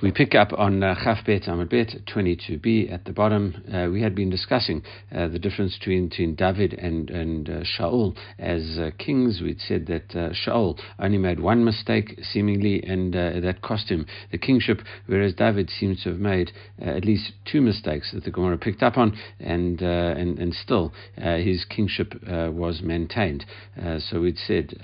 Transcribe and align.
We 0.00 0.12
pick 0.12 0.36
up 0.36 0.52
on 0.56 0.84
uh, 0.84 0.94
Chaf 1.02 1.26
Bet 1.26 1.42
Amud 1.42 1.70
Bet 1.70 1.88
22b 2.06 2.92
at 2.92 3.04
the 3.04 3.12
bottom. 3.12 3.64
Uh, 3.66 3.90
we 3.90 4.00
had 4.00 4.14
been 4.14 4.30
discussing 4.30 4.84
uh, 5.12 5.26
the 5.26 5.40
difference 5.40 5.76
between, 5.76 6.08
between 6.08 6.36
David 6.36 6.74
and, 6.74 7.10
and 7.10 7.50
uh, 7.50 7.60
Shaul 7.64 8.16
as 8.38 8.78
uh, 8.78 8.90
kings. 8.96 9.40
We'd 9.42 9.60
said 9.60 9.86
that 9.88 10.14
uh, 10.14 10.30
Shaul 10.30 10.78
only 11.00 11.18
made 11.18 11.40
one 11.40 11.64
mistake, 11.64 12.20
seemingly, 12.22 12.80
and 12.84 13.16
uh, 13.16 13.40
that 13.40 13.60
cost 13.60 13.88
him 13.88 14.06
the 14.30 14.38
kingship, 14.38 14.82
whereas 15.06 15.34
David 15.34 15.68
seems 15.68 16.04
to 16.04 16.10
have 16.10 16.20
made 16.20 16.52
at 16.80 17.04
least 17.04 17.32
two 17.44 17.60
mistakes 17.60 18.12
that 18.12 18.22
the 18.22 18.30
Gemara 18.30 18.56
picked 18.56 18.84
up 18.84 18.98
on, 18.98 19.18
and, 19.40 19.82
and, 19.82 20.38
and 20.38 20.54
still 20.54 20.92
his 21.16 21.64
kingship 21.64 22.14
was 22.24 22.82
maintained. 22.82 23.44
so 23.98 24.20
we'd 24.20 24.38
said, 24.38 24.74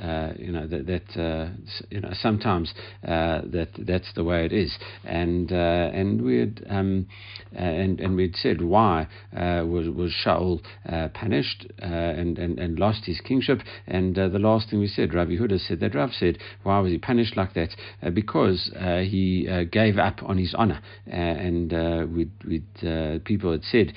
you 0.41 0.51
know, 0.51 0.67
that, 0.67 0.87
that 0.89 1.55
you 1.91 2.01
know, 2.01 2.11
sometimes 2.15 2.75
that 3.05 3.69
that's 3.79 4.13
the 4.15 4.25
way 4.25 4.45
it 4.45 4.53
is 4.53 4.77
and 5.07 5.53
uh, 5.53 5.91
and 5.93 6.23
we 6.23 6.39
had 6.39 6.65
um, 6.69 7.07
uh, 7.55 7.59
and 7.59 8.01
and 8.01 8.17
we'd 8.17 8.37
said 8.37 8.63
why 8.63 9.07
uh, 9.33 9.65
was 9.65 9.89
was 9.89 10.13
Shaul 10.25 10.61
uh, 10.89 11.09
punished 11.15 11.67
uh, 11.83 11.85
and, 11.85 12.39
and 12.39 12.59
and 12.59 12.79
lost 12.79 13.05
his 13.05 13.21
kingship, 13.21 13.61
and 13.87 14.19
uh, 14.19 14.29
the 14.29 14.39
last 14.39 14.71
thing 14.71 14.81
we 14.81 14.89
said, 14.89 15.15
Rabbi 15.15 15.33
Huda 15.33 15.61
said 15.61 15.81
that 15.81 15.95
Rav 15.95 16.11
said 16.13 16.39
why 16.63 16.81
was 16.81 16.91
he 16.91 16.99
punished 16.99 17.37
like 17.37 17.55
that? 17.55 17.71
because 18.13 18.71
he 18.75 19.49
gave 19.71 19.99
up 19.99 20.23
on 20.23 20.39
his 20.39 20.55
honor, 20.57 20.81
and 21.07 21.73
we'd, 22.15 22.31
we'd 22.47 23.25
people 23.25 23.53
had 23.53 23.65
said 23.65 23.93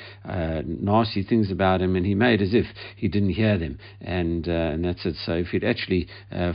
nasty 0.66 1.24
things 1.24 1.52
about 1.52 1.82
him, 1.82 1.96
and 1.96 2.06
he 2.06 2.16
made 2.16 2.42
as 2.42 2.54
if 2.54 2.66
he 2.96 3.08
didn't 3.08 3.30
hear 3.30 3.58
them, 3.58 3.78
and 4.02 4.48
and 4.48 4.86
that's 4.86 5.06
it. 5.06 5.16
So 5.26 5.34
if 5.34 5.48
he'd 5.48 5.64
actually 5.64 6.08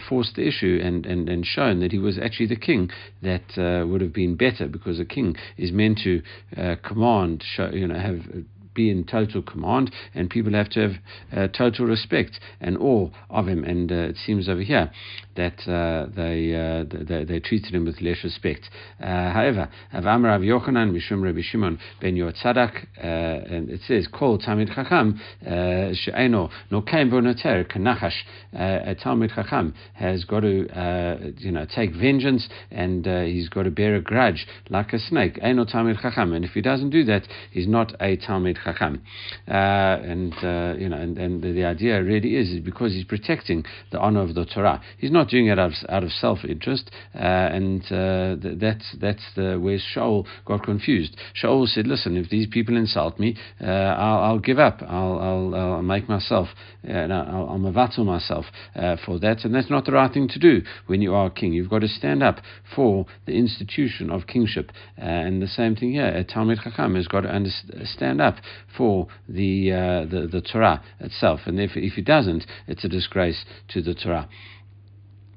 forced 0.09 0.37
the 0.37 0.47
issue 0.47 0.81
and, 0.83 1.05
and, 1.07 1.29
and 1.29 1.45
shown 1.45 1.81
that 1.81 1.93
he 1.93 1.99
was 1.99 2.19
actually 2.19 2.47
the 2.47 2.57
king, 2.57 2.91
that 3.23 3.87
would 3.89 4.01
have 4.01 4.13
been 4.13 4.37
better 4.51 4.69
because 4.69 4.99
a 4.99 5.05
king 5.05 5.37
is 5.57 5.73
meant 5.73 5.99
to 6.05 6.23
uh, 6.57 6.77
command, 6.87 7.43
show, 7.55 7.71
you 7.71 7.87
know, 7.87 7.99
have 7.99 8.21
be 8.75 8.91
in 8.91 9.05
total 9.05 9.43
command, 9.43 9.93
and 10.15 10.31
people 10.31 10.53
have 10.53 10.71
to 10.71 10.81
have 10.81 10.93
uh, 11.33 11.49
total 11.49 11.87
respect 11.87 12.41
and 12.61 12.77
awe 12.79 13.09
of 13.31 13.49
him. 13.49 13.65
And 13.65 13.91
uh, 13.91 13.95
it 13.95 14.17
seems 14.17 14.49
over 14.49 14.63
here 14.63 14.91
that 15.37 15.61
uh, 15.67 16.11
they, 16.15 16.55
uh, 16.55 16.85
they, 17.05 17.25
they 17.25 17.41
treated 17.41 17.75
him 17.75 17.85
with 17.85 18.01
less 18.01 18.19
respect. 18.23 18.69
Uh, 19.01 19.33
however, 19.33 19.69
Avam 19.95 20.25
Rav 20.25 20.41
Yochanan 20.43 20.93
Mishum 20.93 21.23
Rabbi 21.23 21.41
Shimon 21.43 21.79
ben 22.01 22.17
Yotzadak, 22.17 22.87
uh, 22.99 23.55
and 23.55 23.71
it 23.71 23.81
says, 23.87 24.07
"Kol 24.13 24.39
Talmid 24.39 24.75
Chacham 24.75 25.21
she'eno 25.95 26.51
no 26.71 26.83
kaim 26.83 27.11
bonater 27.11 27.65
kanachash." 27.71 28.23
A 28.53 28.95
Talmid 28.95 29.35
Chacham 29.35 29.75
has 29.95 30.25
got 30.25 30.41
to, 30.41 31.33
you 31.39 31.51
know, 31.51 31.67
take 31.75 31.95
vengeance, 31.95 32.49
and 32.71 33.07
he's 33.27 33.49
got 33.49 33.63
to 33.63 33.71
bear 33.71 33.97
a 33.97 34.01
grudge 34.01 34.47
like 34.69 34.93
a 34.93 34.99
snake. 34.99 35.39
Eno 35.43 35.65
Talmid 35.65 36.01
Chacham, 36.01 36.33
and 36.33 36.45
if 36.45 36.51
he 36.53 36.61
doesn't 36.61 36.91
do 36.91 37.05
that, 37.05 37.27
he's 37.51 37.67
not 37.67 37.93
a 38.01 38.17
Talmid 38.19 38.62
Chacham. 38.63 39.03
Uh, 39.49 39.53
and, 39.53 40.33
uh, 40.43 40.75
you 40.79 40.89
know, 40.89 40.97
and, 40.97 41.19
and 41.19 41.43
the, 41.43 41.53
the, 41.53 41.65
idea 41.65 42.03
really 42.03 42.37
is, 42.37 42.51
is 42.51 42.61
because 42.61 42.93
he's 42.93 43.05
protecting 43.05 43.65
the 43.91 43.99
honor 43.99 44.21
of 44.21 44.35
the 44.35 44.45
Torah. 44.45 44.81
He's 44.99 45.11
not 45.11 45.29
doing 45.29 45.47
it 45.47 45.59
out 45.59 45.71
of, 45.71 45.75
out 45.89 46.05
of 46.05 46.11
self-interest, 46.11 46.91
uh, 47.15 47.19
and 47.19 47.83
uh, 47.85 48.37
th- 48.43 48.59
that's, 48.59 48.97
that's 49.01 49.23
the, 49.37 49.59
where 49.61 49.79
Shaul 49.79 50.27
got 50.45 50.65
confused. 50.65 51.17
Shaul 51.41 51.67
said, 51.67 51.87
listen, 51.87 52.17
if 52.17 52.31
these 52.31 52.47
people 52.51 52.77
insult 52.77 53.19
me, 53.19 53.37
uh, 53.61 53.67
I'll, 53.67 54.23
I'll, 54.23 54.39
give 54.39 54.59
up. 54.59 54.83
I'll, 54.83 55.19
I'll, 55.19 55.55
I'll 55.55 55.83
make 55.83 56.09
myself, 56.09 56.49
uh, 56.89 56.93
I'll, 56.93 57.49
I'll 57.51 57.59
mavatul 57.59 58.05
myself 58.05 58.47
for 59.05 59.19
that, 59.21 59.45
and 59.45 59.55
that's 59.55 59.71
not 59.71 59.85
the 59.85 59.93
right 59.93 60.13
thing 60.13 60.29
to 60.29 60.39
do 60.39 60.63
when 60.87 61.03
you 61.03 61.15
are 61.15 61.27
a 61.27 61.31
king. 61.31 61.53
You've 61.53 61.71
got 61.71 61.81
to 61.81 61.89
stand 61.89 62.23
up 62.23 62.41
for 62.75 63.07
the 63.27 63.33
institution 63.33 64.11
of 64.11 64.27
kingship. 64.27 64.73
and 64.97 65.43
the 65.43 65.47
same 65.47 65.77
thing 65.77 65.93
here, 65.93 66.07
a 66.07 66.25
Talmid 66.25 66.63
Chacham 66.63 66.95
has 66.97 67.09
got 67.09 67.21
to 67.21 67.29
understand 67.29 68.21
up 68.21 68.37
for 68.77 69.09
the, 69.29 69.73
uh, 69.73 70.05
the, 70.05 70.29
the 70.31 70.41
Torah 70.41 70.83
itself. 71.01 71.41
And 71.47 71.61
if, 71.61 71.73
if 71.77 71.95
he 71.95 72.03
doesn't, 72.03 72.47
it's 72.67 72.85
a 72.85 72.89
disgrace 72.89 73.45
to 73.69 73.83
the 73.83 73.95
Torah. 73.95 74.29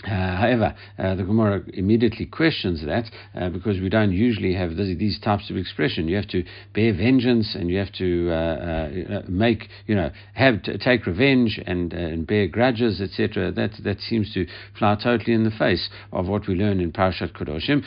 Uh, 0.05 0.37
however, 0.37 0.75
uh, 0.99 1.15
the 1.15 1.23
Gemara 1.23 1.63
immediately 1.73 2.27
questions 2.27 2.85
that 2.85 3.05
uh, 3.35 3.49
because 3.49 3.79
we 3.79 3.89
don't 3.89 4.11
usually 4.11 4.53
have 4.53 4.75
this, 4.75 4.95
these 4.99 5.19
types 5.19 5.49
of 5.49 5.57
expression. 5.57 6.07
You 6.07 6.15
have 6.17 6.27
to 6.27 6.43
bear 6.75 6.93
vengeance 6.93 7.55
and 7.55 7.69
you 7.71 7.79
have 7.79 7.91
to 7.93 8.29
uh, 8.29 8.33
uh, 8.35 9.21
make, 9.27 9.67
you 9.87 9.95
know, 9.95 10.11
have 10.35 10.61
to 10.63 10.77
take 10.77 11.07
revenge 11.07 11.59
and, 11.65 11.91
uh, 11.91 11.97
and 11.97 12.27
bear 12.27 12.47
grudges, 12.47 13.01
etc. 13.01 13.51
That 13.51 13.71
that 13.83 13.99
seems 13.99 14.31
to 14.35 14.45
fly 14.77 14.95
totally 15.01 15.33
in 15.33 15.43
the 15.43 15.51
face 15.51 15.89
of 16.11 16.27
what 16.27 16.47
we 16.47 16.53
learn 16.53 16.79
in 16.79 16.91
Parashat 16.91 17.35
Kedoshim. 17.35 17.83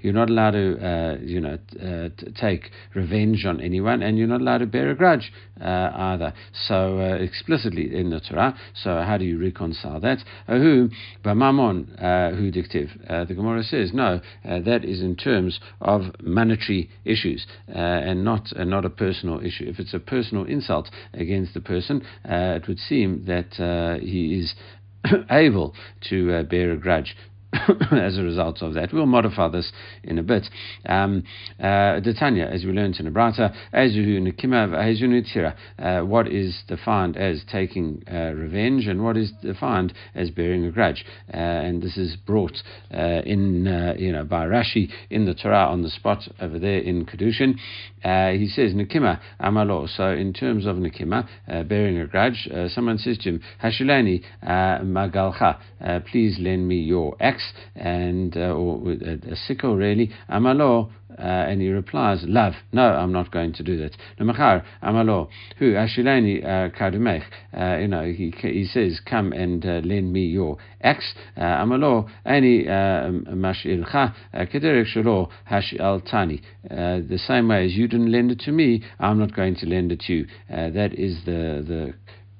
You're 0.00 0.12
not 0.12 0.30
allowed 0.30 0.50
to, 0.50 1.18
you 1.22 1.40
know, 1.40 1.58
t- 1.68 2.32
take 2.40 2.70
revenge 2.94 3.44
on 3.44 3.60
anyone, 3.60 4.02
and 4.02 4.18
you're 4.18 4.26
not 4.26 4.40
allowed 4.40 4.58
to 4.58 4.66
bear 4.66 4.90
a 4.90 4.96
grudge 4.96 5.32
either. 5.60 6.32
So 6.66 6.98
explicitly 7.20 7.94
in 7.94 8.10
the 8.10 8.20
Torah. 8.20 8.56
So 8.74 9.00
how 9.02 9.16
do 9.16 9.24
you 9.24 9.38
reconcile? 9.38 9.91
That. 10.00 10.18
Uh, 10.48 10.58
who, 10.58 10.88
Bamamon, 11.24 12.02
uh, 12.02 12.34
who 12.34 12.50
dictive. 12.50 12.90
Uh, 13.08 13.24
the 13.24 13.34
Gemara 13.34 13.62
says, 13.62 13.92
no, 13.92 14.20
that 14.44 14.84
is 14.84 15.00
in 15.00 15.16
terms 15.16 15.60
of 15.80 16.02
monetary 16.20 16.90
issues 17.04 17.46
and 17.68 18.24
not, 18.24 18.48
not 18.56 18.84
a 18.84 18.90
personal 18.90 19.40
issue. 19.40 19.64
If 19.68 19.78
it's 19.78 19.94
a 19.94 19.98
personal 19.98 20.44
insult 20.44 20.90
against 21.12 21.54
the 21.54 21.60
person, 21.60 22.04
it 22.24 22.68
would 22.68 22.78
seem 22.78 23.24
that 23.26 24.00
he 24.02 24.40
is 24.40 24.54
able 25.30 25.74
to 26.08 26.32
uh, 26.32 26.42
bear 26.44 26.72
a 26.72 26.76
grudge 26.76 27.16
as 27.92 28.16
a 28.18 28.22
result 28.22 28.62
of 28.62 28.74
that. 28.74 28.92
We'll 28.92 29.06
modify 29.06 29.48
this 29.48 29.72
in 30.02 30.18
a 30.18 30.22
bit. 30.22 30.48
Um, 30.86 31.24
uh, 31.58 32.00
Tanya, 32.18 32.46
as 32.46 32.64
we 32.64 32.72
learned 32.72 32.96
in 32.96 33.12
Abrata, 33.12 33.52
uh, 35.78 36.04
what 36.04 36.28
is 36.28 36.62
defined 36.66 37.16
as 37.16 37.42
taking 37.50 38.02
uh, 38.10 38.32
revenge 38.34 38.86
and 38.86 39.04
what 39.04 39.16
is 39.16 39.32
defined 39.42 39.92
as 40.14 40.30
bearing 40.30 40.64
a 40.64 40.70
grudge. 40.70 41.04
Uh, 41.32 41.36
and 41.36 41.82
this 41.82 41.96
is 41.96 42.16
brought 42.16 42.56
uh, 42.92 43.20
in, 43.26 43.66
uh, 43.66 43.94
you 43.98 44.12
know, 44.12 44.24
by 44.24 44.46
Rashi 44.46 44.90
in 45.10 45.26
the 45.26 45.34
Torah 45.34 45.66
on 45.66 45.82
the 45.82 45.90
spot 45.90 46.22
over 46.40 46.58
there 46.58 46.78
in 46.78 47.04
Kedoshim. 47.04 47.56
he 48.38 48.48
says, 48.48 48.72
Nikima 48.72 49.20
amalo. 49.40 49.88
So 49.94 50.10
in 50.10 50.32
terms 50.32 50.64
of 50.64 50.76
Nikima, 50.76 51.28
bearing 51.68 51.98
a 51.98 52.06
grudge, 52.06 52.48
someone 52.68 52.98
says 52.98 53.18
to 53.18 53.28
him, 53.30 53.42
Hashilani 53.62 54.22
magalcha, 54.42 55.58
please 56.10 56.38
lend 56.40 56.66
me 56.66 56.76
your 56.76 57.14
axe 57.20 57.41
and 57.74 58.36
uh, 58.36 58.54
or 58.54 58.92
a, 58.92 59.32
a 59.32 59.36
sickle 59.36 59.76
really, 59.76 60.10
amalo, 60.30 60.90
uh, 61.18 61.22
and 61.22 61.60
he 61.60 61.68
replies, 61.68 62.20
love, 62.24 62.54
no, 62.72 62.82
I'm 62.82 63.12
not 63.12 63.30
going 63.30 63.52
to 63.54 63.62
do 63.62 63.76
that. 63.78 63.96
Namachar, 64.18 64.64
amalo, 64.82 65.28
who, 65.58 65.72
ashilani 65.72 66.42
uh, 66.42 66.70
kadumech, 66.76 67.22
uh, 67.56 67.78
you 67.78 67.88
know, 67.88 68.04
he, 68.04 68.32
he 68.40 68.64
says, 68.64 69.00
come 69.04 69.32
and 69.32 69.64
uh, 69.64 69.80
lend 69.84 70.12
me 70.12 70.24
your 70.26 70.56
axe, 70.82 71.12
amalo, 71.36 72.08
ani 72.24 72.64
mashilcha, 72.64 74.14
kederek 74.34 74.86
shalo 74.94 75.28
hashil 75.50 76.02
tani. 76.10 76.40
The 76.62 77.20
same 77.26 77.48
way 77.48 77.66
as 77.66 77.72
you 77.72 77.88
didn't 77.88 78.10
lend 78.10 78.30
it 78.30 78.40
to 78.40 78.52
me, 78.52 78.82
I'm 78.98 79.18
not 79.18 79.34
going 79.34 79.56
to 79.56 79.66
lend 79.66 79.92
it 79.92 80.00
to 80.06 80.12
you. 80.12 80.26
that 80.48 80.94
is 80.94 81.18
the, 81.24 81.64
the 81.66 81.94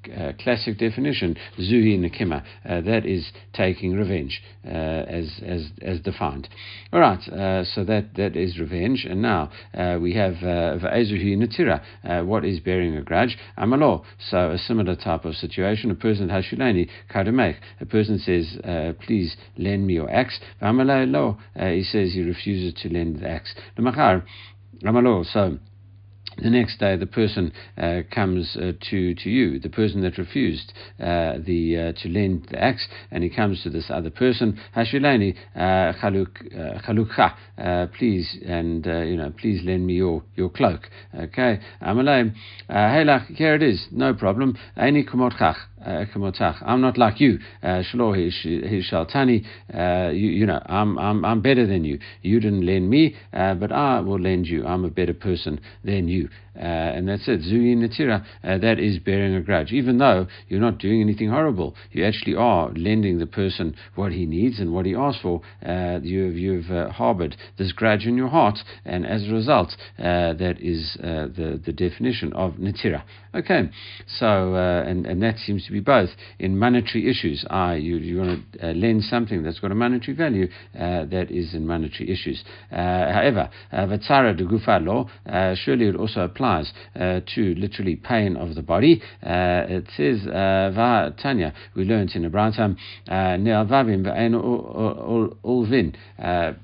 uh, 0.09 0.33
classic 0.39 0.77
definition, 0.77 1.35
zuhi 1.59 1.99
nekima, 1.99 2.43
uh, 2.67 2.81
that 2.81 3.05
is 3.05 3.31
taking 3.53 3.93
revenge, 3.93 4.41
uh, 4.65 4.69
as, 4.69 5.41
as, 5.45 5.69
as 5.81 5.99
defined. 6.01 6.47
All 6.91 6.99
right, 6.99 7.19
uh, 7.29 7.63
so 7.63 7.83
that, 7.83 8.15
that 8.15 8.35
is 8.35 8.59
revenge, 8.59 9.05
and 9.09 9.21
now 9.21 9.51
uh, 9.73 9.97
we 10.01 10.13
have 10.13 10.33
va'ezuhi 10.33 11.37
netira, 11.37 12.25
what 12.25 12.45
is 12.45 12.59
bearing 12.59 12.97
a 12.97 13.01
grudge? 13.01 13.37
Amalo, 13.57 14.03
so 14.29 14.51
a 14.51 14.57
similar 14.57 14.95
type 14.95 15.25
of 15.25 15.35
situation, 15.35 15.91
a 15.91 15.95
person 15.95 16.29
hashulani 16.29 16.89
kadamech, 17.13 17.55
a 17.79 17.85
person 17.85 18.19
says, 18.19 18.57
please 19.05 19.35
lend 19.57 19.85
me 19.87 19.93
your 19.93 20.09
axe, 20.11 20.39
lo, 20.61 21.37
he 21.55 21.83
says 21.83 22.13
he 22.13 22.21
refuses 22.21 22.73
to 22.81 22.89
lend 22.89 23.19
the 23.19 23.29
axe. 23.29 23.53
Amalo, 23.77 25.25
so 25.25 25.57
the 26.37 26.49
next 26.49 26.79
day 26.79 26.95
the 26.95 27.05
person 27.05 27.51
uh, 27.77 28.01
comes 28.13 28.57
uh, 28.57 28.73
to, 28.89 29.15
to 29.15 29.29
you, 29.29 29.59
the 29.59 29.69
person 29.69 30.01
that 30.01 30.17
refused 30.17 30.73
uh, 30.99 31.33
the, 31.45 31.93
uh, 31.95 32.01
to 32.01 32.09
lend 32.09 32.47
the 32.51 32.61
axe, 32.61 32.87
and 33.11 33.23
he 33.23 33.29
comes 33.29 33.61
to 33.63 33.69
this 33.69 33.85
other 33.89 34.09
person, 34.09 34.59
Hashilani 34.75 35.35
uh, 35.55 35.93
chalukha, 36.01 37.33
uh, 37.57 37.87
please, 37.97 38.37
and 38.45 38.85
you 38.85 39.17
know, 39.17 39.31
please 39.37 39.63
lend 39.63 39.85
me 39.85 39.93
your, 39.93 40.23
your 40.35 40.49
cloak. 40.49 40.81
Okay, 41.17 41.59
Amalay, 41.81 42.33
hey, 42.67 43.33
here 43.35 43.55
it 43.55 43.63
is, 43.63 43.87
no 43.91 44.13
problem. 44.13 44.57
Aini 44.77 45.07
kumotchach. 45.07 45.57
I'm 45.85 46.81
not 46.81 46.97
like 46.97 47.19
you. 47.19 47.39
Shlo 47.63 48.15
hishaltani. 48.15 49.45
You 50.13 50.29
you 50.29 50.45
know, 50.45 50.61
I'm 50.65 50.97
I'm 50.97 51.25
I'm 51.25 51.41
better 51.41 51.65
than 51.65 51.83
you. 51.83 51.99
You 52.21 52.39
didn't 52.39 52.65
lend 52.65 52.89
me, 52.89 53.15
but 53.31 53.71
I 53.71 53.99
will 53.99 54.19
lend 54.19 54.47
you. 54.47 54.65
I'm 54.65 54.85
a 54.85 54.89
better 54.89 55.13
person 55.13 55.59
than 55.83 56.07
you. 56.07 56.29
Uh, 56.55 56.61
and 56.61 57.07
that's 57.07 57.27
it. 57.27 57.41
Zuyi 57.41 57.75
Natira, 57.75 58.23
uh, 58.43 58.59
that 58.59 58.77
is 58.79 58.99
bearing 58.99 59.33
a 59.33 59.41
grudge. 59.41 59.71
Even 59.71 59.97
though 59.97 60.27
you're 60.47 60.59
not 60.59 60.77
doing 60.77 61.01
anything 61.01 61.29
horrible, 61.29 61.75
you 61.91 62.05
actually 62.05 62.35
are 62.35 62.69
lending 62.73 63.17
the 63.17 63.25
person 63.25 63.75
what 63.95 64.11
he 64.11 64.27
needs 64.27 64.59
and 64.59 64.71
what 64.71 64.85
he 64.85 64.93
asks 64.93 65.21
for. 65.21 65.41
Uh, 65.65 65.99
you've, 66.03 66.35
you've 66.35 66.69
uh, 66.69 66.91
harbored 66.91 67.35
this 67.57 67.71
grudge 67.71 68.05
in 68.05 68.15
your 68.15 68.27
heart, 68.27 68.59
and 68.85 69.05
as 69.05 69.27
a 69.27 69.31
result, 69.31 69.75
uh, 69.97 70.33
that 70.33 70.57
is 70.59 70.95
uh, 70.99 71.25
the, 71.35 71.59
the 71.65 71.73
definition 71.73 72.31
of 72.33 72.53
Natira. 72.53 73.01
Okay, 73.35 73.69
so, 74.19 74.55
and, 74.55 75.05
and 75.07 75.21
that 75.23 75.37
seems 75.39 75.65
to 75.65 75.71
be 75.71 75.79
both 75.79 76.09
in 76.39 76.57
monetary 76.57 77.09
issues. 77.09 77.43
Ah, 77.49 77.73
you, 77.73 77.97
you 77.97 78.19
want 78.19 78.53
to 78.53 78.73
lend 78.73 79.03
something 79.03 79.41
that's 79.41 79.59
got 79.59 79.71
a 79.71 79.75
monetary 79.75 80.15
value, 80.15 80.47
that 80.73 81.27
is 81.31 81.53
in 81.53 81.65
monetary 81.65 82.11
issues. 82.11 82.43
however, 82.69 83.49
Vatsara 83.71 84.37
de 84.37 84.45
Gufa 84.45 84.83
law, 84.83 85.07
surely 85.55 85.87
it 85.87 85.95
also 85.95 86.21
applies 86.21 86.71
uh, 86.95 87.21
to 87.33 87.55
literally 87.55 87.95
pain 87.95 88.35
of 88.37 88.55
the 88.55 88.61
body. 88.61 89.01
Uh, 89.23 89.65
it 89.67 89.85
says, 89.95 90.27
uh, 90.27 91.11
Tanya, 91.21 91.53
we 91.75 91.83
learned 91.85 92.11
in 92.15 92.25
Abraham, 92.25 92.77
ulvin, 95.43 95.95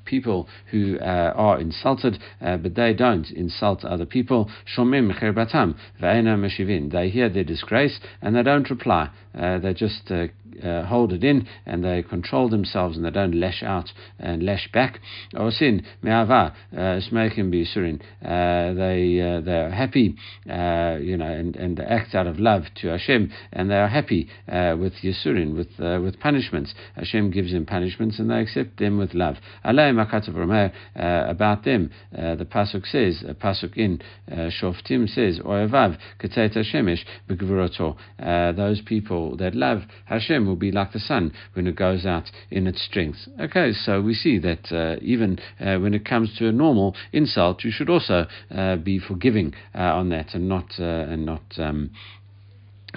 people 0.06 0.48
who 0.72 1.00
uh, 1.00 1.34
are 1.36 1.60
insulted, 1.60 2.20
uh, 2.42 2.58
but 2.58 2.76
they 2.76 2.94
don't 2.94 3.32
insult 3.32 3.84
other 3.84 4.06
people. 4.06 4.50
Shomim 4.76 5.12
They 6.66 7.10
hear 7.10 7.30
their 7.30 7.44
disgrace 7.44 8.00
and 8.22 8.36
they 8.36 8.44
don't 8.44 8.70
reply. 8.70 9.10
Uh, 9.38 9.60
they 9.60 9.74
just 9.74 10.12
uh, 10.12 10.86
hold 10.86 11.14
it 11.14 11.24
in 11.24 11.48
and 11.66 11.84
they 11.84 12.04
control 12.04 12.50
themselves 12.50 12.98
and 12.98 13.06
they 13.06 13.12
don't 13.12 13.36
lash 13.36 13.64
out 13.64 13.92
and 14.18 14.44
lash 14.44 14.70
back. 14.74 15.00
Osin 15.36 15.86
me'ava 16.02 16.54
uh, 16.76 17.00
smoking 17.00 17.52
bisurin. 17.52 18.02
Uh, 18.24 18.74
they 18.74 19.22
uh, 19.22 19.40
they 19.42 19.56
are 19.56 19.70
happy, 19.70 20.16
you 20.46 21.18
know, 21.18 21.26
and, 21.26 21.56
and 21.56 21.78
they 21.78 21.84
act 21.84 22.16
out 22.16 22.28
of 22.28 22.40
love 22.40 22.64
to 22.82 22.88
Hashem 22.88 23.32
and 23.54 23.70
they 23.70 23.76
are 23.78 23.88
happy 23.88 24.28
with 24.48 24.94
yisurin, 25.04 25.56
with 25.56 25.70
with 26.04 26.20
punishments. 26.20 26.74
Hashem 26.96 27.32
gives 27.32 27.52
them 27.52 27.66
punishments 27.66 28.20
and 28.20 28.30
they 28.30 28.42
accept 28.42 28.80
them 28.80 28.98
with 28.98 29.14
love. 29.14 29.38
Alay 29.64 29.94
makatav 29.94 30.72
about 31.30 31.64
them, 31.64 31.92
the 32.12 32.48
pasuk 32.50 32.86
says, 32.86 33.24
a 33.28 33.34
pasuk 33.34 33.78
in 33.78 34.02
Shoftim 34.30 35.08
says, 35.08 35.40
Oevav 35.40 35.98
keteta 36.50 36.64
shemesh 36.64 37.06
Those 38.56 38.82
people 38.82 39.38
that 39.38 39.56
love 39.56 39.84
Hashem 40.06 40.46
will 40.46 40.56
be 40.56 40.72
like 40.72 40.92
the 40.92 41.00
sun 41.00 41.32
when 41.54 41.68
it 41.68 41.76
goes 41.76 42.06
out 42.06 42.32
in 42.52 42.68
its 42.68 42.82
strength. 42.82 43.28
Okay, 43.40 43.74
so 43.74 44.02
we 44.02 44.14
see 44.14 44.40
that 44.40 44.72
uh, 44.72 45.00
even 45.02 45.40
uh, 45.60 45.78
when 45.78 45.94
it 45.94 46.06
comes 46.06 46.36
to 46.38 46.48
a 46.48 46.52
normal 46.52 46.96
insult, 47.14 47.64
you 47.64 47.72
should 47.72 47.90
also 47.90 48.26
uh, 48.52 48.76
be 48.78 49.00
forgiving 49.00 49.54
uh, 49.76 49.80
on 49.80 50.10
that 50.10 50.34
and 50.34 50.48
not 50.48 50.72
uh, 50.80 50.84
and 50.84 51.26
not. 51.26 51.44
Um, 51.58 51.92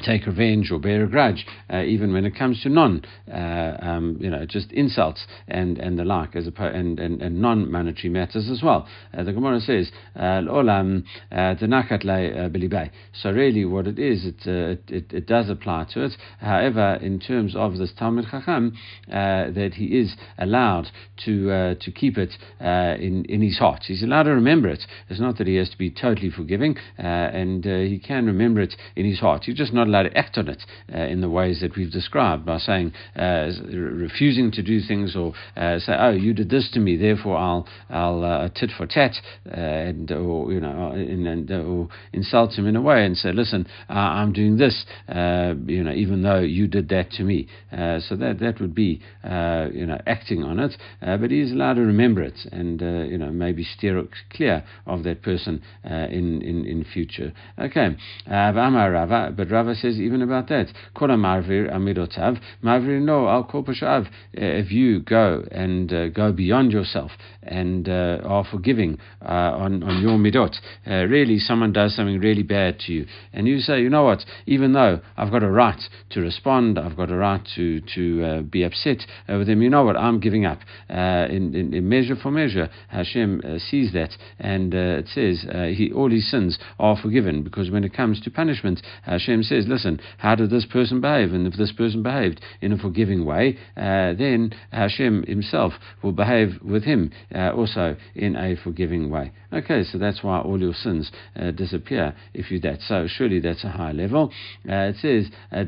take 0.01 0.27
revenge 0.27 0.71
or 0.71 0.79
bear 0.79 1.05
a 1.05 1.09
grudge, 1.09 1.47
uh, 1.73 1.83
even 1.83 2.13
when 2.13 2.25
it 2.25 2.35
comes 2.37 2.63
to 2.63 2.69
non, 2.69 3.05
uh, 3.31 3.77
um, 3.81 4.17
you 4.21 4.31
know, 4.31 4.45
just 4.47 4.71
insults 4.73 5.27
and, 5.49 5.79
and 5.79 5.99
the 5.99 6.05
like, 6.05 6.35
as 6.35 6.47
opposed, 6.47 6.75
and, 6.75 6.99
and, 6.99 7.21
and 7.23 7.41
non-monetary 7.41 8.09
matters 8.09 8.49
as 8.51 8.63
well. 8.63 8.89
Uh, 9.17 9.23
the 9.23 9.33
Gemara 9.33 9.61
says, 9.61 9.91
"Olam 10.17 11.05
uh, 11.31 11.35
uh, 11.35 12.89
So 13.13 13.31
really, 13.31 13.65
what 13.65 13.87
it 13.87 13.99
is, 13.99 14.25
it, 14.25 14.37
uh, 14.47 14.73
it, 14.73 14.83
it, 14.89 15.13
it, 15.13 15.27
does 15.27 15.49
apply 15.49 15.87
to 15.93 16.05
it. 16.05 16.13
However, 16.41 16.99
in 17.01 17.21
terms 17.21 17.55
of 17.57 17.79
this 17.79 17.93
Talmid 17.99 18.31
Chacham, 18.31 18.77
that 19.09 19.73
he 19.75 19.99
is 19.99 20.15
allowed 20.39 20.89
to 21.25 21.75
to 21.75 21.93
keep 21.93 22.19
it 22.19 22.31
in 22.61 23.25
in 23.29 23.43
his 23.43 23.59
heart. 23.59 23.85
He's 23.87 24.03
allowed 24.03 24.25
to 24.25 24.31
remember 24.31 24.69
it. 24.69 24.85
It's 25.09 25.21
not 25.21 25.39
that 25.39 25.47
he 25.47 25.57
has 25.57 25.71
to 25.71 25.79
be 25.79 25.91
totally 25.91 26.31
forgiving, 26.31 26.77
and 26.97 27.65
he 27.65 27.99
can 27.99 28.27
remember 28.27 28.61
it 28.61 28.75
in 28.97 29.07
his 29.07 29.21
heart. 29.21 29.45
He's 29.45 29.57
just 29.57 29.73
not 29.73 29.82
not 29.85 29.89
allowed 29.89 30.11
to 30.11 30.17
act 30.17 30.39
on 30.39 30.49
it 30.49 30.63
uh, 30.93 30.99
in 30.99 31.21
the 31.21 31.29
ways 31.29 31.61
that 31.61 31.77
we've 31.77 31.91
described 31.91 32.45
by 32.47 32.59
saying, 32.59 32.93
uh, 33.17 33.51
refusing 33.73 34.51
to 34.53 34.63
do 34.63 34.81
things 34.81 35.17
or 35.17 35.33
uh, 35.57 35.79
say, 35.79 35.95
oh, 35.99 36.11
you 36.11 36.33
did 36.33 36.51
this 36.51 36.71
to 36.73 36.81
me, 36.81 36.97
therefore 36.97 37.37
I'll, 37.37 37.67
I'll 37.91 38.25
uh, 38.25 38.49
tit 38.55 38.71
for 38.77 38.87
tat, 38.87 39.13
uh, 39.47 39.55
and, 39.55 40.11
or, 40.11 40.53
you 40.53 40.61
know, 40.61 40.93
uh, 40.93 40.95
in, 40.95 41.27
and, 41.27 41.51
or 41.51 41.89
insult 42.13 42.53
him 42.53 42.67
in 42.67 42.77
a 42.77 42.83
way 42.83 43.05
and 43.05 43.17
say, 43.17 43.33
listen, 43.33 43.67
I'm 43.89 44.33
doing 44.33 44.57
this, 44.57 44.85
you 45.09 45.85
know, 45.85 45.93
even 45.93 46.23
though 46.23 46.41
you 46.41 46.67
did 46.67 46.89
that 46.91 47.11
to 47.13 47.25
me. 47.25 47.49
so 47.71 48.17
that, 48.17 48.39
that 48.41 48.61
would 48.61 48.75
be, 48.75 49.01
you 49.25 49.87
know, 49.87 49.99
acting 50.07 50.43
on 50.45 50.59
it, 50.59 50.77
but 51.01 51.31
he 51.31 51.41
is 51.41 51.53
allowed 51.53 51.75
to 51.75 51.83
remember 51.83 52.23
it 52.23 52.39
and, 52.51 52.81
you 52.81 53.19
know, 53.19 53.31
maybe 53.31 53.65
steer 53.65 54.03
clear 54.31 54.65
of 54.87 55.03
that 55.05 55.23
person 55.23 55.63
in, 55.85 56.43
in, 56.43 56.65
in 56.67 56.85
future. 56.85 57.33
Okay. 57.59 57.97
but 58.27 59.51
Rava 59.51 59.72
Rava 59.73 59.81
says 59.81 60.01
even 60.01 60.23
about 60.23 60.49
that. 60.49 60.69
Kora 60.95 61.17
marvir 61.17 61.73
amidotav. 61.73 62.41
Marvir 62.63 63.01
no 63.01 63.29
al 63.29 63.45
kol 63.45 63.65
uh, 63.69 64.05
If 64.33 64.71
you 64.71 65.01
go 65.01 65.45
and 65.51 65.93
uh, 65.93 66.09
go 66.09 66.33
beyond 66.33 66.73
yourself 66.73 67.13
and 67.43 67.89
uh, 67.89 68.19
are 68.25 68.45
forgiving 68.45 68.99
uh, 69.23 69.29
on, 69.29 69.83
on 69.83 70.03
your 70.03 70.19
midot, 70.19 70.55
really 70.87 71.39
someone 71.39 71.73
does 71.73 71.97
something 71.97 72.21
really 72.21 72.43
bad 72.43 72.79
to 72.81 72.93
you, 72.93 73.07
and 73.33 73.49
you 73.49 73.59
say, 73.59 73.81
you 73.81 73.91
know 73.91 74.05
what, 74.05 74.25
even 74.47 74.73
though 74.73 75.01
I've 75.17 75.33
got 75.33 75.43
a 75.43 75.51
right 75.51 75.81
to 76.11 76.21
respond, 76.21 76.79
I've 76.79 76.97
got 76.97 77.11
a 77.11 77.17
right 77.17 77.41
to, 77.57 77.81
to 77.95 78.43
be 78.45 78.63
upset 78.63 78.99
with 79.29 79.49
them, 79.49 79.61
you 79.61 79.71
know 79.71 79.83
what, 79.83 79.97
I'm 79.97 80.21
giving 80.21 80.47
up. 80.47 80.61
In, 80.89 81.55
in, 81.55 81.75
in, 81.75 81.89
measure 81.89 82.15
for 82.15 82.31
measure, 82.31 82.71
Hashem 82.89 83.43
sees 83.59 83.93
that, 83.93 84.11
and 84.39 84.73
it 84.73 85.09
says 85.09 85.45
he, 85.77 85.91
all 85.93 86.11
his 86.11 86.31
sins 86.31 86.59
are 86.79 86.97
forgiven, 86.97 87.43
because 87.43 87.71
when 87.71 87.83
it 87.83 87.93
comes 87.93 88.21
to 88.21 88.31
punishment, 88.31 88.83
Hashem 89.03 89.43
says, 89.43 89.62
says, 89.63 89.71
listen, 89.71 90.01
how 90.19 90.35
did 90.35 90.51
this 90.51 90.67
person 90.67 91.01
behave? 91.01 91.33
And 91.33 91.47
if 91.47 91.55
this 91.55 91.73
person 91.73 92.03
behaved 92.03 92.41
in 92.61 92.73
a 92.73 92.79
forgiving 92.79 93.25
way, 93.25 93.59
uh, 93.77 94.13
then 94.15 94.55
Hashem 94.73 95.25
himself 95.27 95.73
will 96.03 96.13
behave 96.13 96.61
with 96.63 96.85
him 96.85 97.11
uh, 97.35 97.53
also 97.53 97.97
in 98.15 98.37
a 98.37 98.57
forgiving 98.57 99.11
way. 99.11 99.33
Okay, 99.53 99.85
so 99.85 99.99
that's 99.99 100.23
why 100.23 100.41
all 100.41 100.59
your 100.59 100.73
sins 100.73 101.13
uh, 101.37 101.51
disappear 101.51 102.15
if 102.33 102.51
you 102.51 102.59
that. 102.61 102.81
So 102.81 103.07
surely 103.07 103.39
that's 103.41 103.65
a 103.65 103.69
high 103.69 103.93
level. 103.93 104.33
Uh, 104.67 104.93
it 104.93 104.97
says, 104.97 105.31
uh, 105.53 105.63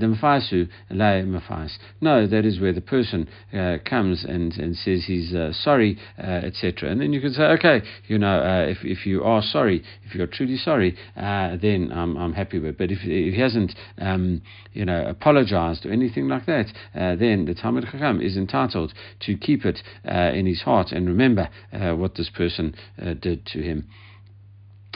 no, 2.01 2.27
that 2.27 2.45
is 2.45 2.61
where 2.61 2.73
the 2.73 2.81
person 2.81 3.29
uh, 3.53 3.77
comes 3.85 4.25
and, 4.25 4.55
and 4.55 4.75
says 4.77 5.05
he's 5.07 5.35
sorry, 5.63 5.99
etc. 6.19 6.91
And 6.91 7.01
then 7.01 7.13
you 7.13 7.21
can 7.21 7.35
say, 7.35 7.43
okay, 7.43 7.83
you 8.07 8.17
know, 8.19 8.67
if, 8.69 8.79
if 8.83 9.07
you 9.07 9.23
are 9.23 9.43
sorry, 9.43 9.85
if 10.05 10.15
you're 10.15 10.27
truly 10.27 10.57
sorry, 10.57 10.97
then 11.15 11.91
I'm, 11.95 12.17
I'm 12.17 12.33
happy 12.33 12.59
with 12.59 12.71
it. 12.71 12.79
But 12.79 12.91
if, 12.91 13.01
if 13.03 13.35
he 13.35 13.41
hasn't 13.41 13.75
um, 13.99 14.43
you 14.73 14.85
know, 14.85 15.07
apologized 15.07 15.87
or 15.87 15.93
anything 15.93 16.29
like 16.29 16.47
that, 16.47 16.67
uh, 16.95 17.17
then 17.17 17.45
the 17.45 17.55
Talmid 17.55 17.91
Chacham 17.91 18.21
is 18.21 18.37
entitled 18.37 18.93
to 19.21 19.37
keep 19.37 19.65
it 19.65 19.83
uh, 20.09 20.33
in 20.33 20.47
his 20.47 20.63
heart 20.63 20.93
and 20.93 21.07
remember 21.07 21.49
uh, 21.73 21.95
what 21.95 22.15
this 22.17 22.31
person 22.31 22.75
uh, 23.01 23.15
did 23.15 23.47
to 23.47 23.63
him. 23.63 23.89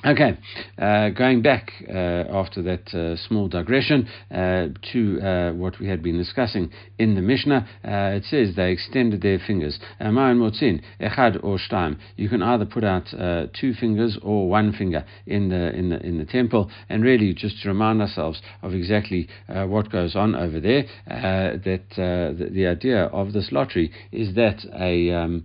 Okay, 0.06 0.38
uh, 0.78 1.08
going 1.08 1.42
back 1.42 1.72
uh, 1.88 1.92
after 1.92 2.62
that 2.62 2.94
uh, 2.94 3.16
small 3.16 3.48
digression 3.48 4.08
uh, 4.30 4.68
to 4.92 5.20
uh, 5.20 5.52
what 5.54 5.80
we 5.80 5.88
had 5.88 6.04
been 6.04 6.16
discussing 6.16 6.70
in 7.00 7.16
the 7.16 7.20
Mishnah, 7.20 7.68
uh, 7.84 8.16
it 8.16 8.24
says 8.24 8.54
they 8.54 8.70
extended 8.70 9.22
their 9.22 9.40
fingers. 9.44 9.80
Ma'an 10.00 10.38
motzin 10.38 10.82
echad 11.00 11.42
or 11.42 11.58
shtaim. 11.58 11.98
You 12.14 12.28
can 12.28 12.44
either 12.44 12.64
put 12.64 12.84
out 12.84 13.06
two 13.58 13.74
fingers 13.74 14.16
or 14.22 14.48
one 14.48 14.72
finger 14.72 15.04
in 15.26 15.48
the 15.48 15.74
in 15.74 15.88
the 15.88 16.00
in 16.00 16.18
the 16.18 16.24
temple, 16.24 16.70
and 16.88 17.02
really 17.02 17.34
just 17.34 17.60
to 17.62 17.68
remind 17.68 18.00
ourselves 18.00 18.40
of 18.62 18.74
exactly 18.74 19.28
what 19.48 19.90
goes 19.90 20.14
on 20.14 20.36
over 20.36 20.60
there. 20.60 20.84
that 21.08 21.82
the, 21.96 22.48
the, 22.52 22.66
idea 22.68 23.06
of 23.06 23.32
this 23.32 23.50
lottery 23.50 23.90
is 24.12 24.34
that 24.36 24.64
a, 24.78 25.10
um, 25.10 25.44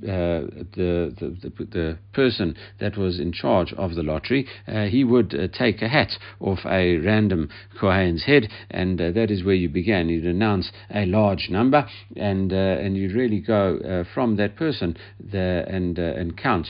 the, 0.00 0.66
the, 0.74 1.14
the 1.42 1.64
the 1.64 1.98
person 2.12 2.56
that 2.80 2.96
was 2.96 3.18
in 3.18 3.32
charge 3.32 3.72
of 3.74 3.94
the 3.94 4.02
lottery, 4.02 4.46
uh, 4.66 4.84
he 4.84 5.04
would 5.04 5.34
uh, 5.34 5.48
take 5.56 5.82
a 5.82 5.88
hat 5.88 6.12
off 6.40 6.60
a 6.66 6.96
random 6.98 7.48
Kohen's 7.80 8.24
head, 8.24 8.48
and 8.70 9.00
uh, 9.00 9.10
that 9.12 9.30
is 9.30 9.44
where 9.44 9.54
you 9.54 9.68
began. 9.68 10.08
You'd 10.08 10.24
announce 10.24 10.70
a 10.94 11.06
large 11.06 11.48
number, 11.50 11.86
and 12.16 12.52
uh, 12.52 12.56
and 12.56 12.96
you'd 12.96 13.14
really 13.14 13.40
go 13.40 13.78
uh, 13.78 14.04
from 14.14 14.36
that 14.36 14.56
person 14.56 14.96
the, 15.18 15.64
and 15.68 15.98
uh, 15.98 16.02
and 16.02 16.36
count 16.36 16.68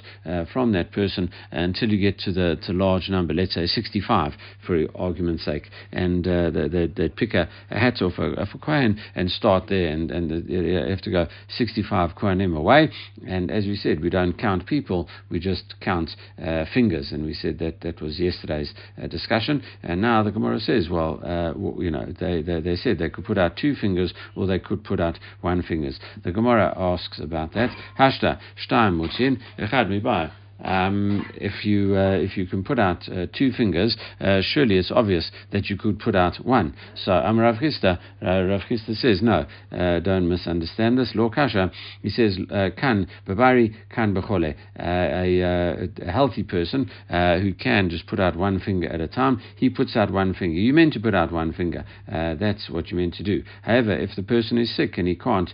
from 0.52 0.72
that 0.72 0.92
person 0.92 1.30
until 1.50 1.88
you 1.90 1.98
get 1.98 2.18
to 2.20 2.32
the 2.32 2.56
to 2.66 2.72
large 2.72 3.08
number. 3.08 3.34
Let's 3.34 3.54
say 3.54 3.66
65, 3.66 4.32
for 4.66 4.86
argument's 4.94 5.44
sake, 5.44 5.68
and 5.92 6.24
they, 6.24 6.86
they'd 6.86 7.16
pick 7.16 7.34
a, 7.34 7.48
a 7.70 7.78
hat 7.78 8.02
off 8.02 8.18
a, 8.18 8.32
a 8.32 8.46
Kohen 8.58 9.00
and 9.14 9.30
start 9.30 9.64
there, 9.68 9.88
and 9.88 10.10
and 10.10 10.48
you 10.48 10.74
have 10.74 11.02
to 11.02 11.10
go 11.10 11.26
65 11.48 12.10
Kohanim 12.16 12.56
away. 12.56 12.90
And 13.26 13.50
as 13.50 13.64
we 13.64 13.76
said, 13.76 14.00
we 14.00 14.10
don't 14.10 14.38
count 14.38 14.66
people; 14.66 15.08
we 15.30 15.38
just 15.40 15.74
count 15.80 16.10
uh, 16.42 16.64
fingers, 16.72 17.12
and 17.12 17.24
we 17.24 17.34
said 17.34 17.58
that 17.58 17.80
that 17.80 18.00
was 18.00 18.18
yesterday's 18.18 18.72
uh, 19.02 19.06
discussion. 19.06 19.62
And 19.82 20.00
now 20.00 20.22
the 20.22 20.30
Gemara 20.30 20.60
says, 20.60 20.88
well, 20.90 21.20
uh, 21.24 21.52
you 21.80 21.90
know, 21.90 22.12
they, 22.20 22.42
they, 22.42 22.60
they 22.60 22.76
said 22.76 22.98
they 22.98 23.10
could 23.10 23.24
put 23.24 23.38
out 23.38 23.56
two 23.56 23.74
fingers 23.74 24.12
or 24.36 24.46
they 24.46 24.58
could 24.58 24.84
put 24.84 25.00
out 25.00 25.18
one 25.40 25.62
fingers. 25.62 25.98
The 26.24 26.32
Gemara 26.32 26.74
asks 26.76 27.20
about 27.20 27.52
that. 27.54 27.70
Hashta, 27.98 28.38
mutzin, 28.70 29.38
echad 29.58 29.88
mibai. 29.88 30.30
Um, 30.64 31.24
if 31.34 31.64
you 31.64 31.96
uh, 31.96 32.16
if 32.16 32.36
you 32.36 32.46
can 32.46 32.64
put 32.64 32.78
out 32.78 33.08
uh, 33.08 33.26
two 33.36 33.52
fingers, 33.52 33.96
uh, 34.20 34.40
surely 34.42 34.76
it's 34.76 34.90
obvious 34.90 35.30
that 35.52 35.66
you 35.66 35.76
could 35.76 35.98
put 36.00 36.16
out 36.16 36.44
one. 36.44 36.74
So 36.96 37.12
Amar 37.12 37.44
Rav 37.44 37.56
Chisda, 37.56 37.98
uh, 38.22 38.42
Rav 38.42 38.62
Chisda 38.68 38.96
says 38.96 39.22
no, 39.22 39.46
uh, 39.72 40.00
don't 40.00 40.28
misunderstand 40.28 40.98
this. 40.98 41.12
Law 41.14 41.30
Kasha, 41.30 41.70
he 42.02 42.10
says 42.10 42.38
can 42.76 43.06
uh, 43.06 43.30
babari 43.30 43.74
kan 43.88 44.14
bechole, 44.14 44.54
a, 44.78 45.88
a 46.02 46.10
healthy 46.10 46.42
person 46.42 46.90
who 47.08 47.54
can 47.54 47.88
just 47.88 48.06
put 48.06 48.18
out 48.18 48.36
one 48.36 48.58
finger 48.58 48.88
at 48.88 49.00
a 49.00 49.08
time, 49.08 49.40
he 49.56 49.70
puts 49.70 49.96
out 49.96 50.10
one 50.10 50.34
finger. 50.34 50.58
You 50.58 50.72
meant 50.72 50.92
to 50.94 51.00
put 51.00 51.14
out 51.14 51.32
one 51.32 51.52
finger. 51.52 51.84
that's 52.08 52.68
what 52.68 52.90
you 52.90 52.96
meant 52.96 53.14
to 53.14 53.22
do. 53.22 53.44
However, 53.62 53.92
if 53.92 54.10
the 54.16 54.22
person 54.22 54.58
is 54.58 54.74
sick 54.74 54.98
and 54.98 55.06
he 55.06 55.14
can't 55.14 55.50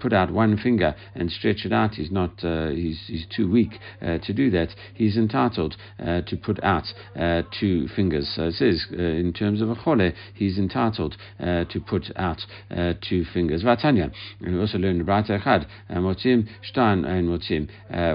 put 0.00 0.12
out 0.12 0.30
one 0.30 0.56
finger 0.56 0.94
and 1.14 1.30
stretch 1.30 1.64
it 1.64 1.72
out, 1.72 1.94
he's 1.94 2.12
not 2.12 2.40
he's, 2.40 3.00
he's 3.06 3.26
too 3.34 3.50
weak 3.50 3.72
to 4.00 4.32
do 4.32 4.43
do 4.44 4.50
that, 4.50 4.68
he's 4.94 5.16
entitled 5.16 5.76
uh, 5.98 6.20
to 6.22 6.36
put 6.36 6.62
out 6.62 6.84
uh, 7.18 7.42
two 7.58 7.88
fingers. 7.88 8.30
So 8.34 8.44
it 8.44 8.54
says, 8.54 8.86
uh, 8.92 8.96
in 8.96 9.32
terms 9.32 9.60
of 9.60 9.70
a 9.70 9.74
chole, 9.74 10.12
he's 10.34 10.58
entitled 10.58 11.16
uh, 11.40 11.64
to 11.64 11.80
put 11.80 12.10
out 12.16 12.40
uh, 12.70 12.94
two 13.08 13.24
fingers. 13.32 13.62
Vatanya, 13.62 14.12
and 14.40 14.54
we 14.54 14.60
also 14.60 14.78
learned 14.78 15.00
about 15.00 15.26
Echad, 15.26 15.66
Motzim, 15.90 16.48
Shtan, 16.62 17.04
and 17.04 17.28
Motzim. 17.28 17.68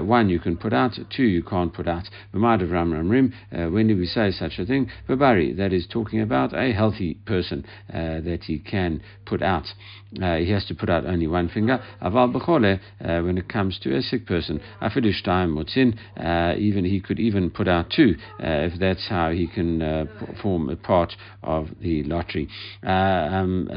One 0.06 0.28
you 0.28 0.38
can 0.38 0.56
put 0.56 0.72
out, 0.72 0.98
two 1.14 1.24
you 1.24 1.42
can't 1.42 1.72
put 1.72 1.88
out. 1.88 2.04
V'mad 2.34 2.62
of 2.62 2.70
Ram 2.70 2.92
Ram 2.92 3.08
Rim, 3.08 3.32
when 3.50 3.88
do 3.88 3.96
we 3.96 4.06
say 4.06 4.30
such 4.30 4.58
a 4.58 4.66
thing? 4.66 4.90
V'bari, 5.08 5.56
that 5.56 5.72
is 5.72 5.86
talking 5.90 6.20
about 6.20 6.52
a 6.54 6.72
healthy 6.72 7.14
person 7.26 7.64
that 7.88 8.40
he 8.46 8.58
can 8.58 9.02
put 9.26 9.42
out. 9.42 9.66
he 10.12 10.50
has 10.50 10.64
to 10.66 10.74
put 10.74 10.90
out 10.90 11.06
only 11.06 11.26
one 11.26 11.48
finger. 11.48 11.82
Aval 12.02 12.32
b'chole, 12.34 12.80
when 13.24 13.38
it 13.38 13.48
comes 13.48 13.78
to 13.80 13.96
a 13.96 14.02
sick 14.02 14.26
person, 14.26 14.60
afidu 14.82 15.12
shtaim 15.12 15.54
motzin, 15.54 15.96
uh, 16.20 16.54
even 16.58 16.84
he 16.84 17.00
could 17.00 17.18
even 17.18 17.50
put 17.50 17.68
out 17.68 17.90
two 17.94 18.14
uh, 18.40 18.68
if 18.68 18.78
that's 18.78 19.08
how 19.08 19.30
he 19.30 19.46
can 19.46 19.82
uh, 19.82 20.04
form 20.42 20.68
a 20.68 20.76
part 20.76 21.14
of 21.42 21.68
the 21.80 22.02
lottery. 22.04 22.48
Uh, 22.82 22.86
and 22.86 23.70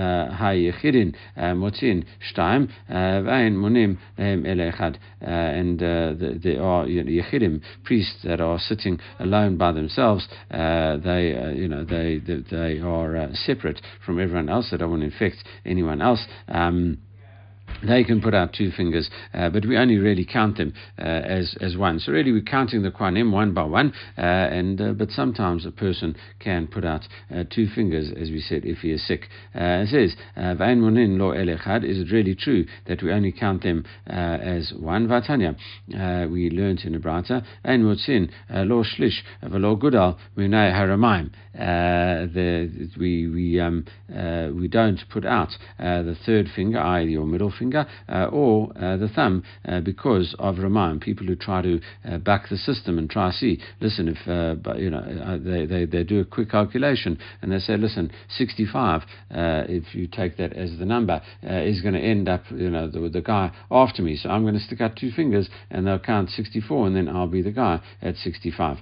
there 5.80 6.62
are 6.62 6.86
yechidim 6.86 7.62
priests 7.84 8.20
that 8.24 8.42
are 8.42 8.60
sitting 8.60 9.00
alone 9.20 9.58
by 9.58 9.72
themselves. 9.72 10.28
they 10.50 11.54
you 11.56 11.68
know 11.68 11.84
they 11.84 12.20
they, 12.20 12.44
they 12.52 12.80
are 12.80 13.30
separate 13.34 13.82
from 14.06 14.20
everyone 14.20 14.50
else. 14.50 14.70
They 14.72 14.78
don't 14.78 14.90
want 14.90 15.02
to 15.02 15.08
infect 15.08 15.44
anyone 15.66 16.02
else. 16.02 16.26
Um, 16.48 17.00
they 17.88 18.04
can 18.04 18.22
put 18.22 18.34
out 18.34 18.54
two 18.54 18.72
fingers, 18.72 19.10
uh, 19.34 19.50
but 19.50 19.66
we 19.66 19.78
only 19.78 19.98
really 19.98 20.26
count 20.26 20.58
them 20.58 20.74
uh, 20.98 21.02
as 21.02 21.56
as 21.62 21.78
one. 21.78 22.00
So 22.00 22.12
really, 22.12 22.32
we're 22.32 22.42
counting 22.42 22.84
the 22.84 22.92
Kohanim 22.92 23.32
one 23.32 23.54
by 23.54 23.64
one, 23.64 23.94
uh, 24.18 24.22
and 24.22 24.80
uh, 24.80 24.94
but 24.94 25.10
sometimes 25.12 25.66
a 25.66 25.72
person 25.72 26.16
can 26.40 26.68
put 26.68 26.86
out 26.86 27.08
uh, 27.34 27.44
two 27.50 27.68
fingers, 27.68 28.12
as 28.12 28.30
we 28.30 28.42
said, 28.42 28.66
if 28.66 28.80
he 28.80 28.92
is 28.92 29.06
sick. 29.06 29.28
Uh, 29.56 29.84
it 29.84 29.90
says, 29.90 30.16
"Vain 30.36 30.82
lo 31.18 31.32
elechad." 31.32 31.84
Is 31.84 32.00
it 32.00 32.12
really 32.12 32.36
true 32.36 32.66
that 32.88 33.02
we 33.04 33.12
only 33.12 33.32
count 33.32 33.64
them 33.64 33.86
as 34.08 34.74
one? 34.74 35.08
Vatanya, 35.08 35.56
we 36.30 36.50
learned 36.50 36.82
in 36.82 36.94
the 36.94 37.00
Brata, 37.00 37.44
"Ein 37.66 37.84
mutzin 37.84 38.30
lo 38.50 38.84
shlish 38.84 39.24
v'lo 39.44 39.80
gudal 39.80 40.18
munay 40.38 40.74
haramaim." 41.58 42.34
The 42.34 42.90
we 42.98 43.28
we 43.28 43.60
um, 43.60 43.86
uh, 44.14 44.50
we 44.54 44.68
don't 44.68 45.00
put 45.10 45.26
out 45.26 45.50
uh, 45.80 46.02
the 46.02 46.16
third 46.26 46.48
finger, 46.56 46.80
i.e., 46.80 47.12
your 47.12 47.26
middle 47.26 47.52
finger 47.52 47.86
uh, 48.10 48.26
or 48.26 48.72
uh, 48.78 48.98
the 48.98 49.08
thumb 49.08 49.44
uh, 49.66 49.80
because 49.80 50.36
of 50.40 50.56
Ramayim. 50.56 51.02
People 51.02 51.28
who 51.28 51.36
try 51.36 51.62
to 51.62 51.80
back 52.20 52.50
the 52.50 52.58
system 52.58 52.98
and 52.98 53.10
try 53.10 53.32
to 53.32 53.38
see, 53.38 53.60
listen, 53.80 54.08
if 54.08 54.64
but, 54.64 54.80
you 54.80 54.90
know 54.90 55.40
they, 55.40 55.66
they, 55.66 55.86
they 55.86 56.04
do 56.04 56.20
a 56.20 56.26
quick 56.26 56.50
calculation 56.50 57.18
and 57.42 57.52
they 57.52 57.60
say, 57.60 57.78
listen, 57.78 58.12
65, 58.38 59.02
if 59.32 59.96
you 59.96 60.08
take 60.08 60.38
that 60.38 60.54
as 60.54 60.78
the 60.80 60.86
number, 60.86 61.22
is 61.42 61.82
going 61.82 61.94
to 61.94 62.00
end 62.00 62.30
up, 62.30 62.44
you 62.52 62.70
know, 62.70 62.90
the, 62.90 63.10
the 63.10 63.22
guy 63.22 63.52
after 63.72 64.02
me. 64.02 64.16
So 64.16 64.30
I'm 64.30 64.44
going 64.44 64.54
to 64.54 64.60
stick 64.60 64.82
out 64.82 64.96
two 64.96 65.12
fingers 65.12 65.50
and 65.70 65.88
they'll 65.88 66.00
count 66.00 66.30
64 66.30 66.88
and 66.88 66.96
then 66.96 67.10
I'll 67.10 67.28
be 67.28 67.42
the 67.42 67.52
guy 67.52 67.82
at 68.02 68.16
65. 68.16 68.78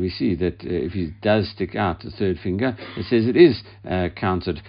We 0.00 0.10
see 0.10 0.34
that 0.34 0.56
if 0.62 0.92
he 0.92 1.12
does 1.22 1.48
stick 1.50 1.74
out 1.76 2.00
the 2.00 2.10
third 2.10 2.38
finger, 2.42 2.76
it 2.96 3.06
says 3.08 3.26
it 3.26 3.36
is 3.36 3.62
counted 4.16 4.60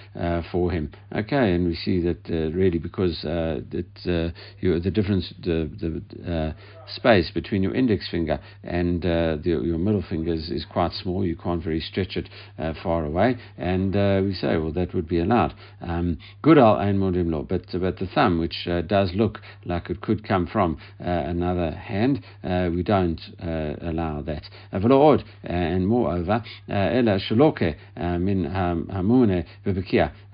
for 0.51 0.59
for 0.59 0.71
him. 0.71 0.91
Okay, 1.15 1.53
and 1.53 1.67
we 1.67 1.75
see 1.75 2.01
that 2.01 2.29
uh, 2.29 2.55
really 2.55 2.79
because 2.79 3.23
uh, 3.23 3.61
it, 3.71 3.87
uh, 4.05 4.31
the 4.61 4.91
difference, 4.93 5.33
the, 5.41 5.69
the 5.79 6.31
uh, 6.31 6.53
space 6.95 7.31
between 7.33 7.63
your 7.63 7.73
index 7.73 8.09
finger 8.09 8.39
and 8.63 9.05
uh, 9.05 9.37
the, 9.43 9.61
your 9.63 9.77
middle 9.77 10.03
fingers 10.09 10.49
is 10.49 10.65
quite 10.65 10.91
small. 10.91 11.25
You 11.25 11.35
can't 11.35 11.63
very 11.63 11.79
stretch 11.79 12.17
it 12.17 12.29
uh, 12.57 12.73
far 12.83 13.05
away, 13.05 13.37
and 13.57 13.93
we 14.25 14.33
say, 14.33 14.57
well, 14.57 14.73
that 14.73 14.93
would 14.93 15.07
be 15.07 15.19
allowed. 15.19 15.53
Um, 15.81 16.17
good 16.41 16.57
al 16.57 16.75
ein 16.77 16.99
law, 16.99 17.43
but 17.43 17.65
but 17.71 17.97
the 17.99 18.07
thumb, 18.13 18.39
which 18.39 18.67
does 18.87 19.11
look 19.13 19.39
like 19.65 19.89
it 19.89 20.01
could 20.01 20.27
come 20.27 20.47
from 20.47 20.77
another 20.99 21.71
hand, 21.71 22.23
we 22.43 22.83
don't 22.83 23.21
allow 23.39 24.21
that. 24.21 24.38
Eh, 24.71 25.53
and 25.53 25.87
moreover, 25.87 26.43
eh, 26.67 26.97
ela 26.99 27.19
shaloke 27.19 27.75
eh, 27.95 28.17
min 28.17 28.45
hamune 28.45 29.45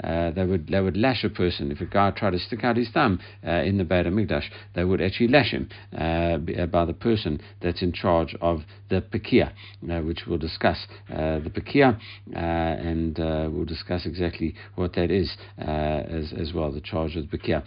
uh, 0.04 0.32
they 0.32 0.46
would 0.46 0.68
they 0.68 0.82
would 0.82 0.98
lash 0.98 1.24
a 1.24 1.30
person 1.30 1.72
if 1.72 1.82
a 1.82 1.86
guy 1.86 2.12
tried 2.12 2.32
to 2.32 2.40
stick 2.40 2.64
out 2.64 2.78
his 2.78 2.90
thumb 2.90 3.20
uh, 3.46 3.52
in 3.64 3.78
the 3.78 3.84
Beit 3.84 4.06
Hamikdash. 4.06 4.44
They 4.74 4.84
would 4.84 5.02
actually 5.02 5.30
lash 5.30 5.52
him 5.52 5.70
uh, 5.94 6.02
uh, 6.02 6.66
by 6.68 6.86
the 6.86 6.94
person 6.94 7.42
that's 7.62 7.82
in 7.82 7.92
charge 7.92 8.36
of 8.42 8.62
the 8.90 9.02
pekia, 9.02 9.52
uh, 9.90 10.02
which 10.02 10.22
we'll 10.28 10.38
discuss 10.38 10.78
the 11.08 11.52
pekia, 11.56 12.00
and 12.34 13.18
we'll 13.18 13.66
discuss 13.66 14.06
exactly 14.06 14.56
what 14.76 14.94
that 14.94 15.12
is 15.12 15.36
as 15.58 16.34
as 16.38 16.54
well. 16.54 16.72
The 16.72 16.82
charge 16.82 17.16
of 17.16 17.30
the 17.30 17.38
pekia. 17.38 17.64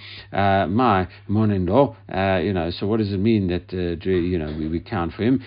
my 0.68 1.08
mon-in-law, 1.26 1.96
you 2.42 2.52
know. 2.52 2.70
So 2.70 2.86
what 2.86 2.98
does 2.98 3.12
it 3.12 3.18
mean 3.18 3.48
that 3.48 3.72
you 3.72 4.38
know 4.38 4.54
we, 4.56 4.68
we 4.68 4.80
count 4.80 5.14
for 5.14 5.22
him? 5.22 5.42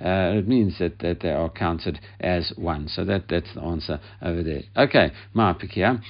Nami 0.00 0.36
uh, 0.36 0.38
it 0.38 0.48
means 0.48 0.78
that, 0.78 0.98
that 1.00 1.20
they 1.20 1.30
are 1.30 1.50
counted 1.50 2.00
as 2.20 2.52
one. 2.56 2.88
So 2.88 3.04
that 3.04 3.24
that's 3.28 3.54
the 3.54 3.62
answer 3.62 4.00
over 4.22 4.42
there. 4.42 4.62
Okay, 4.76 5.12
my 5.32 5.52
pekia 5.52 6.00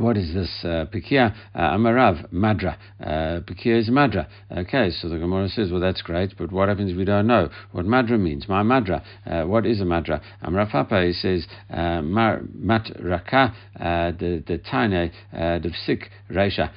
what 0.00 0.16
is 0.16 0.34
this 0.34 0.50
uh, 0.64 0.86
Pekia? 0.92 1.34
Uh, 1.54 1.58
Amarav, 1.58 2.30
Madra. 2.32 2.76
Uh, 3.00 3.40
is 3.64 3.90
Madra. 3.90 4.26
Okay, 4.50 4.90
so 4.90 5.08
the 5.08 5.18
Gemara 5.18 5.48
says, 5.48 5.70
well, 5.70 5.80
that's 5.80 6.02
great, 6.02 6.34
but 6.38 6.52
what 6.52 6.68
happens 6.68 6.90
if 6.90 6.96
we 6.96 7.04
don't 7.04 7.26
know 7.26 7.48
what 7.72 7.84
Madra 7.84 8.18
means? 8.18 8.48
My 8.48 8.62
Madra. 8.62 9.02
Uh, 9.26 9.44
what 9.44 9.66
is 9.66 9.80
a 9.80 9.84
Madra? 9.84 10.22
Amarav 10.42 10.70
Papa, 10.70 11.04
he 11.04 11.12
says, 11.12 11.46
uh, 11.70 12.00
Matraka, 12.00 13.54
uh, 13.78 14.12
the, 14.12 14.42
the 14.46 14.58
Taine, 14.58 15.10
uh, 15.32 15.58
the 15.58 15.72
Sik 15.84 16.10
Reisha. 16.30 16.70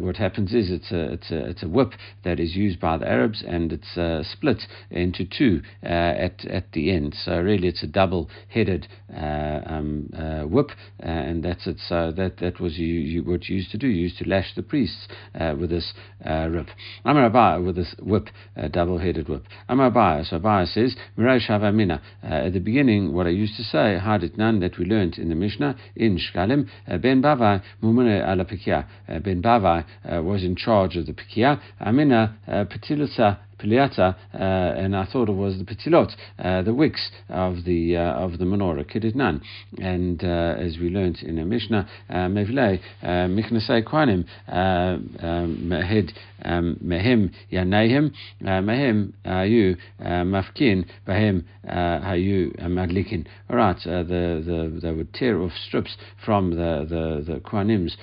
What 0.00 0.16
happens 0.16 0.54
is 0.54 0.70
it's 0.70 0.92
a, 0.92 1.12
it's, 1.12 1.30
a, 1.30 1.50
it's 1.50 1.62
a 1.62 1.68
whip 1.68 1.92
that 2.24 2.40
is 2.40 2.54
used 2.54 2.80
by 2.80 2.96
the 2.96 3.08
Arabs 3.08 3.42
and 3.46 3.72
it's 3.72 4.28
split 4.32 4.62
into 4.90 5.24
two 5.24 5.62
at, 5.82 6.44
at 6.46 6.72
the 6.72 6.90
end. 6.90 7.14
So 7.24 7.38
really 7.40 7.68
it's 7.68 7.82
a 7.82 7.86
double 7.86 8.28
headed 8.48 8.86
um, 9.14 10.08
whip, 10.50 10.70
and 11.00 11.44
that's 11.44 11.66
it. 11.66 11.78
So 11.88 12.12
that, 12.16 12.38
that 12.38 12.59
was 12.60 12.78
you, 12.78 12.86
you, 12.86 13.22
what 13.24 13.48
you 13.48 13.56
used 13.56 13.70
to 13.72 13.78
do. 13.78 13.88
You 13.88 14.02
used 14.02 14.18
to 14.18 14.28
lash 14.28 14.54
the 14.54 14.62
priests 14.62 15.08
uh, 15.34 15.54
with 15.58 15.70
this 15.70 15.92
uh, 16.24 16.48
whip. 16.48 16.68
Amar 17.04 17.30
Abaya 17.30 17.64
with 17.64 17.76
this 17.76 17.94
whip, 18.00 18.28
uh, 18.56 18.68
double-headed 18.68 19.28
whip. 19.28 19.44
Amar 19.68 19.90
Abaya. 19.90 20.24
So 20.28 20.38
Abaya 20.38 20.66
says, 20.66 20.96
Mirai 21.18 21.40
Shavamina. 21.46 22.00
Uh, 22.22 22.46
at 22.46 22.52
the 22.52 22.60
beginning, 22.60 23.12
what 23.12 23.26
I 23.26 23.30
used 23.30 23.56
to 23.56 23.62
say, 23.62 23.98
Hadit 24.00 24.36
Nan, 24.36 24.60
that 24.60 24.78
we 24.78 24.84
learned 24.84 25.18
in 25.18 25.28
the 25.28 25.34
Mishnah 25.34 25.76
in 25.96 26.18
Shkalim, 26.18 26.68
uh, 26.88 26.98
Ben 26.98 27.22
Bavai 27.22 27.62
Mumune 27.82 28.20
ala 28.26 28.44
Pekia. 28.44 28.86
Uh, 29.08 29.18
ben 29.18 29.42
Bavai 29.42 29.84
was 30.22 30.42
in 30.42 30.56
charge 30.56 30.96
of 30.96 31.06
the 31.06 31.12
Pekia. 31.12 31.60
Amina 31.80 32.36
Petilusa 32.48 33.38
Piliata, 33.60 34.16
uh, 34.34 34.36
and 34.38 34.96
I 34.96 35.04
thought 35.04 35.28
it 35.28 35.32
was 35.32 35.58
the 35.58 35.64
Petilot, 35.64 36.12
uh, 36.38 36.62
the 36.62 36.74
wicks 36.74 37.10
of 37.28 37.64
the 37.64 37.96
uh, 37.96 38.00
of 38.00 38.38
the 38.38 38.44
menorah, 38.44 38.84
Kididnan. 38.90 39.40
And 39.78 40.22
as 40.22 40.78
we 40.78 40.88
learned 40.88 41.18
in 41.22 41.36
the 41.36 41.44
Mishnah, 41.44 41.88
Mevlei, 42.10 42.80
Miknasei 43.02 43.84
Kohanim, 43.84 44.24
um, 44.48 45.58
Mehed, 45.62 46.12
um, 46.44 46.78
Mehem 46.82 47.30
Yanehim, 47.52 48.12
Mehem 48.42 49.12
Hayu 49.24 49.76
Mafkin, 50.00 50.86
Bahem 51.06 51.44
Hayu 51.66 52.58
Madlikin. 52.62 53.26
All 53.48 53.56
right, 53.56 53.76
the, 53.84 54.42
the, 54.44 54.80
they 54.80 54.92
would 54.92 55.12
tear 55.12 55.40
off 55.42 55.52
strips 55.66 55.96
from 56.24 56.50
the, 56.50 56.86
the, 56.88 57.32
the 57.32 57.40
Kohanim's, 57.40 57.96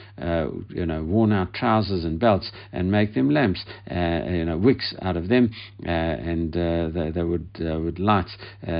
you 0.70 0.86
know, 0.86 1.04
worn 1.04 1.32
out 1.32 1.54
trousers 1.54 2.06
and 2.06 2.20
belts 2.20 2.52
and 2.72 2.92
make 2.92 3.14
them 3.14 3.30
lamps, 3.30 3.64
you 3.90 4.46
know, 4.46 4.58
wicks 4.58 4.94
out 5.02 5.18
of 5.18 5.30
them, 5.30 5.47
Uh, 5.86 5.90
and 5.90 6.56
uh, 6.56 6.90
they, 6.90 7.12
they 7.12 7.24
would, 7.24 7.48
uh, 7.60 7.80
would 7.80 8.00
light 8.00 8.30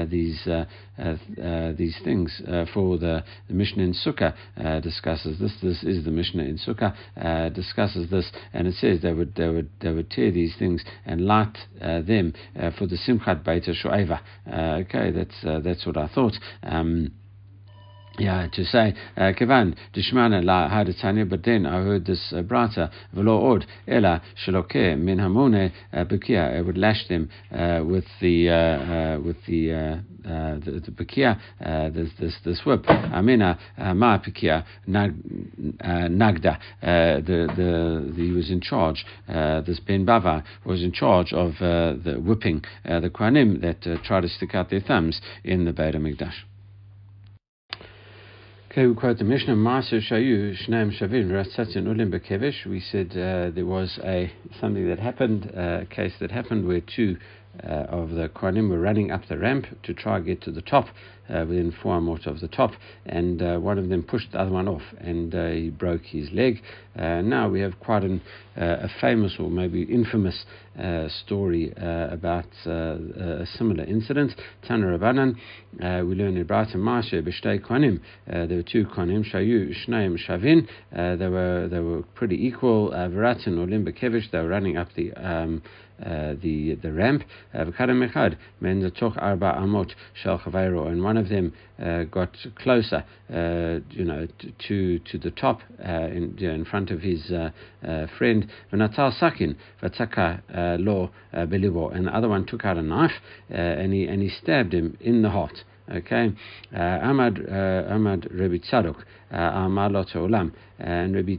these, 0.10 0.48
these 1.78 2.00
things 2.04 2.42
for 2.74 2.98
the, 2.98 3.24
the 3.48 3.54
Mishnah 3.54 3.84
in 3.84 3.94
Sukkah 3.94 4.34
discusses 4.82 5.40
this. 5.40 5.54
This 5.62 5.84
is 5.84 6.06
the 6.06 6.12
Mishnah 6.12 6.44
in 6.44 6.58
Sukkah 6.58 6.94
discusses 7.54 8.10
this, 8.10 8.32
and 8.54 8.68
it 8.68 8.76
says 8.76 9.02
they 9.02 9.14
would 9.14 9.36
they 9.36 9.50
would 9.50 9.70
they 9.82 9.92
would 9.92 10.10
tear 10.10 10.32
these 10.32 10.56
things 10.58 10.84
and 11.06 11.22
light 11.22 11.58
uh, 11.82 12.02
them 12.02 12.34
uh, 12.60 12.72
for 12.78 12.88
the 12.88 12.98
Simchat 12.98 13.44
Beita 13.44 13.74
Shoeva. 13.74 14.20
Uh, 14.52 14.82
okay, 14.82 15.12
that's 15.12 15.64
that's 15.64 15.86
what 15.86 15.98
I 15.98 16.08
thought. 16.08 16.34
Um, 16.64 17.12
yeah, 18.18 18.48
to 18.52 18.66
say, 18.66 18.96
Kevan, 19.16 19.76
Dishmana 19.94 20.44
la 20.44 20.70
Hadatanya, 20.70 21.30
but 21.30 21.44
then 21.44 21.66
I 21.66 21.84
heard 21.84 22.06
this 22.06 22.34
uh, 22.36 22.42
brata, 22.42 22.92
Velo 23.14 23.52
od, 23.52 23.66
Ela, 23.88 24.22
Shaloke, 24.46 24.98
Min 24.98 25.20
Hamone, 25.20 25.72
Bukia, 25.94 26.58
I 26.58 26.62
would 26.62 26.78
lash 26.78 27.08
them 27.08 27.30
uh, 27.52 27.82
with 27.86 28.06
the, 28.22 28.50
uh, 28.50 28.54
uh, 28.54 29.20
with 29.24 29.38
the, 29.48 29.72
uh, 29.72 30.28
uh, 30.28 30.60
the, 30.60 30.82
the 30.86 30.92
Bukia, 30.92 31.40
this, 31.94 32.10
this, 32.20 32.36
this 32.44 32.62
whip. 32.66 32.86
Amina, 32.88 33.60
Ma 33.96 34.18
Bukia, 34.18 34.66
Nagda, 34.88 36.60
the, 36.82 37.24
the, 37.56 38.14
he 38.16 38.32
was 38.32 38.50
in 38.50 38.62
charge, 38.62 39.06
this 39.28 39.80
Ben 39.80 40.06
Bava 40.06 40.44
was 40.66 40.82
in 40.82 40.92
charge 40.92 41.34
of 41.34 41.54
the 41.60 42.22
whipping 42.24 42.64
the 42.84 43.12
Kohanim 43.14 43.62
that 43.62 43.82
try 44.04 44.22
to 44.22 44.28
stick 44.28 44.56
out 44.56 44.70
their 44.70 44.82
thumbs 44.82 45.22
in 45.44 45.66
the 45.66 45.74
Beit 45.74 45.96
HaMikdash. 45.96 46.34
Okay, 48.78 48.86
we 48.86 48.94
quote 48.94 49.18
the 49.18 49.24
Mishnah, 49.24 49.56
Maser 49.56 50.00
Shayu, 50.08 50.56
Shnaim 50.56 50.96
Shavin, 50.96 51.30
Ratzatzin 51.32 51.88
Ulim 51.88 52.14
Bekevish. 52.14 52.64
We 52.68 52.80
said 52.80 53.10
uh, 53.10 53.50
there 53.50 53.66
was 53.66 53.98
a 54.04 54.32
something 54.62 54.88
that 54.88 55.00
happened, 55.00 55.52
uh, 55.58 55.80
a 55.82 55.86
case 55.88 56.14
that 56.20 56.30
happened 56.30 56.68
where 56.68 56.82
two 56.82 57.18
uh, 57.64 57.86
of 57.90 58.12
the 58.12 58.30
Kohanim 58.30 58.70
were 58.70 58.80
running 58.80 59.12
up 59.12 59.28
the 59.28 59.38
ramp 59.38 59.66
to 59.84 59.94
try 59.94 60.20
to 60.20 60.26
get 60.26 60.42
to 60.42 60.52
the 60.52 60.62
top, 60.62 60.88
uh, 61.30 61.46
within 61.48 61.74
four 61.84 62.00
amot 62.00 62.26
of 62.26 62.40
the 62.40 62.48
top, 62.48 62.72
and 63.06 63.42
uh, 63.42 63.58
one 63.58 63.78
of 63.78 63.90
them 63.90 64.04
pushed 64.04 64.32
the 64.32 64.40
other 64.40 64.52
one 64.52 64.68
off, 64.68 64.82
and 65.00 65.36
uh, 65.36 65.50
he 65.50 65.70
broke 65.70 66.04
his 66.04 66.32
leg. 66.32 66.62
Uh, 66.98 67.22
now 67.22 67.50
we 67.50 67.60
have 67.60 67.80
quite 67.80 68.04
an, 68.04 68.22
uh, 68.58 68.78
a 68.84 68.90
famous 69.02 69.36
or 69.40 69.50
maybe 69.50 69.84
infamous 69.84 70.46
story 71.26 71.74
about 71.78 72.46
a 72.66 73.46
similar 73.58 73.84
incident. 73.84 74.32
Tana 74.68 74.86
Rabbanan, 74.86 75.36
we 76.08 76.16
learn 76.16 76.38
in 76.38 76.46
Brata 76.46 76.76
Mashe 76.76 77.14
B'shtei 77.14 77.60
Kohanim. 77.60 78.00
There 78.28 78.58
were 78.58 78.64
two 78.64 78.86
Kohanim, 78.86 79.26
Shayu, 79.30 79.74
Shnaim, 79.86 80.18
Shavin. 80.18 80.68
They 80.92 81.28
were 81.28 81.68
they 81.68 81.80
were 81.80 82.04
pretty 82.14 82.46
equal. 82.46 82.92
Veratin 82.92 83.58
or 83.58 83.66
Limba 83.66 84.32
They 84.32 84.38
were 84.40 84.48
running 84.48 84.78
up 84.78 84.90
the 84.96 85.12
um, 85.14 85.64
uh, 86.04 86.36
the 86.42 86.76
the 86.76 86.92
ramp. 86.92 87.24
V'kadam 87.54 88.08
echad 88.10 88.38
men 88.60 88.82
zatoch 88.82 89.18
arba 89.22 89.54
amot 89.58 89.94
shel 90.14 90.40
chaveiro, 90.40 90.88
and 90.88 91.04
one 91.04 91.18
of 91.18 91.30
them 91.30 91.54
uh, 91.82 92.04
got 92.04 92.36
closer, 92.56 93.04
uh, 93.34 93.80
you 93.92 94.06
know, 94.06 94.28
to 94.68 95.00
to 95.00 95.18
the 95.18 95.32
top 95.32 95.62
uh, 95.84 95.92
in, 96.08 96.38
in 96.40 96.66
front 96.66 96.92
of 96.92 97.02
his 97.02 97.32
uh, 97.32 97.50
uh, 97.88 98.08
friend. 98.18 98.50
sakin 98.72 99.56
lo 99.82 101.12
belibo, 101.34 101.96
and 101.96 102.08
the 102.08 102.16
other 102.16 102.30
one 102.30 102.46
took 102.46 102.66
out 102.66 102.78
a 102.78 102.82
knife 102.82 103.12
and 103.50 103.94
he 103.94 104.06
and 104.06 104.22
he 104.22 104.30
stabbed 104.30 104.74
him 104.74 104.98
in 105.02 105.22
the 105.22 105.30
heart. 105.30 105.64
Okay, 105.90 106.34
Ahmad 106.74 107.40
Ahmad 107.50 108.28
Rabbi 108.32 108.58
Tzadok 108.58 109.04
Amalot 109.32 110.14
Olam 110.16 110.52
and 110.80 111.16
Rabbi 111.16 111.38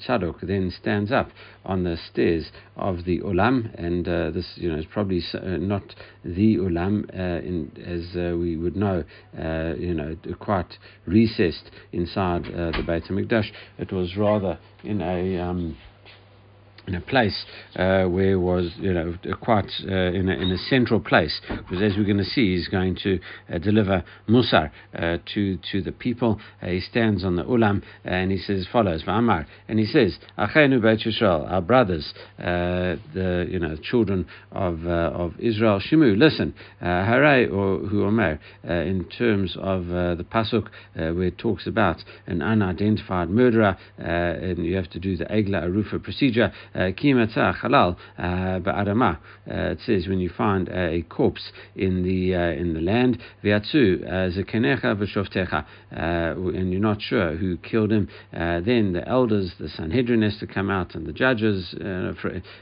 Tzadok 0.00 0.40
then 0.42 0.70
stands 0.70 1.10
up 1.10 1.30
on 1.64 1.84
the 1.84 1.96
stairs 1.96 2.50
of 2.76 3.04
the 3.04 3.20
Ulam, 3.20 3.72
and 3.74 4.06
uh, 4.06 4.30
this 4.30 4.52
you 4.56 4.70
know 4.70 4.78
is 4.78 4.86
probably 4.86 5.22
uh, 5.34 5.56
not 5.56 5.94
the 6.24 6.56
Ulam 6.56 7.04
uh, 7.12 7.40
in, 7.44 7.70
as 7.84 8.16
uh, 8.16 8.36
we 8.36 8.56
would 8.56 8.76
know, 8.76 9.04
uh, 9.38 9.74
you 9.78 9.94
know, 9.94 10.16
quite 10.38 10.78
recessed 11.06 11.70
inside 11.92 12.46
uh, 12.46 12.72
the 12.72 12.82
Beit 12.86 13.04
Hamikdash. 13.04 13.50
It 13.78 13.92
was 13.92 14.16
rather 14.16 14.58
in 14.84 15.00
a 15.00 15.38
um, 15.38 15.76
in 16.86 16.94
a 16.94 17.00
place 17.00 17.44
uh, 17.76 18.04
where 18.04 18.38
was 18.38 18.72
you 18.78 18.92
know 18.92 19.14
quite 19.40 19.70
uh, 19.88 19.92
in, 19.92 20.28
a, 20.28 20.32
in 20.34 20.50
a 20.50 20.58
central 20.58 21.00
place 21.00 21.40
because 21.48 21.82
as 21.82 21.96
we're 21.96 22.04
going 22.04 22.16
to 22.16 22.24
see 22.24 22.56
he's 22.56 22.68
going 22.68 22.96
to 22.96 23.18
uh, 23.52 23.58
deliver 23.58 24.04
musar 24.28 24.70
uh, 24.94 25.18
to 25.34 25.58
to 25.72 25.82
the 25.82 25.92
people. 25.92 26.40
Uh, 26.62 26.68
he 26.68 26.80
stands 26.80 27.24
on 27.24 27.36
the 27.36 27.44
ulam 27.44 27.82
and 28.04 28.30
he 28.30 28.38
says 28.38 28.66
follows 28.70 29.02
V'amar 29.02 29.46
and 29.68 29.78
he 29.78 29.86
says 29.86 30.18
Achenu 30.38 30.80
Beit 30.80 31.00
Yisrael 31.00 31.50
our 31.50 31.60
brothers 31.60 32.14
uh, 32.38 32.96
the 33.14 33.46
you 33.48 33.58
know 33.58 33.76
children 33.82 34.26
of 34.52 34.86
of 34.86 35.32
Israel. 35.38 35.80
Shimu 35.80 36.16
listen 36.16 36.54
Haray 36.80 37.50
or 37.50 37.86
Hu 37.86 38.04
Omer 38.04 38.38
in 38.64 39.06
terms 39.16 39.56
of 39.60 39.86
the 39.86 40.24
pasuk 40.30 40.68
where 40.94 41.24
it 41.24 41.38
talks 41.38 41.66
about 41.66 42.02
an 42.26 42.42
unidentified 42.42 43.28
murderer 43.28 43.76
and 43.98 44.64
you 44.64 44.76
have 44.76 44.90
to 44.90 45.00
do 45.00 45.16
the 45.16 45.24
Egla 45.24 45.64
Arufa 45.64 46.02
procedure 46.02 46.52
Kimata 46.76 47.54
halal 47.58 47.96
uh, 48.18 48.22
ba'adama. 48.60 49.16
Uh, 49.48 49.70
it 49.72 49.78
says 49.86 50.08
when 50.08 50.18
you 50.18 50.28
find 50.28 50.68
a 50.68 51.02
corpse 51.08 51.52
in 51.74 52.02
the 52.02 52.34
uh, 52.34 52.52
in 52.52 52.74
the 52.74 52.80
land, 52.80 53.18
v'atzu 53.42 54.04
uh, 54.04 54.30
zekenecha 54.36 54.94
v'shoftecha, 54.94 55.64
and 55.90 56.72
you're 56.72 56.80
not 56.80 57.00
sure 57.00 57.36
who 57.36 57.56
killed 57.58 57.90
him. 57.90 58.08
Uh, 58.34 58.60
then 58.60 58.92
the 58.92 59.06
elders, 59.08 59.54
the 59.58 59.68
Sanhedrin 59.68 60.22
has 60.22 60.36
to 60.38 60.46
come 60.46 60.70
out, 60.70 60.94
and 60.94 61.06
the 61.06 61.12
judges, 61.12 61.74
uh, 61.80 62.12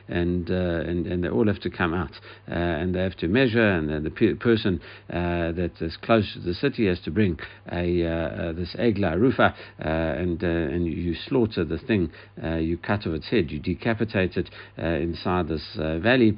and, 0.09 0.48
and 0.48 1.07
and 1.07 1.24
they 1.24 1.29
all 1.29 1.46
have 1.46 1.61
to 1.61 1.70
come 1.70 1.92
out, 1.92 2.12
and 2.46 2.94
they 2.94 3.03
have 3.03 3.16
to 3.16 3.27
measure, 3.27 3.68
and 3.68 3.88
the, 3.88 4.11
the 4.11 4.35
person 4.35 4.81
that 5.09 5.72
is 5.81 5.96
close 6.03 6.33
to 6.35 6.40
the 6.40 6.55
city 6.55 6.87
has 6.87 7.00
to 7.00 7.11
bring 7.11 7.38
a 7.72 8.53
this 8.55 8.77
egla 8.79 9.18
rufa, 9.18 9.55
and 9.79 10.42
and 10.42 10.87
you 10.87 11.14
slaughter 11.14 11.64
the 11.64 11.79
thing, 11.79 12.11
you 12.61 12.77
cut 12.79 13.07
off 13.07 13.14
its 13.14 13.29
head, 13.29 13.50
you 13.50 13.59
decapitate 13.59 14.04
uh, 14.79 14.83
inside 14.83 15.49
this 15.49 15.64
uh, 15.79 15.99
valley. 15.99 16.37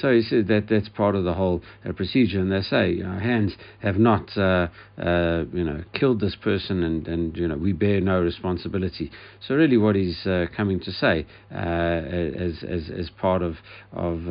So 0.00 0.12
he 0.12 0.22
said 0.22 0.48
that 0.48 0.66
that's 0.68 0.88
part 0.88 1.14
of 1.14 1.24
the 1.24 1.34
whole 1.34 1.62
uh, 1.84 1.92
procedure. 1.92 2.40
And 2.40 2.52
they 2.52 2.60
say 2.60 3.02
our 3.02 3.18
hands 3.18 3.54
have 3.80 3.96
not, 3.96 4.36
uh, 4.36 4.68
uh, 4.98 5.44
you 5.52 5.64
know, 5.64 5.82
killed 5.94 6.20
this 6.20 6.36
person, 6.36 6.82
and, 6.82 7.08
and 7.08 7.36
you 7.36 7.48
know 7.48 7.56
we 7.56 7.72
bear 7.72 8.00
no 8.00 8.20
responsibility. 8.20 9.10
So 9.46 9.54
really, 9.54 9.76
what 9.76 9.96
he's 9.96 10.26
uh, 10.26 10.46
coming 10.56 10.80
to 10.80 10.92
say 10.92 11.26
as, 11.50 12.62
as 12.68 12.90
as 12.90 13.10
part 13.18 13.42
of 13.42 13.56
of 13.92 14.26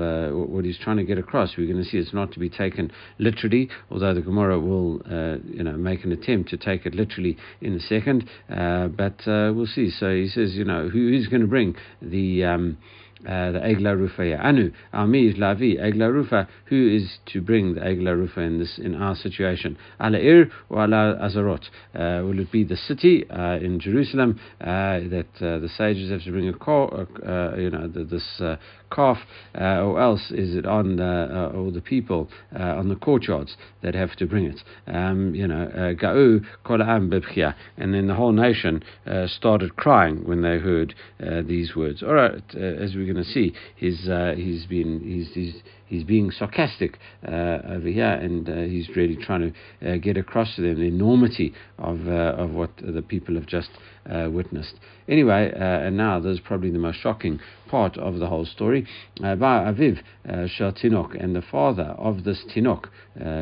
what 0.50 0.64
he's 0.64 0.78
trying 0.78 0.98
to 0.98 1.04
get 1.04 1.18
across, 1.18 1.58
we're 1.58 1.72
going 1.72 1.84
to 1.84 1.90
see 1.90 1.98
it's 1.98 2.14
not 2.14 2.32
to 2.34 2.40
be 2.40 2.50
taken 2.50 2.92
literally, 3.18 3.70
although 3.90 4.14
the 4.14 4.22
Gemara 4.22 4.60
will, 4.60 5.02
you 5.46 5.64
know, 5.64 5.74
make 5.74 6.04
an 6.04 6.12
attempt 6.12 6.50
to 6.50 6.58
take 6.58 6.86
it 6.86 6.94
literally 6.94 7.38
in 7.62 7.74
a 7.74 7.80
second. 7.80 8.30
but 8.48 9.22
we'll 9.26 9.66
see. 9.66 9.90
So 9.90 10.14
he 10.14 10.28
says, 10.28 10.54
you 10.54 10.64
know, 10.64 10.90
who 10.90 11.12
is 11.14 11.28
going 11.28 11.42
to 11.42 11.48
bring 11.48 11.76
the 12.02 12.44
um, 12.46 12.77
uh, 13.26 13.52
the 13.52 13.60
Egla 13.60 13.98
Rufa 13.98 14.38
Anu. 14.38 14.72
Ami 14.94 15.34
Lavi, 15.34 15.80
Egla 15.80 16.12
Rufa, 16.12 16.48
who 16.66 16.96
is 16.96 17.18
to 17.28 17.42
bring 17.42 17.76
the 17.76 17.82
Egla 17.82 18.16
Rufa 18.16 18.42
in 18.42 18.60
this 18.60 18.78
in 18.78 18.96
our 18.96 19.16
situation? 19.16 19.78
Ala 20.00 20.20
Ir 20.20 20.52
or 20.70 20.84
Ala 20.84 21.18
Azarot? 21.22 21.66
Uh, 21.96 22.24
will 22.26 22.40
it 22.40 22.52
be 22.52 22.64
the 22.64 22.78
city 22.78 23.30
uh, 23.30 23.58
in 23.58 23.80
Jerusalem 23.80 24.40
uh, 24.62 25.00
that 25.10 25.28
uh, 25.42 25.60
the 25.60 25.70
sages 25.78 26.12
have 26.12 26.24
to 26.24 26.32
bring 26.32 26.48
a 26.50 26.54
car, 26.54 27.08
uh, 27.26 27.58
you 27.58 27.70
know, 27.70 27.88
the, 27.88 28.04
this 28.04 28.42
calf, 28.92 29.18
or 29.56 30.00
else 30.00 30.32
is 30.32 30.56
it 30.56 30.66
on 30.66 30.98
the, 30.98 31.52
all 31.56 31.72
the 31.72 31.82
people 31.82 32.30
on 32.56 32.90
the 32.90 32.96
courtyards 32.96 33.58
that 33.82 33.96
have 33.96 34.16
to 34.18 34.28
bring 34.28 34.46
it? 34.46 34.60
Um, 34.86 35.34
you 35.34 35.48
know, 35.48 35.96
Ga'u 36.00 36.46
Kolam 36.66 37.10
Bebchia, 37.10 37.56
and 37.78 37.94
then 37.94 38.08
the 38.08 38.16
whole 38.16 38.32
nation 38.32 38.84
started 39.26 39.76
crying 39.76 40.28
when 40.28 40.42
they 40.42 40.60
heard 40.60 40.94
these 41.20 41.76
words. 41.76 42.04
All 42.04 42.14
right, 42.14 42.44
as 42.56 42.96
we 42.96 43.08
we're 43.08 43.14
going 43.14 43.26
to 43.26 43.32
see, 43.32 43.54
he's 43.76 44.08
uh, 44.08 44.34
he's 44.36 44.66
been 44.66 45.02
he's, 45.02 45.34
he's 45.34 45.62
he's 45.86 46.04
being 46.04 46.32
sarcastic 46.32 46.98
uh, 47.28 47.60
over 47.70 47.88
here, 47.88 48.06
and 48.06 48.50
uh, 48.50 48.56
he's 48.64 48.90
really 48.96 49.16
trying 49.16 49.54
to 49.82 49.94
uh, 49.94 49.98
get 49.98 50.18
across 50.18 50.56
to 50.56 50.62
them 50.62 50.76
the 50.76 50.88
enormity 50.88 51.54
of 51.78 52.08
uh, 52.08 52.36
of 52.38 52.52
what 52.52 52.72
the 52.78 53.02
people 53.02 53.36
have 53.36 53.46
just 53.46 53.70
uh, 54.10 54.30
witnessed. 54.32 54.76
Anyway, 55.08 55.52
uh, 55.54 55.60
and 55.60 55.98
now 55.98 56.20
this 56.20 56.34
is 56.34 56.40
probably 56.40 56.70
the 56.70 56.80
most 56.80 57.00
shocking 57.00 57.40
part 57.68 57.98
of 57.98 58.20
the 58.20 58.28
whole 58.28 58.46
story. 58.46 58.86
By 59.20 59.36
Aviv 59.36 60.02
Shel 60.50 60.72
Tinok, 60.74 61.22
and 61.22 61.36
the 61.36 61.42
father 61.42 61.96
of 61.98 62.24
this 62.24 62.44
Tinok, 62.56 62.86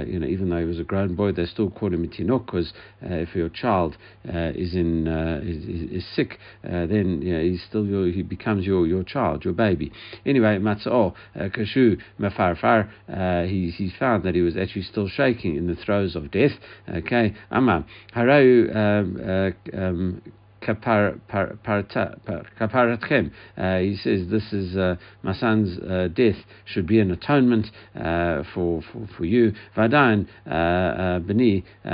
you 0.07 0.19
know, 0.19 0.27
even 0.27 0.49
though 0.49 0.59
he 0.59 0.65
was 0.65 0.79
a 0.79 0.83
grown 0.83 1.15
boy, 1.15 1.31
they 1.31 1.45
still 1.45 1.69
called 1.69 1.93
him 1.93 2.03
a 2.03 2.07
Tinok 2.07 2.45
because 2.45 2.73
if 3.01 3.35
your 3.35 3.49
child 3.49 3.97
is 4.23 4.73
in 4.73 5.07
is, 5.07 5.91
is, 5.91 6.05
sick, 6.15 6.39
then 6.63 7.21
you 7.21 7.33
know, 7.33 7.41
he's 7.41 7.63
still 7.63 7.85
your, 7.85 8.07
he 8.07 8.21
becomes 8.21 8.65
your 8.65 8.87
your 8.87 9.03
child, 9.03 9.43
your 9.43 9.53
baby. 9.53 9.91
Anyway, 10.25 10.57
Matzah 10.57 11.13
Kashu 11.35 11.99
Farfar, 12.19 12.89
uh, 13.11 13.43
he, 13.47 13.69
he 13.71 13.91
found 13.97 14.23
that 14.23 14.35
he 14.35 14.41
was 14.41 14.57
actually 14.57 14.83
still 14.83 15.07
shaking 15.07 15.55
in 15.55 15.67
the 15.67 15.75
throes 15.75 16.15
of 16.15 16.31
death. 16.31 16.51
Okay, 16.89 17.33
Amma, 17.51 17.85
Harau 18.15 18.75
um, 18.75 19.17
uh, 19.21 19.77
um, 19.77 20.21
kaparatchem. 20.65 23.31
Uh, 23.57 23.79
he 23.79 23.95
says 23.95 24.29
this 24.29 24.53
is 24.53 24.75
uh, 24.75 24.95
my 25.23 25.33
son's 25.33 25.77
uh, 25.79 26.07
death 26.13 26.35
should 26.65 26.87
be 26.87 26.99
an 26.99 27.11
atonement 27.11 27.67
uh, 27.95 28.43
for, 28.53 28.81
for 28.91 29.07
for 29.17 29.25
you. 29.25 29.53
Vadain 29.75 30.27
uh, 30.47 30.49
uh, 30.49 31.19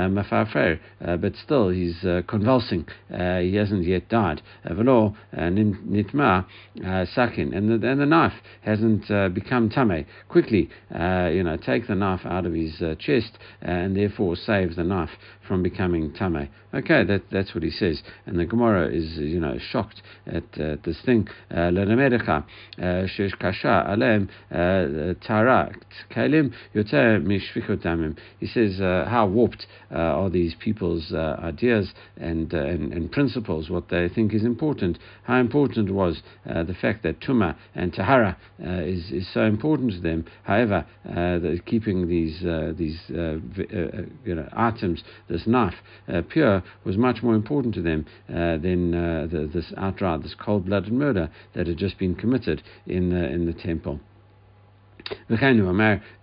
mafarfer, 0.08 0.78
but 1.20 1.34
still 1.36 1.68
he's 1.68 2.04
convulsing. 2.28 2.86
he 3.08 3.56
hasn't 3.56 3.84
yet 3.84 4.08
died. 4.08 4.42
Velo 4.64 5.14
nitma 5.34 6.46
sakin, 7.14 7.52
and 7.54 7.82
the 7.82 7.88
and 7.88 8.00
the 8.00 8.06
knife 8.06 8.34
hasn't 8.62 9.34
become 9.34 9.68
tame. 9.68 10.06
Quickly, 10.28 10.70
you 10.90 11.42
know, 11.42 11.56
take 11.64 11.86
the 11.86 11.94
knife 11.94 12.24
out 12.24 12.46
of 12.46 12.54
his 12.54 12.82
chest 12.98 13.38
and 13.60 13.96
therefore 13.96 14.36
save 14.36 14.76
the 14.76 14.84
knife 14.84 15.10
from 15.46 15.62
becoming 15.62 16.12
tame. 16.12 16.48
Okay, 16.74 17.04
that 17.04 17.22
that's 17.30 17.54
what 17.54 17.62
he 17.62 17.70
says, 17.70 18.02
and 18.24 18.38
the 18.38 18.46
Gemara 18.46 18.88
is, 18.88 19.18
you 19.18 19.38
know, 19.38 19.58
shocked 19.58 20.00
at 20.26 20.44
uh, 20.58 20.76
this 20.82 20.96
thing. 21.04 21.28
Uh, 21.50 21.70
L'nemedecha 21.70 22.44
uh, 22.78 22.82
shesh 23.06 23.38
kasha 23.38 23.84
alem 23.88 24.30
uh, 24.50 25.12
tarak 25.22 25.74
kalim 26.10 26.54
mishvikot 26.74 28.16
He 28.40 28.46
says 28.46 28.80
uh, 28.80 29.06
how 29.06 29.26
warped 29.26 29.66
uh, 29.90 29.96
are 29.96 30.30
these 30.30 30.54
people's 30.58 31.12
uh, 31.12 31.38
ideas 31.42 31.92
and, 32.16 32.50
and 32.54 32.92
and 32.94 33.12
principles, 33.12 33.68
what 33.68 33.90
they 33.90 34.08
think 34.08 34.32
is 34.32 34.42
important. 34.42 34.98
How 35.24 35.40
important 35.40 35.92
was 35.92 36.22
the 36.46 36.74
fact 36.80 37.02
that 37.02 37.20
tuma 37.20 37.54
and 37.74 37.92
tahara 37.92 38.38
is 38.58 39.10
is 39.10 39.28
so 39.34 39.42
important 39.44 39.92
to 39.92 40.00
them. 40.00 40.24
However, 40.44 40.86
keeping 41.66 42.08
these 42.08 42.40
these 42.78 42.98
you 43.10 44.34
know 44.34 44.48
items, 44.52 45.04
this 45.28 45.46
knife 45.46 45.74
pure 46.30 46.61
was 46.84 46.96
much 46.96 47.22
more 47.22 47.34
important 47.34 47.74
to 47.74 47.82
them 47.82 48.06
than 48.28 48.94
uh, 48.94 49.26
the, 49.30 49.50
this 49.52 49.72
outright, 49.76 50.22
this 50.22 50.34
cold-blooded 50.34 50.92
murder 50.92 51.30
that 51.54 51.66
had 51.66 51.76
just 51.76 51.98
been 51.98 52.14
committed 52.14 52.62
in 52.86 53.10
the, 53.10 53.28
in 53.28 53.46
the 53.46 53.52
temple. 53.52 54.00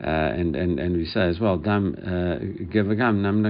Uh, 0.02 0.06
and, 0.06 0.56
and, 0.56 0.80
and 0.80 0.96
we 0.96 1.06
say 1.06 1.28
as 1.28 1.40
well, 1.40 1.58
Dam 1.58 1.96
uh, 2.00 2.40
Gevagam 2.74 3.22
Nam 3.22 3.44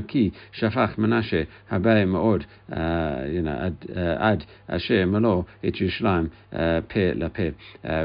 Shafach 0.60 0.96
Menashe 0.98 1.48
Habe 1.72 2.06
Maod, 2.08 2.46
uh, 2.72 3.26
you 3.28 3.42
know, 3.42 3.74
Ad 4.20 4.46
Malo 5.08 5.46
Pe 6.90 7.14
La 7.14 7.30
Pe. 7.30 7.52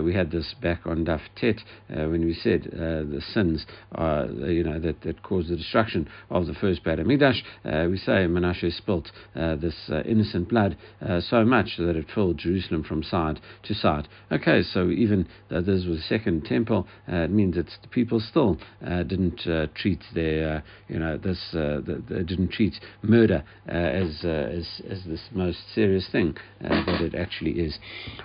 We 0.02 0.14
had 0.14 0.30
this 0.30 0.54
back 0.60 0.80
on 0.86 1.04
Daf 1.04 1.20
Tet 1.36 1.56
uh, 1.90 2.08
when 2.08 2.24
we 2.24 2.34
said 2.34 2.68
uh, 2.72 3.04
the 3.04 3.22
sins, 3.32 3.64
are 3.92 4.26
you 4.26 4.64
know, 4.64 4.78
that, 4.80 5.00
that 5.02 5.22
caused 5.22 5.48
the 5.48 5.56
destruction 5.56 6.08
of 6.30 6.46
the 6.46 6.54
first 6.54 6.84
Beit 6.84 6.98
Hamikdash. 6.98 7.90
we 7.90 7.96
say 7.96 8.26
Manasseh 8.26 8.70
spilt 8.70 9.10
this 9.34 9.90
innocent 10.04 10.48
blood 10.48 10.76
so 11.20 11.44
much 11.44 11.76
that 11.78 11.96
it 11.96 12.06
filled 12.14 12.38
Jerusalem 12.38 12.84
from 12.84 13.02
side 13.02 13.40
to 13.64 13.74
side. 13.74 14.08
Okay, 14.30 14.62
so 14.62 14.90
even 14.90 15.26
this 15.48 15.84
was 15.86 15.98
the 15.98 16.04
second 16.08 16.44
temple. 16.44 16.86
Uh, 17.08 17.13
uh, 17.14 17.24
it 17.24 17.30
means 17.30 17.54
that 17.54 17.68
people 17.92 18.18
still 18.18 18.58
uh, 18.84 19.04
didn't 19.04 19.46
uh, 19.46 19.68
treat 19.76 20.00
their, 20.14 20.56
uh, 20.56 20.60
you 20.88 20.98
know, 20.98 21.16
this, 21.16 21.38
uh, 21.52 21.80
the, 21.86 22.02
the 22.08 22.24
didn't 22.24 22.50
treat 22.50 22.74
murder 23.02 23.44
as, 23.66 24.24
as, 24.24 24.82
as 24.90 25.04
this 25.06 25.20
most 25.32 25.58
serious 25.74 26.08
thing 26.10 26.36
that 26.60 27.00
it 27.00 27.14
actually 27.14 27.52
is. 27.52 27.78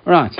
Right, 0.06 0.34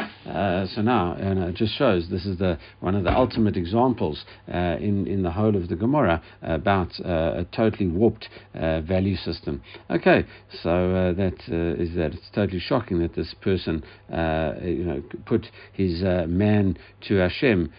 so 0.74 0.82
now 0.82 1.14
and 1.14 1.40
it 1.40 1.56
just 1.56 1.78
shows 1.78 2.10
this 2.10 2.26
is 2.26 2.40
the 2.40 2.58
one 2.80 2.96
of 2.96 3.04
the 3.04 3.12
ultimate 3.12 3.56
examples 3.56 4.26
in, 4.48 5.06
in 5.08 5.22
the 5.22 5.32
whole 5.32 5.56
of 5.56 5.68
the 5.68 5.76
Gemara 5.76 6.22
about 6.42 6.98
a 7.00 7.46
totally 7.56 7.88
warped 7.88 8.30
value 8.54 9.16
system. 9.16 9.62
Okay, 9.92 10.26
so 10.64 11.14
that 11.16 11.36
is 11.80 11.96
that 11.96 12.14
it's 12.14 12.30
totally 12.34 12.60
shocking 12.60 13.00
that 13.00 13.16
this 13.16 13.36
person, 13.42 13.84
you 14.10 14.84
know, 14.86 15.04
put 15.26 15.48
his 15.74 16.02
man 16.28 16.78
to 17.08 17.16
Hashem 17.16 17.72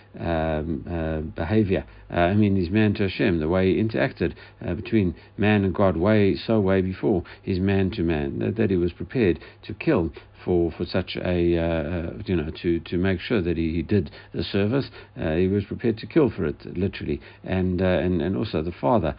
um, 0.61 0.85
uh, 0.89 1.21
behavior. 1.21 1.85
Uh, 2.11 2.21
I 2.21 2.35
mean, 2.35 2.57
his 2.57 2.71
man 2.71 2.95
to 2.95 3.05
Hashem, 3.05 3.41
the 3.41 3.49
way 3.49 3.75
he 3.75 3.83
interacted 3.83 4.35
uh, 4.65 4.75
between 4.75 5.15
man 5.37 5.65
and 5.65 5.75
God, 5.75 5.97
way 5.97 6.37
so 6.37 6.61
way 6.61 6.81
before 6.83 7.25
his 7.43 7.59
man 7.59 7.91
to 7.93 8.03
man, 8.03 8.39
that, 8.39 8.57
that 8.57 8.71
he 8.71 8.77
was 8.77 8.93
prepared 8.93 9.41
to 9.65 9.75
kill 9.75 10.13
for, 10.45 10.71
for 10.73 10.85
such 10.85 11.17
a 11.17 11.59
uh, 11.59 12.13
you 12.27 12.37
know 12.37 12.51
to, 12.63 12.81
to 12.81 12.97
make 12.97 13.21
sure 13.21 13.43
that 13.43 13.57
he, 13.57 13.73
he 13.73 13.83
did 13.83 14.11
the 14.33 14.43
service. 14.43 14.87
Uh, 15.21 15.35
he 15.35 15.49
was 15.49 15.65
prepared 15.65 15.99
to 15.99 16.07
kill 16.07 16.31
for 16.31 16.45
it, 16.45 16.65
literally, 16.77 17.21
and 17.45 17.81
uh, 17.81 17.85
and 17.85 18.21
and 18.23 18.37
also 18.37 18.63
the 18.63 18.73
father 18.73 19.15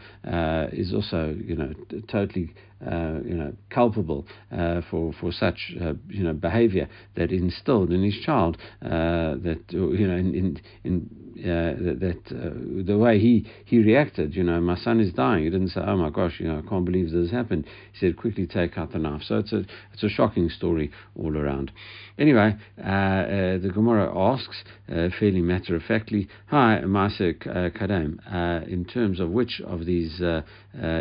is 0.74 0.94
also 0.94 1.36
you 1.44 1.56
know 1.56 1.74
totally 2.08 2.54
uh, 2.86 3.20
you 3.24 3.36
know, 3.36 3.54
culpable 3.70 4.26
uh, 4.52 4.82
for 4.90 5.14
for 5.14 5.32
such 5.32 5.72
uh, 5.80 5.94
you 6.08 6.24
know 6.24 6.34
behaviour 6.34 6.90
that 7.16 7.32
instilled 7.32 7.92
in 7.92 8.02
his 8.04 8.16
child 8.26 8.58
that 8.82 9.60
you 9.70 10.08
know 10.08 10.16
in 10.16 10.34
in, 10.34 10.62
in 10.84 11.10
that, 11.36 12.00
that 12.00 12.86
the 12.88 12.98
way 12.98 13.20
he 13.20 13.46
he 13.66 13.78
reacted, 13.78 14.36
you 14.36 14.44
know, 14.44 14.60
my 14.60 14.76
son 14.76 15.00
is 15.00 15.14
dying. 15.14 15.44
He 15.44 15.50
didn't 15.52 15.70
say, 15.70 15.82
oh 15.86 15.96
my 15.96 16.10
gosh, 16.10 16.40
you 16.40 16.48
know, 16.48 16.58
I 16.66 16.68
can't 16.68 16.84
believe 16.84 17.12
this 17.12 17.30
happened. 17.30 17.66
He 17.94 18.00
said, 18.00 18.18
quickly 18.18 18.48
take 18.48 18.78
out 18.80 18.94
the 18.94 19.00
knife. 19.00 19.22
So 19.28 19.38
it's 19.38 19.54
a 19.54 19.64
it's 19.94 20.04
a 20.04 20.10
shocking 20.10 20.50
story 20.50 20.90
all 21.16 21.38
around. 21.38 21.72
Anyway, 22.18 22.56
the 22.78 23.72
Gemara 23.74 24.12
asks 24.16 24.64
fairly 24.88 25.42
matter 25.42 25.76
of 25.76 25.84
factly, 25.84 26.28
hi, 26.48 26.82
Masik 26.84 27.46
Kadam, 27.76 28.20
in 28.68 28.86
terms 28.86 29.20
of 29.20 29.30
which 29.30 29.62
of 29.66 29.86
these 29.86 30.22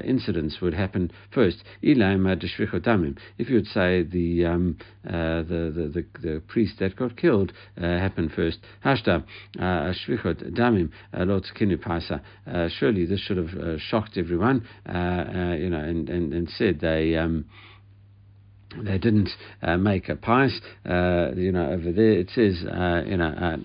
incidents 0.05 0.61
would 0.61 0.75
happen 0.75 1.11
first. 1.33 1.63
If 1.83 1.99
you 3.49 3.55
would 3.55 3.67
say 3.67 4.03
the, 4.03 4.47
um, 4.47 4.79
uh, 5.07 5.43
the, 5.43 5.73
the, 5.75 5.91
the, 6.23 6.29
the, 6.29 6.43
priest 6.49 6.79
that 6.81 6.97
got 6.97 7.17
killed 7.17 7.53
uh, 7.77 7.83
happened 7.83 8.33
first, 8.35 8.59
Hashta 8.85 9.25
uh, 9.59 9.61
Shvichot 9.61 10.53
Damim 10.57 10.91
Lot 11.15 11.45
Paisa. 11.57 12.21
Surely 12.79 13.07
this 13.07 13.21
should 13.21 13.37
have 13.37 13.55
uh, 13.55 13.79
shocked 13.79 14.17
everyone, 14.17 14.67
uh, 14.89 14.93
uh, 14.93 15.55
you 15.55 15.71
know, 15.71 15.81
and, 15.81 16.09
and, 16.09 16.33
and 16.33 16.49
said 16.51 16.81
they. 16.81 17.17
Um, 17.17 17.47
they 18.77 18.99
didn't 18.99 19.31
uh, 19.63 19.77
make 19.77 20.09
a 20.09 20.17
pious, 20.17 20.61
uh, 20.89 21.31
you 21.35 21.51
know, 21.53 21.71
over 21.71 21.93
there 21.93 22.13
it 22.13 22.31
says, 22.35 22.65
uh, 22.65 23.03
you 23.05 23.17
know, 23.17 23.59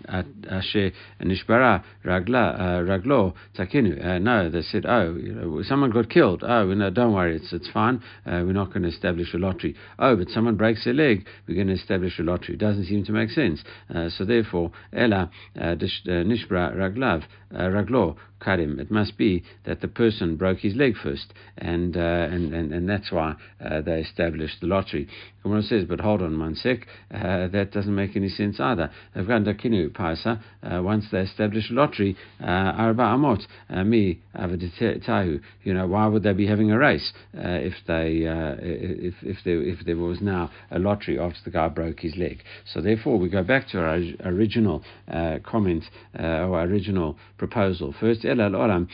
Ashe 0.50 0.94
Nishbara 1.22 1.84
Ragla 2.04 2.60
uh, 2.60 2.64
Raglo 2.82 3.34
Takinu. 3.58 4.04
Uh, 4.04 4.20
no, 4.20 4.50
they 4.50 4.62
said, 4.62 4.86
oh, 4.88 5.16
you 5.16 5.34
know, 5.34 5.62
someone 5.64 5.92
got 5.92 6.10
killed. 6.10 6.44
Oh, 6.44 6.66
no, 6.74 6.90
don't 6.90 7.14
worry, 7.14 7.36
it's 7.36 7.54
it's 7.54 7.70
fine. 7.70 8.02
Uh, 8.26 8.42
we're 8.46 8.54
not 8.54 8.70
going 8.70 8.84
to 8.84 8.90
establish 8.90 9.34
a 9.34 9.38
lottery. 9.38 9.76
Oh, 10.00 10.16
but 10.16 10.30
someone 10.30 10.56
breaks 10.56 10.86
their 10.86 10.94
leg. 10.94 11.26
We're 11.48 11.56
going 11.56 11.68
to 11.68 11.74
establish 11.74 12.18
a 12.20 12.24
lottery. 12.24 12.56
It 12.56 12.60
doesn't 12.60 12.86
seem 12.86 13.06
to 13.06 13.12
make 13.12 13.30
sense. 13.30 13.64
so 14.10 14.26
therefore, 14.26 14.72
Ella 14.92 15.30
Nishbara 15.56 16.76
Raglav 16.76 17.24
Raglo 17.54 18.16
It 18.80 18.92
must 18.92 19.18
be 19.18 19.44
that 19.66 19.82
the 19.82 19.88
person 19.88 20.36
broke 20.36 20.60
his 20.60 20.76
leg 20.76 20.96
first, 20.98 21.34
and 21.58 21.98
uh, 21.98 22.00
and, 22.00 22.54
and 22.54 22.74
and 22.74 22.90
that's 22.90 23.12
why 23.12 23.36
uh, 23.64 23.82
they 23.82 24.00
established 24.02 24.62
the 24.62 24.68
lottery. 24.68 25.08
Gemara 25.46 25.62
says, 25.62 25.86
but 25.88 26.00
hold 26.02 26.24
on 26.24 26.40
one 26.40 26.56
sec, 26.56 26.88
uh, 27.14 27.48
that 27.50 27.70
doesn't 27.72 27.94
make 27.94 28.16
any 28.16 28.30
sense 28.30 28.60
either. 28.60 28.90
Uh, 29.16 30.82
once 30.82 31.06
they 31.12 31.20
establish 31.20 31.70
a 31.70 31.74
lottery, 31.74 32.18
uh, 32.42 32.46
arba 32.46 33.04
amot, 33.04 33.44
uh, 33.70 33.84
mi 33.84 34.20
tahu. 34.36 35.40
You 35.64 35.74
know, 35.76 35.86
why 35.86 36.08
would 36.08 36.24
they 36.24 36.34
be 36.34 36.48
having 36.48 36.72
a 36.72 36.80
race 36.80 37.14
if 37.34 37.76
they 37.86 38.24
if 38.26 39.14
if 39.22 39.38
there 39.46 39.62
if 39.62 39.86
there 39.86 39.98
was 39.98 40.20
now 40.20 40.50
a 40.72 40.80
lottery 40.80 41.20
after 41.20 41.38
the 41.46 41.52
guy 41.52 41.68
broke 41.68 42.00
his 42.00 42.16
leg? 42.16 42.42
So 42.74 42.82
therefore, 42.82 43.20
we 43.20 43.30
go 43.30 43.44
back 43.44 43.68
to 43.70 43.80
our 43.80 44.02
original 44.26 44.84
comment 45.44 45.84
or 46.18 46.64
original 46.64 47.20
proposal. 47.38 47.94
First, 48.00 48.24
elal 48.24 48.56
olam 48.56 48.88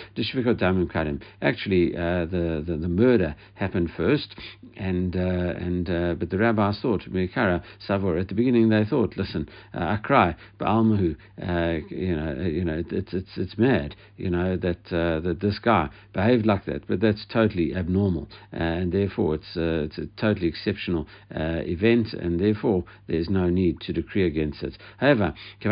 Actually, 1.42 1.92
the, 1.92 2.64
the 2.66 2.78
the 2.78 2.90
murder 2.90 3.36
happened 3.56 3.92
first, 3.96 4.36
and 4.76 5.16
and 5.16 5.86
but 6.20 6.30
the 6.30 6.41
rabbis 6.42 6.80
thought, 6.82 7.04
Mikara, 7.10 7.64
Savor, 7.88 8.18
at 8.18 8.28
the 8.28 8.36
beginning 8.36 8.70
they 8.70 8.84
thought, 8.84 9.16
listen, 9.16 9.48
uh, 9.74 9.98
Akrai, 9.98 10.36
Baalmahu, 10.60 11.16
uh, 11.42 11.80
you 11.90 12.16
know, 12.16 12.36
uh, 12.40 12.44
you 12.44 12.66
know, 12.66 12.84
it's, 12.90 13.14
it's, 13.14 13.38
it's 13.38 13.58
mad, 13.58 13.96
you 14.18 14.30
know, 14.30 14.58
that, 14.58 14.92
uh, 14.92 15.20
that 15.22 15.40
this 15.42 15.60
guy 15.60 15.90
behaved 16.14 16.46
like 16.46 16.66
that, 16.66 16.88
but 16.88 17.00
that's 17.00 17.26
totally 17.32 17.76
abnormal, 17.76 18.28
and 18.52 18.92
therefore 18.92 19.36
it's, 19.36 19.56
uh, 19.56 19.86
it's 19.86 19.98
a 19.98 20.08
totally 20.20 20.48
exceptional 20.48 21.08
uh, 21.36 21.62
event, 21.66 22.14
and 22.14 22.40
therefore 22.40 22.84
there's 23.08 23.30
no 23.30 23.50
need 23.50 23.80
to 23.82 23.94
decree 23.94 24.26
against 24.26 24.64
it. 24.64 24.78
However, 24.98 25.34
so, 25.62 25.70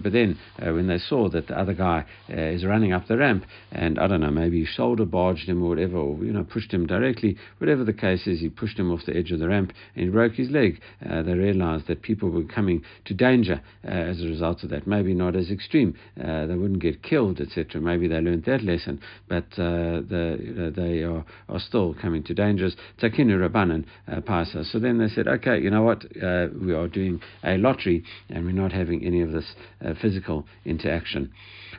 but 0.00 0.12
then 0.12 0.38
when 0.58 0.86
they 0.88 0.98
saw 0.98 1.28
that 1.28 1.46
the 1.48 1.58
other 1.58 1.74
guy 1.74 2.04
is 2.28 2.64
running 2.64 2.92
up 2.92 3.06
the 3.06 3.16
ramp, 3.16 3.44
and 3.72 3.98
I 3.98 4.06
don't 4.06 4.20
know, 4.20 4.30
maybe 4.30 4.64
shoulder 4.64 5.04
barged 5.04 5.48
him 5.48 5.62
or 5.62 5.68
whatever, 5.68 5.98
or 5.98 6.24
you 6.24 6.32
know, 6.32 6.44
pushed 6.44 6.72
him 6.72 6.86
directly, 6.86 7.36
whatever 7.58 7.84
the 7.84 7.92
case 7.92 8.26
is, 8.26 8.40
he 8.40 8.48
pushed 8.48 8.78
him 8.78 8.90
off 8.90 9.06
the 9.06 9.16
edge 9.16 9.30
of 9.30 9.38
the 9.38 9.48
ramp 9.48 9.72
and 9.94 10.04
he 10.04 10.10
broke 10.10 10.34
his 10.34 10.50
leg. 10.50 10.80
Uh, 11.08 11.22
they 11.22 11.34
realized 11.34 11.86
that 11.86 12.02
people 12.02 12.30
were 12.30 12.44
coming 12.44 12.82
to 13.04 13.14
danger 13.14 13.60
uh, 13.84 13.88
as 13.88 14.22
a 14.22 14.26
result 14.26 14.62
of 14.62 14.70
that. 14.70 14.86
Maybe 14.86 15.14
not 15.14 15.36
as 15.36 15.50
extreme, 15.50 15.96
uh, 16.22 16.46
they 16.46 16.54
wouldn't 16.54 16.80
get 16.80 17.02
killed, 17.02 17.40
etc. 17.40 17.80
Maybe 17.80 18.08
they 18.08 18.20
learned 18.20 18.44
that 18.44 18.62
lesson, 18.62 19.00
but 19.28 19.44
uh, 19.54 20.00
the, 20.08 20.72
they 20.74 21.02
are, 21.02 21.24
are 21.48 21.60
still 21.60 21.94
coming 22.00 22.22
to 22.24 22.34
dangers. 22.34 22.76
Takinu 23.00 23.48
Rabbanan 23.48 23.84
uh, 24.08 24.20
Pasa. 24.20 24.64
So 24.64 24.78
then 24.78 24.98
they 24.98 25.08
said, 25.08 25.28
okay, 25.28 25.60
you 25.60 25.70
know 25.70 25.82
what, 25.82 26.04
uh, 26.22 26.48
we 26.60 26.72
are 26.72 26.88
doing 26.88 27.20
a 27.42 27.56
lottery 27.56 28.04
and 28.28 28.44
we're 28.44 28.52
not 28.52 28.72
having 28.72 29.04
any 29.04 29.20
of 29.20 29.32
this 29.32 29.54
physical 30.00 30.46
interaction. 30.64 31.32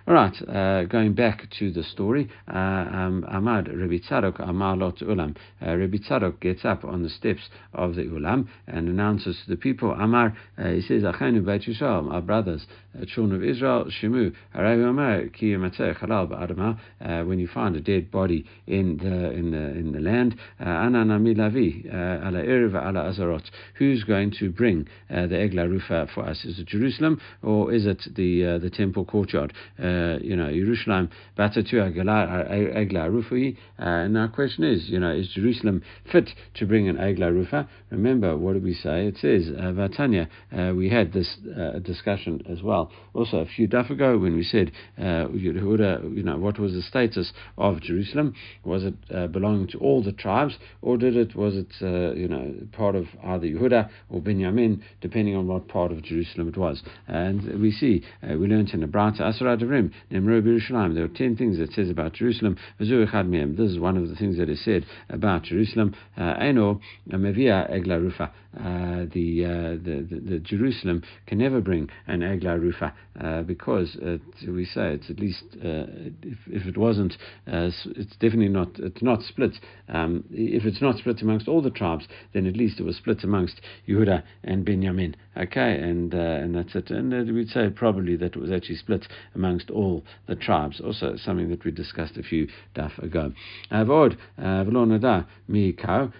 All 0.07 0.13
right, 0.13 0.87
going 0.87 1.13
back 1.13 1.47
to 1.57 1.71
the 1.71 1.81
story, 1.83 2.29
um, 2.47 3.25
Ahmad 3.27 3.67
Rabbi 3.67 3.97
Tzadok 4.07 4.39
Amar 4.39 4.77
Lot 4.77 4.97
Ulam. 4.97 5.35
Uh, 5.61 5.75
Rabbi 5.75 5.97
Tzadok 5.97 6.39
gets 6.39 6.65
up 6.65 6.83
on 6.83 7.03
the 7.03 7.09
steps 7.09 7.41
of 7.73 7.95
the 7.95 8.03
Ulam 8.03 8.47
and 8.67 8.87
announces 8.87 9.37
to 9.43 9.49
the 9.49 9.57
people, 9.57 9.91
Amar, 9.91 10.35
uh, 10.57 10.69
he 10.69 10.81
says, 10.81 11.03
Achenu 11.03 11.45
Beit 11.45 11.63
Yisrael, 11.63 12.11
our 12.11 12.21
brothers, 12.21 12.65
uh, 12.95 13.05
children 13.05 13.35
of 13.35 13.47
Israel, 13.47 13.85
Shemu, 13.85 14.33
Amar, 14.53 15.27
Ki 15.27 15.53
Chalal 15.55 16.27
Ba'adama, 16.29 16.77
uh, 17.01 17.25
when 17.25 17.39
you 17.39 17.47
find 17.47 17.75
a 17.75 17.81
dead 17.81 18.11
body 18.11 18.45
in 18.67 18.97
the 18.97 19.31
in 19.31 19.51
the 19.51 19.71
in 19.77 19.91
the 19.91 19.99
land, 19.99 20.35
uh, 20.59 20.65
Ananami 20.65 21.35
Lavi, 21.35 21.85
Ala 21.85 22.43
Erev 22.43 22.75
Ala 22.75 23.11
Azarot, 23.11 23.49
who's 23.75 24.03
going 24.03 24.31
to 24.39 24.49
bring 24.49 24.87
the 25.09 25.15
Egla 25.15 25.69
Rufa 25.69 26.07
for 26.13 26.25
us? 26.25 26.45
Is 26.45 26.59
it 26.59 26.67
Jerusalem 26.67 27.19
or 27.41 27.73
is 27.73 27.85
it 27.85 28.01
the 28.15 28.59
the 28.61 28.69
temple 28.69 29.05
courtyard? 29.05 29.53
Uh, 29.77 30.17
you 30.21 30.35
know, 30.35 30.47
Yerushalayim 30.47 31.09
Batatu 31.37 31.73
Egla 31.73 33.11
Rufui. 33.11 33.57
Uh, 33.79 33.83
and 34.05 34.17
our 34.17 34.27
question 34.27 34.63
is, 34.63 34.89
you 34.89 34.99
know, 34.99 35.11
is 35.11 35.27
Jerusalem 35.35 35.83
fit 36.11 36.29
to 36.55 36.65
bring 36.65 36.87
an 36.87 36.95
Egla 36.95 37.31
Rufa? 37.31 37.67
Remember, 37.91 38.37
what 38.37 38.53
did 38.53 38.63
we 38.63 38.73
say? 38.73 39.07
It 39.07 39.17
says, 39.17 39.49
uh, 39.55 39.71
Vatanya, 39.73 40.27
we 40.75 40.89
had 40.89 41.13
this 41.13 41.37
discussion 41.83 42.41
as 42.49 42.63
well. 42.63 42.91
Also, 43.13 43.37
a 43.37 43.45
few 43.45 43.67
days 43.67 43.89
ago 43.89 44.17
when 44.17 44.35
we 44.35 44.43
said, 44.43 44.71
you 44.97 46.23
know, 46.23 46.37
what 46.37 46.59
was 46.59 46.73
the 46.73 46.81
status 46.81 47.33
of 47.57 47.81
Jerusalem? 47.81 48.33
Was 48.63 48.83
it 48.83 48.95
uh, 49.13 49.27
belonging 49.27 49.67
to 49.67 49.77
all 49.79 50.03
the 50.03 50.11
tribes, 50.11 50.55
or 50.81 50.97
did 50.97 51.15
it 51.15 51.35
was 51.35 51.55
it 51.55 51.67
uh, 51.81 52.13
you 52.13 52.27
know 52.27 52.53
part 52.71 52.95
of 52.95 53.05
either 53.23 53.45
Yehuda 53.47 53.89
or 54.09 54.21
Benjamin, 54.21 54.83
depending 55.01 55.35
on 55.35 55.47
what 55.47 55.67
part 55.67 55.91
of 55.91 56.03
Jerusalem 56.03 56.47
it 56.49 56.57
was? 56.57 56.81
And 57.07 57.61
we 57.61 57.71
see 57.71 58.03
uh, 58.23 58.37
we 58.37 58.47
learned 58.47 58.69
in 58.71 58.81
the 58.81 58.87
Brata 58.87 59.21
Asra 59.21 59.57
Devrim 59.57 59.91
there 60.09 61.03
are 61.03 61.07
ten 61.09 61.35
things 61.35 61.57
that 61.57 61.71
says 61.73 61.89
about 61.89 62.13
Jerusalem. 62.13 62.57
This 62.79 62.89
is 62.89 63.79
one 63.79 63.97
of 63.97 64.09
the 64.09 64.15
things 64.15 64.37
that 64.37 64.49
is 64.49 64.63
said 64.63 64.85
about 65.09 65.24
Jerusalem. 65.43 65.91
Uh, 66.17 66.35
Eno 66.39 66.79
Mevia 67.05 67.67
Egla 67.69 67.97
Rufa. 67.97 68.31
Uh, 68.55 69.05
the, 69.13 69.43
uh, 69.43 69.49
the, 69.83 70.07
the, 70.09 70.21
the, 70.29 70.39
Jerusalem 70.39 71.03
can 71.27 71.39
never 71.39 71.59
bring 71.59 71.89
an 72.07 72.21
Egla 72.21 72.57
Rufa 72.57 72.93
uh, 73.19 73.41
because 73.41 73.97
we 74.47 74.63
say 74.63 74.93
it's 74.93 75.09
at 75.09 75.19
least 75.19 75.43
if, 75.51 76.37
if 76.47 76.65
it 76.65 76.77
wasn't 76.77 77.17
it's 77.47 78.15
definitely 78.21 78.47
not 78.47 78.69
it's 78.79 79.01
not 79.01 79.23
split. 79.23 79.59
Um, 79.89 80.23
if 80.31 80.63
it's 80.63 80.81
not 80.81 80.97
split 80.97 81.21
amongst 81.21 81.49
all 81.49 81.61
the 81.61 81.69
tribes 81.69 82.07
then 82.33 82.45
at 82.45 82.55
least 82.55 82.79
it 82.79 82.83
was 82.83 82.95
split 82.95 83.25
amongst 83.25 83.59
Yehuda 83.89 84.23
and 84.45 84.63
Benjamin. 84.63 85.17
Okay 85.35 85.77
and 85.77 86.13
and 86.13 86.55
that's 86.55 86.75
it. 86.75 86.89
And 86.91 87.11
we'd 87.35 87.49
say 87.49 87.69
probably 87.69 88.15
that 88.15 88.37
it 88.37 88.39
was 88.39 88.51
actually 88.51 88.77
split 88.77 89.05
amongst 89.33 89.69
all 89.69 90.05
the 90.27 90.35
tribes. 90.35 90.79
Also 90.79 91.17
something 91.17 91.49
that 91.49 91.65
we 91.65 91.71
discussed 91.71 92.15
a 92.15 92.23
few 92.23 92.47
daf 92.73 92.97
ago. 92.99 93.33
Avod 93.69 94.17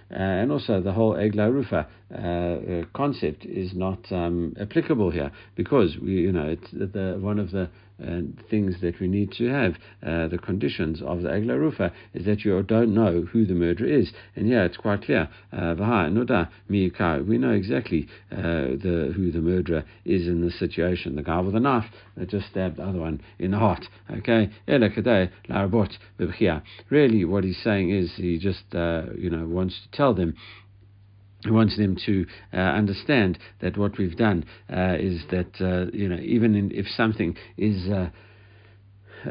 and 0.10 0.52
also 0.52 0.82
the 0.82 0.92
whole 0.92 1.14
Egla 1.14 1.52
Rufa 1.52 1.88
uh, 2.14 2.18
uh, 2.18 2.84
concept 2.94 3.46
is 3.46 3.74
not 3.74 4.00
um, 4.12 4.56
applicable 4.60 5.10
here 5.10 5.32
because 5.56 5.98
we, 5.98 6.12
you 6.12 6.32
know, 6.32 6.48
it's 6.48 6.72
the, 6.72 7.18
one 7.20 7.40
of 7.40 7.52
the 7.52 7.68
uh, 8.04 8.20
things 8.50 8.76
that 8.82 9.00
we 9.00 9.08
need 9.08 9.32
to 9.32 9.48
have, 9.48 9.76
uh, 10.06 10.28
the 10.28 10.38
conditions 10.38 11.02
of 11.02 11.22
the 11.22 11.30
Egla 11.30 11.58
Rufa, 11.58 11.94
is 12.14 12.26
that 12.26 12.44
you 12.44 12.62
don't 12.62 12.94
know 12.94 13.22
who 13.32 13.46
the 13.46 13.54
murderer 13.54 13.88
is. 13.88 14.12
And 14.36 14.50
yeah, 14.50 14.66
it's 14.66 14.76
quite 14.76 15.02
clear. 15.04 15.30
Uh, 15.52 15.76
we 16.68 17.38
know 17.38 17.52
exactly 17.52 18.08
uh, 18.32 18.36
the, 18.36 19.14
who 19.16 19.32
the 19.32 19.40
murderer 19.40 19.86
is 20.04 20.28
in 20.28 20.42
this 20.42 20.60
situation. 20.60 21.16
The 21.16 21.24
guy 21.24 21.40
with 21.40 21.54
the 21.54 21.60
knife 21.62 21.86
that 22.18 22.30
just 22.30 22.50
stabbed 22.50 22.78
the 22.78 22.84
other 22.84 23.00
one 23.00 23.22
in 23.40 23.52
the 23.52 23.60
heart. 23.60 23.86
Okay? 24.12 24.52
Really, 26.90 27.26
what 27.26 27.44
he's 27.46 27.64
saying 27.64 27.90
is 27.92 28.12
he 28.18 28.38
just, 28.38 28.64
you 28.74 29.30
know, 29.30 29.48
wants 29.48 29.80
to 29.82 29.98
tell 29.98 30.14
them 30.14 30.36
he 31.44 31.52
wants 31.52 31.78
them 31.78 31.98
to 32.06 32.26
uh, 32.54 32.58
understand 32.58 33.38
that 33.62 33.78
what 33.78 33.98
we've 33.98 34.18
done 34.18 34.46
uh, 34.72 34.96
is 35.00 35.24
that 35.32 35.52
uh, 35.62 35.92
you 35.94 36.10
know 36.10 36.18
even 36.18 36.56
in, 36.56 36.72
if 36.72 36.88
something 36.88 37.36
is 37.58 37.88
uh, 37.90 38.10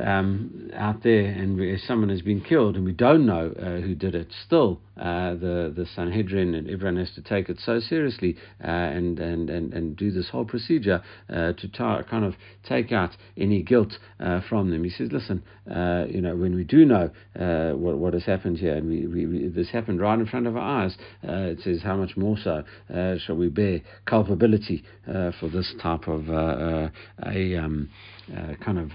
um, 0.02 0.70
out 0.74 1.02
there 1.02 1.24
and 1.24 1.80
someone 1.80 2.08
has 2.08 2.22
been 2.22 2.40
killed 2.40 2.76
and 2.76 2.84
we 2.84 2.92
don't 2.92 3.26
know 3.26 3.52
uh, 3.58 3.80
who 3.80 3.94
did 3.94 4.14
it, 4.14 4.28
still 4.46 4.80
uh, 4.96 5.34
the 5.34 5.72
the 5.76 5.86
Sanhedrin 5.96 6.54
and 6.54 6.70
everyone 6.70 6.96
has 6.96 7.10
to 7.16 7.22
take 7.22 7.48
it 7.48 7.58
so 7.58 7.80
seriously 7.80 8.36
uh, 8.62 8.68
and, 8.68 9.18
and, 9.18 9.50
and, 9.50 9.74
and 9.74 9.96
do 9.96 10.12
this 10.12 10.28
whole 10.30 10.44
procedure 10.44 11.02
uh, 11.28 11.52
to 11.54 11.68
kind 12.08 12.24
of 12.24 12.34
take 12.68 12.92
out 12.92 13.10
any 13.36 13.60
guilt 13.62 13.92
uh, 14.20 14.40
from 14.48 14.70
them. 14.70 14.84
He 14.84 14.90
says, 14.90 15.08
listen, 15.10 15.42
uh, 15.68 16.04
you 16.08 16.20
know, 16.20 16.36
when 16.36 16.54
we 16.54 16.62
do 16.62 16.84
know 16.84 17.10
what, 17.74 17.98
what 17.98 18.14
has 18.14 18.24
happened 18.24 18.58
here 18.58 18.76
and 18.76 18.88
we, 18.88 19.06
we, 19.06 19.26
we, 19.26 19.48
this 19.48 19.70
happened 19.70 20.00
right 20.00 20.18
in 20.18 20.26
front 20.26 20.46
of 20.46 20.56
our 20.56 20.84
eyes, 20.84 20.96
it 21.22 21.58
says 21.64 21.82
how 21.82 21.96
much 21.96 22.16
more 22.16 22.36
so 22.42 22.62
shall 23.18 23.34
we 23.36 23.48
bear 23.48 23.80
culpability 24.06 24.84
for 25.40 25.48
this 25.52 25.74
type 25.82 26.06
of 26.06 26.28
a 26.28 27.56
um, 27.56 27.90
kind 28.64 28.78
of 28.78 28.90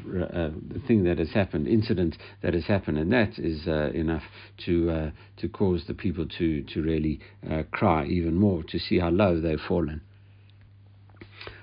thing 0.89 1.04
that 1.04 1.19
has 1.19 1.30
happened, 1.30 1.67
incident 1.67 2.17
that 2.41 2.56
has 2.56 2.65
happened, 2.65 2.97
and 2.97 3.13
that 3.13 3.38
is 3.38 3.67
enough 3.95 4.23
to 4.65 5.12
to 5.38 5.47
cause 5.47 5.84
the 5.88 5.93
people 5.93 6.25
to, 6.38 6.63
to 6.63 6.82
really 6.82 7.19
uh, 7.49 7.63
cry 7.71 8.06
even 8.06 8.36
more 8.36 8.63
to 8.63 8.80
see 8.80 8.99
how 8.99 9.10
low 9.10 9.39
they've 9.39 9.62
fallen. 9.67 10.02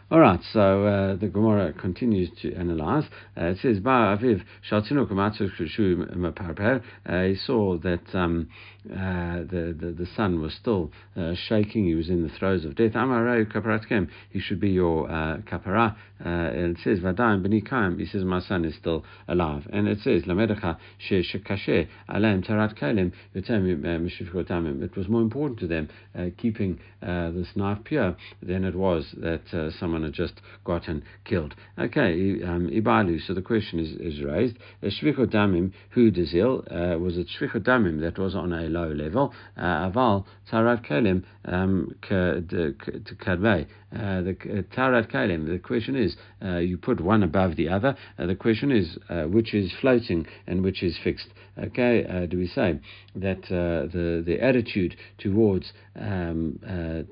All 0.08 0.20
right, 0.20 0.38
so 0.52 0.86
uh, 0.86 1.16
the 1.16 1.26
Gemara 1.26 1.72
continues 1.72 2.30
to 2.40 2.54
analyze. 2.54 3.02
Uh, 3.36 3.46
it 3.46 3.58
says, 3.60 3.80
Aviv 3.80 4.40
uh, 7.06 7.22
He 7.24 7.34
saw 7.34 7.76
that 7.78 8.14
um, 8.14 8.48
uh, 8.88 9.38
the, 9.40 9.76
the 9.76 9.90
the 9.98 10.06
son 10.14 10.40
was 10.40 10.54
still 10.54 10.92
uh, 11.16 11.34
shaking. 11.48 11.86
He 11.86 11.96
was 11.96 12.08
in 12.08 12.22
the 12.22 12.28
throes 12.28 12.64
of 12.64 12.76
death. 12.76 12.92
He 14.30 14.40
should 14.40 14.60
be 14.60 14.70
your 14.70 15.10
uh, 15.10 15.38
kapara. 15.38 15.96
and 16.20 16.76
it 16.76 16.82
says, 16.84 17.00
Vadayim 17.00 17.44
b'nikayim. 17.44 17.98
He 17.98 18.06
says, 18.06 18.22
my 18.22 18.40
son 18.40 18.64
is 18.64 18.76
still 18.76 19.04
alive. 19.26 19.66
And 19.72 19.88
it 19.88 19.98
says, 20.04 20.22
Lamedecha 20.22 20.76
she 20.98 21.22
shekashe 21.22 21.88
alayim 22.08 22.46
tarat 22.46 22.78
kalim 22.78 23.12
It 23.34 24.96
was 24.96 25.08
more 25.08 25.22
important 25.22 25.58
to 25.60 25.66
them 25.66 25.88
keeping 26.38 26.78
this 27.00 27.48
knife 27.56 27.78
pure 27.82 28.14
than 28.40 28.64
it 28.64 28.76
was 28.76 29.12
that 29.18 29.72
someone 29.80 29.95
someone 29.96 30.12
had 30.12 30.14
just 30.14 30.40
gotten 30.64 31.02
killed. 31.24 31.54
Okay, 31.78 32.42
um, 32.42 32.68
Ibalu. 32.68 33.20
So 33.26 33.34
the 33.34 33.42
question 33.42 33.78
is, 33.78 33.92
is 33.92 34.22
raised. 34.22 34.56
Shvichot 34.82 35.32
damim 35.32 35.72
hu 35.90 36.10
dezil 36.10 36.60
uh, 36.70 36.98
was 36.98 37.16
it 37.16 37.28
shvichot 37.40 37.62
damim 37.66 38.00
that 38.00 38.18
was 38.18 38.34
on 38.34 38.52
a 38.52 38.62
low 38.68 38.88
level. 38.88 39.32
Uh, 39.56 39.90
aval 39.90 40.24
tarat 40.50 40.86
kelim 40.86 41.24
um, 41.46 41.94
kadvei. 42.02 43.66
Uh, 43.94 44.20
the 44.20 44.30
uh, 44.30 44.76
tarat 44.76 45.10
kelim. 45.10 45.46
The 45.46 45.58
question 45.58 45.96
is, 45.96 46.16
uh, 46.44 46.58
you 46.58 46.76
put 46.76 47.00
one 47.00 47.22
above 47.22 47.56
the 47.56 47.68
other. 47.68 47.96
the 48.18 48.34
question 48.34 48.70
is, 48.70 48.98
which 49.32 49.54
is 49.54 49.72
floating 49.80 50.26
and 50.46 50.62
which 50.62 50.82
is 50.82 50.98
fixed. 51.02 51.28
Okay, 51.58 52.26
do 52.30 52.36
we 52.36 52.48
say 52.48 52.78
that 53.16 53.42
the 53.48 54.22
the 54.24 54.40
attitude 54.40 54.96
towards 55.18 55.72
um, 55.98 56.58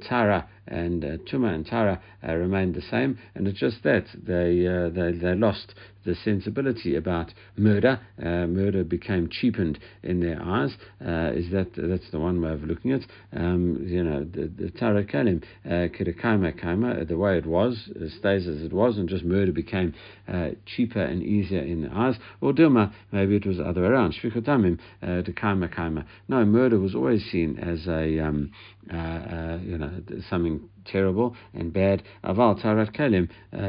tara 0.07 0.49
and 0.67 1.05
uh, 1.05 1.17
Tuma 1.31 1.55
and 1.55 1.67
Tara 1.67 2.01
uh, 2.27 2.35
remained 2.35 2.75
the 2.75 2.83
same, 2.83 3.19
and 3.35 3.47
it's 3.47 3.59
just 3.59 3.83
that 3.83 4.07
they, 4.14 4.67
uh, 4.67 4.88
they, 4.88 5.12
they 5.12 5.35
lost 5.35 5.75
the 6.05 6.14
sensibility 6.14 6.97
about 6.97 7.33
murder. 7.57 8.01
Uh, 8.19 8.47
murder 8.47 8.85
became 8.85 9.29
cheapened 9.31 9.79
in 10.03 10.21
their 10.21 10.40
eyes. 10.43 10.75
Uh, 11.01 11.33
is 11.35 11.51
that 11.51 11.69
that's 11.77 12.11
the 12.11 12.19
one 12.19 12.40
way 12.40 12.53
of 12.53 12.62
looking 12.62 12.93
at 12.93 13.01
it? 13.01 13.11
Um, 13.37 13.85
you 13.87 14.03
know, 14.03 14.25
the, 14.25 14.51
the 14.57 14.71
Torah 14.71 15.05
Kalim, 15.05 15.43
uh, 15.64 17.05
the 17.05 17.17
way 17.17 17.38
it 17.38 17.47
was, 17.47 17.90
stays 18.19 18.47
as 18.47 18.62
it 18.62 18.73
was, 18.73 18.99
and 18.99 19.09
just 19.09 19.25
murder 19.25 19.53
became 19.53 19.95
uh, 20.29 20.51
cheaper 20.67 21.03
and 21.03 21.23
easier 21.23 21.61
in 21.61 21.83
the 21.83 21.90
eyes. 21.93 22.17
Or 22.40 22.53
Dilma, 22.53 22.93
maybe 23.12 23.37
it 23.37 23.47
was 23.47 23.59
the 23.59 23.64
other 23.64 23.83
way 23.83 23.88
around. 23.88 24.14
Shvichotamim, 24.14 24.79
the 25.01 25.33
Kaima 25.33 25.75
Kaima. 25.75 26.05
No, 26.29 26.45
murder 26.45 26.79
was 26.79 26.95
always 26.95 27.25
seen 27.31 27.59
as 27.59 27.87
a, 27.87 28.19
um, 28.21 28.51
uh, 28.93 28.97
uh, 28.97 29.59
you 29.62 29.79
know, 29.79 29.90
something 30.29 30.69
terrible 30.85 31.35
and 31.55 31.73
bad. 31.73 32.03
Aval 32.25 32.62
Tarat 32.62 32.95
Kalim, 32.95 33.29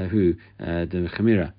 who, 0.09 0.35
the 0.59 1.09
Chemira, 1.17 1.53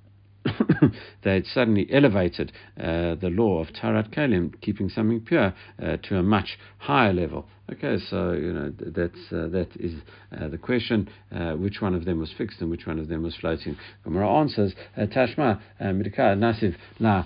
they 1.22 1.34
had 1.34 1.46
suddenly 1.46 1.86
elevated 1.92 2.52
uh, 2.78 3.14
the 3.16 3.30
law 3.30 3.60
of 3.60 3.68
Tarat 3.68 4.14
Kalim, 4.14 4.60
keeping 4.60 4.88
something 4.88 5.20
pure, 5.20 5.54
uh, 5.82 5.96
to 6.04 6.16
a 6.16 6.22
much 6.22 6.58
higher 6.78 7.12
level. 7.12 7.46
Okay, 7.72 7.98
so 8.08 8.32
you 8.32 8.52
know 8.52 8.72
that's 8.78 9.32
uh, 9.32 9.48
that 9.48 9.68
is 9.80 9.94
uh, 10.38 10.48
the 10.48 10.58
question: 10.58 11.08
uh, 11.34 11.52
which 11.52 11.80
one 11.80 11.94
of 11.94 12.04
them 12.04 12.20
was 12.20 12.32
fixed 12.36 12.60
and 12.60 12.70
which 12.70 12.86
one 12.86 12.98
of 12.98 13.08
them 13.08 13.22
was 13.22 13.34
floating? 13.36 13.76
Gemara 14.04 14.28
answers: 14.38 14.72
uh, 14.96 15.06
Tashma 15.06 15.60
Midkar 15.80 16.36
Nasiv 16.36 16.76
La. 17.00 17.24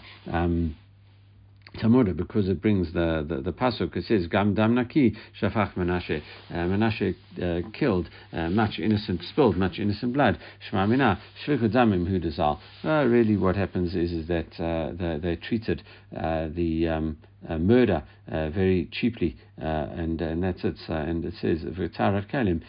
Tamura 1.80 2.16
because 2.16 2.48
it 2.48 2.60
brings 2.60 2.92
the, 2.92 3.24
the, 3.28 3.40
the 3.40 3.52
pasuk. 3.52 3.96
It 3.96 4.04
says 4.04 4.26
Gam 4.26 4.54
Damnaki 4.54 5.16
Shafach 5.40 5.74
Menashe. 5.74 6.22
Uh, 6.50 6.54
Menashe 6.54 7.14
uh, 7.42 7.68
killed 7.72 8.08
uh, 8.32 8.48
much 8.50 8.78
innocent, 8.78 9.22
spilled 9.30 9.56
much 9.56 9.78
innocent 9.78 10.12
blood. 10.12 10.38
Shema 10.68 10.86
Mina 10.86 11.20
Shvichu 11.46 11.72
Damim 11.72 12.06
Hudazal. 12.06 12.58
Uh, 12.84 13.06
really, 13.06 13.36
what 13.36 13.56
happens 13.56 13.94
is 13.94 14.12
is 14.12 14.28
that 14.28 14.60
uh, 14.62 15.18
they, 15.20 15.36
treated 15.36 15.82
the 16.12 16.88
um, 16.88 17.16
uh, 17.48 17.56
murder 17.56 18.02
uh, 18.30 18.50
very 18.50 18.88
cheaply, 18.92 19.36
uh, 19.60 19.64
and 19.64 20.20
and 20.20 20.42
that's 20.42 20.62
it. 20.62 20.76
and 20.88 21.24
it 21.24 21.32
says 21.40 21.62
V'tarat 21.62 22.30
Kalim 22.30 22.60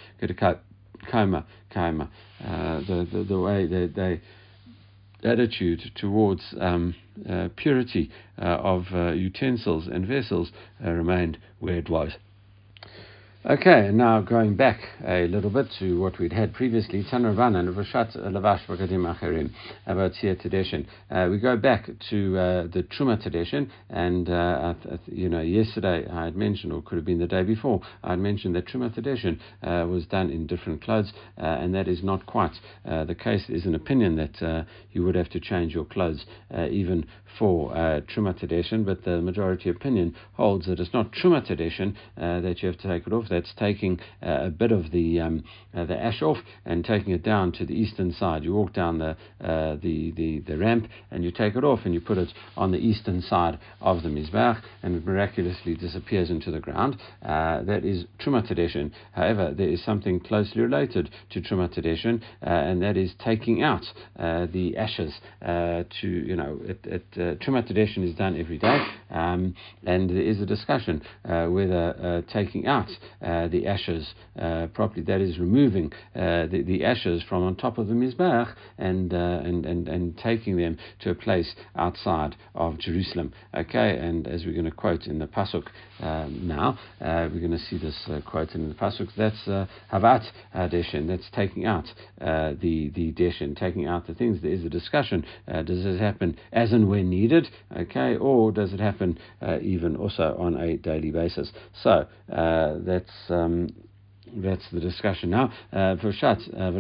Kaima 1.12 1.44
Kaima. 1.76 2.08
The 2.40 3.26
the 3.28 3.40
way 3.40 3.66
they 3.68 3.88
they 3.88 4.22
attitude 5.24 5.82
towards 5.96 6.42
um, 6.60 6.96
purity 7.56 8.10
uh, 8.38 8.46
of 8.46 8.86
uh, 8.94 9.12
utensils 9.12 9.88
and 9.88 10.06
vessels 10.08 10.52
uh, 10.84 10.92
remained 10.92 11.38
where 11.60 11.78
it 11.78 11.90
was. 11.90 12.14
Okay, 13.44 13.90
now 13.92 14.22
going 14.22 14.56
back 14.56 14.80
a 15.04 15.26
little 15.26 15.50
bit 15.50 15.66
to 15.80 16.00
what 16.00 16.20
we'd 16.20 16.32
had 16.32 16.54
previously, 16.54 17.04
Tanravan 17.04 17.56
and 17.56 17.70
Roshat 17.70 18.16
Lavash 18.16 18.64
Vagadim 18.68 19.12
Acherim 19.12 19.50
about 19.88 20.12
Tzir 20.12 20.40
tradition. 20.40 20.86
Uh, 21.10 21.28
we 21.32 21.40
go 21.40 21.58
back 21.58 21.90
to 22.12 22.38
uh, 22.38 22.68
the 22.68 22.84
Trumat 22.84 23.28
HaDeshen, 23.28 23.68
and 23.90 24.30
uh, 24.30 24.76
you 25.08 25.28
know, 25.28 25.42
yesterday 25.42 26.06
I 26.08 26.26
had 26.26 26.36
mentioned, 26.36 26.72
or 26.72 26.84
could 26.84 26.98
have 26.98 27.06
been 27.06 27.18
the 27.18 27.26
day 27.26 27.42
before, 27.42 27.82
I 28.04 28.12
had 28.12 28.20
mentioned 28.20 28.54
that 28.54 28.68
Trumat 28.68 28.94
HaDeshen 29.00 29.40
uh, 29.64 29.88
was 29.88 30.06
done 30.06 30.30
in 30.30 30.46
different 30.46 30.84
clothes, 30.84 31.12
uh, 31.40 31.42
and 31.42 31.74
that 31.74 31.88
is 31.88 32.04
not 32.04 32.28
quite 32.28 32.54
uh, 32.86 33.06
the 33.06 33.16
case. 33.16 33.46
There's 33.50 33.66
an 33.66 33.74
opinion 33.74 34.18
that 34.18 34.68
you 34.92 35.04
would 35.04 35.16
have 35.16 35.30
to 35.30 35.40
change 35.40 35.74
your 35.74 35.86
clothes 35.86 36.26
even 36.70 37.08
for 37.40 37.72
Trumat 37.72 38.46
HaDeshen, 38.46 38.86
but 38.86 39.04
the 39.04 39.20
majority 39.20 39.72
opinion 39.72 40.16
holds 40.34 40.68
that 40.68 40.80
it's 40.80 40.94
not 40.94 41.12
Trumat 41.12 41.48
HaDeshen 41.48 41.96
that 42.18 42.62
you 42.62 42.68
have 42.68 42.78
to 42.78 42.88
take 42.88 43.08
it 43.08 43.14
off 43.14 43.31
that's 43.32 43.54
taking 43.58 44.00
uh, 44.22 44.46
a 44.46 44.50
bit 44.50 44.72
of 44.72 44.92
the 44.92 45.20
um, 45.20 45.44
uh, 45.74 45.86
the 45.86 45.98
ash 45.98 46.22
off 46.22 46.38
and 46.66 46.86
taking 46.86 47.14
it 47.14 47.24
down 47.24 47.52
to 47.54 47.66
the 47.66 47.74
eastern 47.74 48.12
side. 48.14 48.44
You 48.44 48.54
walk 48.54 48.74
down 48.74 49.00
the, 49.00 49.18
uh, 49.44 49.78
the, 49.82 50.12
the 50.16 50.40
the 50.46 50.58
ramp 50.58 50.88
and 51.10 51.24
you 51.24 51.32
take 51.32 51.56
it 51.56 51.64
off 51.64 51.80
and 51.86 51.94
you 51.94 52.02
put 52.02 52.18
it 52.18 52.30
on 52.58 52.72
the 52.72 52.78
eastern 52.78 53.22
side 53.22 53.58
of 53.80 54.04
the 54.04 54.10
mizbach 54.10 54.62
and 54.84 54.96
it 54.96 55.06
miraculously 55.06 55.76
disappears 55.76 56.30
into 56.30 56.52
the 56.52 56.60
ground. 56.60 56.98
Uh, 57.24 57.64
that 57.64 57.84
is 57.86 58.06
trumat 58.20 58.46
hadeshen. 58.46 58.94
However, 59.14 59.54
there 59.58 59.70
is 59.70 59.84
something 59.84 60.20
closely 60.20 60.62
related 60.62 61.10
to 61.32 61.42
trumat 61.42 61.74
hadeshen, 61.74 62.22
uh, 62.46 62.50
and 62.50 62.82
that 62.84 62.98
is 62.98 63.14
taking 63.24 63.64
out 63.64 63.86
uh, 64.20 64.48
the 64.54 64.78
ashes. 64.78 65.14
to 65.42 66.08
you 66.08 66.36
know, 66.36 66.60
it, 66.64 66.80
it, 66.84 67.40
trumat 67.40 67.66
hadeshen 67.66 68.04
is 68.04 68.14
done 68.16 68.38
every 68.38 68.58
day, 68.58 68.86
um, 69.10 69.56
and 69.86 70.10
there 70.10 70.22
is 70.22 70.42
a 70.42 70.46
discussion 70.46 71.02
whether 71.24 72.24
taking 72.34 72.68
out 72.68 72.90
uh, 73.21 73.21
the 73.22 73.68
ashes 73.68 74.14
uh, 74.40 74.68
properly. 74.74 75.04
That 75.04 75.22
is 75.22 75.40
removing 75.40 75.92
uh, 76.16 76.48
the, 76.48 76.64
the 76.66 76.84
ashes 76.84 77.24
from 77.28 77.44
on 77.44 77.56
top 77.56 77.78
of 77.78 77.88
the 77.88 77.94
mizbech 77.94 78.54
and, 78.78 79.14
and, 79.14 79.66
and, 79.66 79.88
and 79.88 80.18
taking 80.18 80.58
them 80.58 80.78
to 81.02 81.12
a 81.12 81.16
place 81.16 81.56
outside 81.76 82.36
of 82.56 82.78
Jerusalem. 82.80 83.34
Okay, 83.56 83.98
and 83.98 84.28
as 84.28 84.46
we're 84.46 84.54
going 84.54 84.66
to 84.66 84.72
quote 84.72 85.06
in 85.06 85.20
the 85.20 85.28
pasuk 85.28 85.68
Uh, 86.02 86.28
now, 86.30 86.80
uh, 87.00 87.30
we're 87.32 87.40
going 87.40 87.52
to 87.52 87.60
see 87.60 87.78
this 87.78 87.96
uh, 88.08 88.20
quote 88.26 88.56
in 88.56 88.70
the 88.70 88.76
pasuk. 88.76 89.10
That's 89.16 89.70
havat 89.92 90.24
deshin. 90.54 91.08
That's 91.08 91.30
taking 91.32 91.66
out 91.66 91.86
the 92.20 92.92
the 92.96 93.14
deshin, 93.14 93.56
taking 93.58 93.86
out 93.86 94.08
the 94.08 94.16
things. 94.16 94.42
There 94.42 94.52
is 94.52 94.66
a 94.66 94.70
discussion. 94.70 95.26
does 95.48 95.86
it 95.86 96.00
happen 96.00 96.38
as 96.52 96.72
and 96.72 96.90
when 96.90 97.10
needed? 97.10 97.48
Okay, 97.78 98.18
or 98.18 98.52
does 98.52 98.74
it 98.74 98.80
happen 98.80 99.20
even 99.62 99.96
also 99.96 100.36
on 100.40 100.56
a 100.58 100.78
daily 100.78 101.12
basis? 101.12 101.52
So 101.84 102.08
that's 102.28 103.12
um, 103.30 103.70
that's 104.36 104.70
the 104.72 104.80
discussion 104.80 105.30
now. 105.30 105.52
Uh, 105.72 105.96
for 105.98 106.12
Shat, 106.12 106.40
uh, 106.58 106.72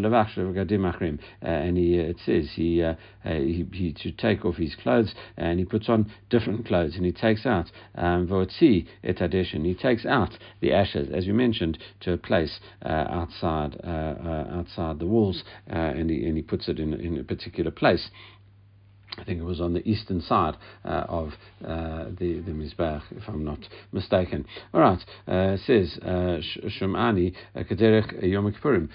uh, 1.44 1.48
and 1.48 1.78
he, 1.78 1.96
it 1.96 2.18
says 2.26 2.50
he, 2.56 2.82
uh, 2.82 2.96
he, 3.24 3.66
he 3.72 3.96
should 4.00 4.18
take 4.18 4.46
off 4.46 4.56
his 4.56 4.76
clothes 4.76 5.14
and 5.38 5.60
he 5.60 5.66
puts 5.66 5.90
on 5.90 6.12
different 6.30 6.66
clothes 6.66 6.96
and 6.96 7.06
he 7.06 7.12
takes 7.12 7.46
out 7.46 7.72
um, 7.96 8.28
et 9.04 9.22
he 9.66 9.76
takes 9.76 10.06
out 10.06 10.38
the 10.62 10.72
ashes, 10.74 11.10
as 11.14 11.26
you 11.26 11.34
mentioned, 11.34 11.78
to 12.00 12.14
a 12.14 12.18
place 12.18 12.60
uh, 12.84 12.88
outside 12.88 13.80
uh, 13.84 14.46
outside 14.52 15.00
the 15.00 15.06
walls 15.06 15.44
and 15.68 16.10
he 16.10 16.26
and 16.26 16.38
he 16.38 16.44
puts 16.44 16.68
it 16.68 16.80
in 16.80 16.94
in 16.94 17.18
a 17.18 17.24
particular 17.24 17.72
place. 17.72 18.10
I 19.18 19.24
think 19.24 19.40
it 19.40 19.44
was 19.44 19.60
on 19.60 19.74
the 19.74 19.88
eastern 19.88 20.22
side 20.22 20.56
uh, 20.86 21.06
of 21.08 21.34
uh, 21.66 22.06
the 22.18 22.42
the 22.42 22.52
Mizbech, 22.52 23.04
if 23.12 23.28
I'm 23.28 23.44
not 23.44 23.60
mistaken. 23.92 24.46
All 24.74 24.82
right, 24.82 25.00
uh, 25.28 25.58
it 25.58 25.62
says 25.66 26.00
uh, 26.02 26.40
Shumani 26.80 27.34
uh, 27.56 27.64
Kaderech 27.64 28.24
Yom 28.24 28.52
Kippurim. 28.52 28.90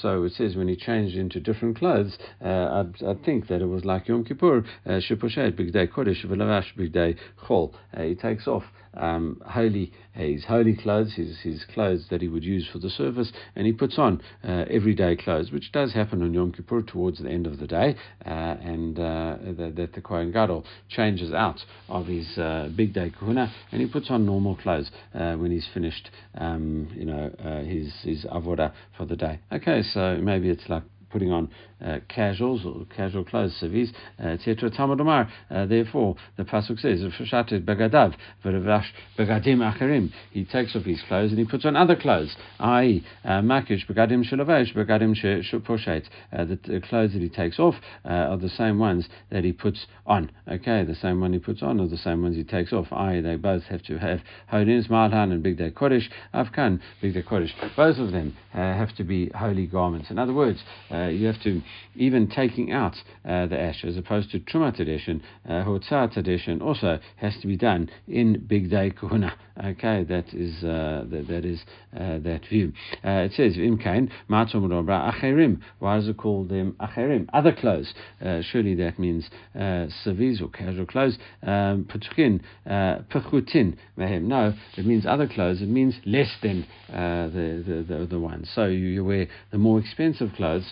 So 0.00 0.24
it 0.24 0.32
says 0.32 0.56
when 0.56 0.68
he 0.68 0.76
changed 0.76 1.16
into 1.16 1.40
different 1.40 1.78
clothes, 1.78 2.16
uh, 2.44 2.48
I'd, 2.48 3.02
I'd, 3.04 3.24
think 3.24 3.48
that 3.48 3.60
it 3.60 3.66
was 3.66 3.84
like 3.84 4.08
Yom 4.08 4.24
Kippur, 4.24 4.64
Shepushet 4.86 5.56
Big 5.56 5.72
Day 5.72 5.86
Kodesh 5.86 6.76
Big 6.76 6.92
Day 6.92 7.16
Chol. 7.44 7.74
He 7.98 8.14
takes 8.14 8.46
off 8.46 8.64
um, 8.98 9.40
holy 9.46 9.92
his 10.12 10.44
holy 10.44 10.74
clothes, 10.74 11.14
his 11.14 11.38
his 11.40 11.64
clothes 11.72 12.06
that 12.10 12.20
he 12.20 12.28
would 12.28 12.44
use 12.44 12.68
for 12.70 12.78
the 12.78 12.90
service, 12.90 13.32
and 13.54 13.66
he 13.66 13.72
puts 13.72 13.98
on 13.98 14.20
uh, 14.44 14.64
everyday 14.68 15.16
clothes, 15.16 15.52
which 15.52 15.70
does 15.72 15.92
happen 15.92 16.22
on 16.22 16.34
Yom 16.34 16.52
Kippur 16.52 16.82
towards 16.82 17.20
the 17.20 17.30
end 17.30 17.46
of 17.46 17.58
the 17.58 17.66
day, 17.66 17.94
uh, 18.26 18.28
and 18.28 18.98
uh, 18.98 19.36
that, 19.56 19.74
that 19.76 19.92
the 19.94 20.00
Kohen 20.00 20.32
Gadol 20.32 20.64
changes 20.88 21.32
out 21.32 21.60
of 21.88 22.06
his 22.06 22.26
uh, 22.36 22.68
bigdei 22.76 23.14
kehuna, 23.14 23.50
and 23.70 23.80
he 23.80 23.86
puts 23.86 24.10
on 24.10 24.26
normal 24.26 24.56
clothes 24.56 24.90
uh, 25.14 25.34
when 25.34 25.50
he's 25.50 25.68
finished, 25.72 26.10
um, 26.36 26.88
you 26.94 27.04
know, 27.04 27.30
his 27.64 27.92
his 28.02 28.24
avoda 28.24 28.72
for 28.96 29.06
the 29.06 29.16
day. 29.16 29.38
Okay, 29.52 29.82
so 29.82 30.18
maybe 30.20 30.48
it's 30.48 30.68
like 30.68 30.82
putting 31.10 31.32
on 31.32 31.50
uh, 31.84 31.98
casuals 32.08 32.64
or 32.64 32.86
casual 32.94 33.24
clothes, 33.24 33.56
civis, 33.58 33.90
uh, 34.22 34.28
etc. 34.28 34.70
Talmud 34.70 35.00
Omar. 35.00 35.28
Uh, 35.50 35.66
therefore, 35.66 36.16
the 36.36 36.44
pasuk 36.44 36.78
says, 36.80 37.00
"Fashatet 37.18 37.64
begadav 37.64 38.14
v'revash 38.44 38.86
begadim 39.18 39.58
acherim." 39.58 40.10
He 40.30 40.44
takes 40.44 40.76
off 40.76 40.84
his 40.84 41.02
clothes 41.08 41.30
and 41.30 41.38
he 41.38 41.44
puts 41.44 41.64
on 41.64 41.76
other 41.76 41.96
clothes, 41.96 42.36
i.e., 42.58 43.04
makish 43.24 43.86
begadim 43.86 44.24
shelavesh 44.24 44.74
begadim 44.74 45.16
sheposhet. 45.16 46.04
The 46.32 46.80
clothes 46.88 47.12
that 47.12 47.22
he 47.22 47.28
takes 47.28 47.58
off 47.58 47.74
are 48.04 48.36
the 48.36 48.48
same 48.48 48.78
ones 48.78 49.08
that 49.30 49.44
he 49.44 49.52
puts 49.52 49.86
on. 50.06 50.30
Okay, 50.48 50.84
the 50.84 50.94
same 50.94 51.20
one 51.20 51.32
he 51.32 51.38
puts 51.38 51.62
on 51.62 51.80
are 51.80 51.88
the 51.88 51.96
same 51.96 52.22
ones 52.22 52.36
he 52.36 52.44
takes 52.44 52.72
off. 52.72 52.86
I.e., 52.92 53.20
they 53.20 53.36
both 53.36 53.64
have 53.64 53.82
to 53.84 53.98
have 53.98 54.20
holiness, 54.48 54.86
malhan, 54.88 55.32
and 55.32 55.42
big 55.42 55.58
day 55.58 55.70
kodesh, 55.70 56.08
afkan, 56.34 56.80
big 57.00 57.14
day 57.14 57.22
kodesh. 57.22 57.50
Both 57.76 57.98
of 57.98 58.12
them 58.12 58.36
have 58.52 58.94
to 58.96 59.04
be 59.04 59.30
holy 59.34 59.66
garments. 59.66 60.10
In 60.10 60.18
other 60.18 60.34
words. 60.34 60.62
Uh, 60.90 60.98
uh, 60.98 61.08
you 61.08 61.26
have 61.26 61.40
to, 61.42 61.62
even 61.94 62.28
taking 62.28 62.72
out 62.72 62.96
uh, 63.24 63.46
the 63.46 63.58
ash, 63.58 63.84
as 63.84 63.96
opposed 63.96 64.30
to 64.30 64.40
Trumat 64.40 64.80
HaDeshen, 64.80 65.20
uh, 65.48 66.08
tradition 66.08 66.60
also 66.62 66.98
has 67.16 67.36
to 67.40 67.46
be 67.46 67.56
done 67.56 67.90
in 68.06 68.40
Bigdei 68.48 68.94
Kehuna. 68.94 69.32
Okay, 69.64 70.04
that 70.04 70.32
is 70.32 70.62
uh, 70.62 71.04
that, 71.10 71.26
that 71.28 71.44
is 71.44 71.60
uh, 71.92 72.18
that 72.20 72.42
view. 72.48 72.72
Uh, 73.04 73.26
it 73.26 73.32
says 73.32 73.56
Imkain 73.56 74.08
Matum 74.30 74.68
Acherim. 74.68 75.60
Why 75.80 75.96
does 75.96 76.06
it 76.06 76.16
call 76.16 76.44
them 76.44 76.76
Acherim? 76.80 77.26
Other 77.32 77.52
clothes. 77.52 77.92
Uh, 78.24 78.40
surely 78.42 78.76
that 78.76 79.00
means 79.00 79.28
uh, 79.58 79.86
civis 80.04 80.40
or 80.40 80.48
casual 80.48 80.86
clothes. 80.86 81.18
Um, 81.42 81.88
Pechutin, 81.90 82.40
Pechutin. 82.66 83.76
No, 83.96 84.54
it 84.76 84.86
means 84.86 85.06
other 85.06 85.26
clothes. 85.26 85.60
It 85.60 85.68
means 85.68 85.96
less 86.06 86.30
than 86.40 86.64
the, 86.88 87.64
the, 87.66 87.94
the 87.94 88.06
the. 88.06 88.18
So 88.54 88.66
you, 88.66 88.86
you 88.86 89.04
wear 89.04 89.26
the 89.50 89.58
more 89.58 89.80
expensive 89.80 90.30
clothes 90.36 90.70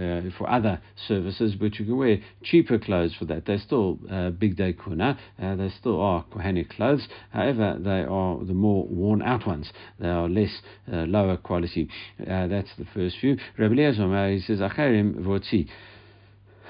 Uh, 0.00 0.22
for 0.38 0.48
other 0.48 0.80
services, 1.08 1.54
but 1.54 1.78
you 1.78 1.84
can 1.84 1.94
wear 1.94 2.16
cheaper 2.42 2.78
clothes 2.78 3.14
for 3.18 3.26
that. 3.26 3.44
They're 3.44 3.58
still 3.58 3.98
uh, 4.08 4.30
bigdei 4.30 4.74
kehuna, 4.74 5.18
uh, 5.42 5.56
they 5.56 5.68
still 5.78 6.00
are 6.00 6.24
kohenic 6.32 6.70
clothes. 6.70 7.06
However, 7.30 7.76
they 7.78 8.04
are 8.08 8.42
the 8.42 8.54
more 8.54 8.86
worn 8.86 9.20
out 9.20 9.46
ones. 9.46 9.70
They 9.98 10.08
are 10.08 10.26
less 10.26 10.62
lower 10.88 11.36
quality. 11.36 11.90
that's 12.18 12.70
the 12.78 12.86
first 12.94 13.16
few. 13.20 13.36
Rabbi 13.58 13.74
he 13.74 14.40
says. 14.40 14.60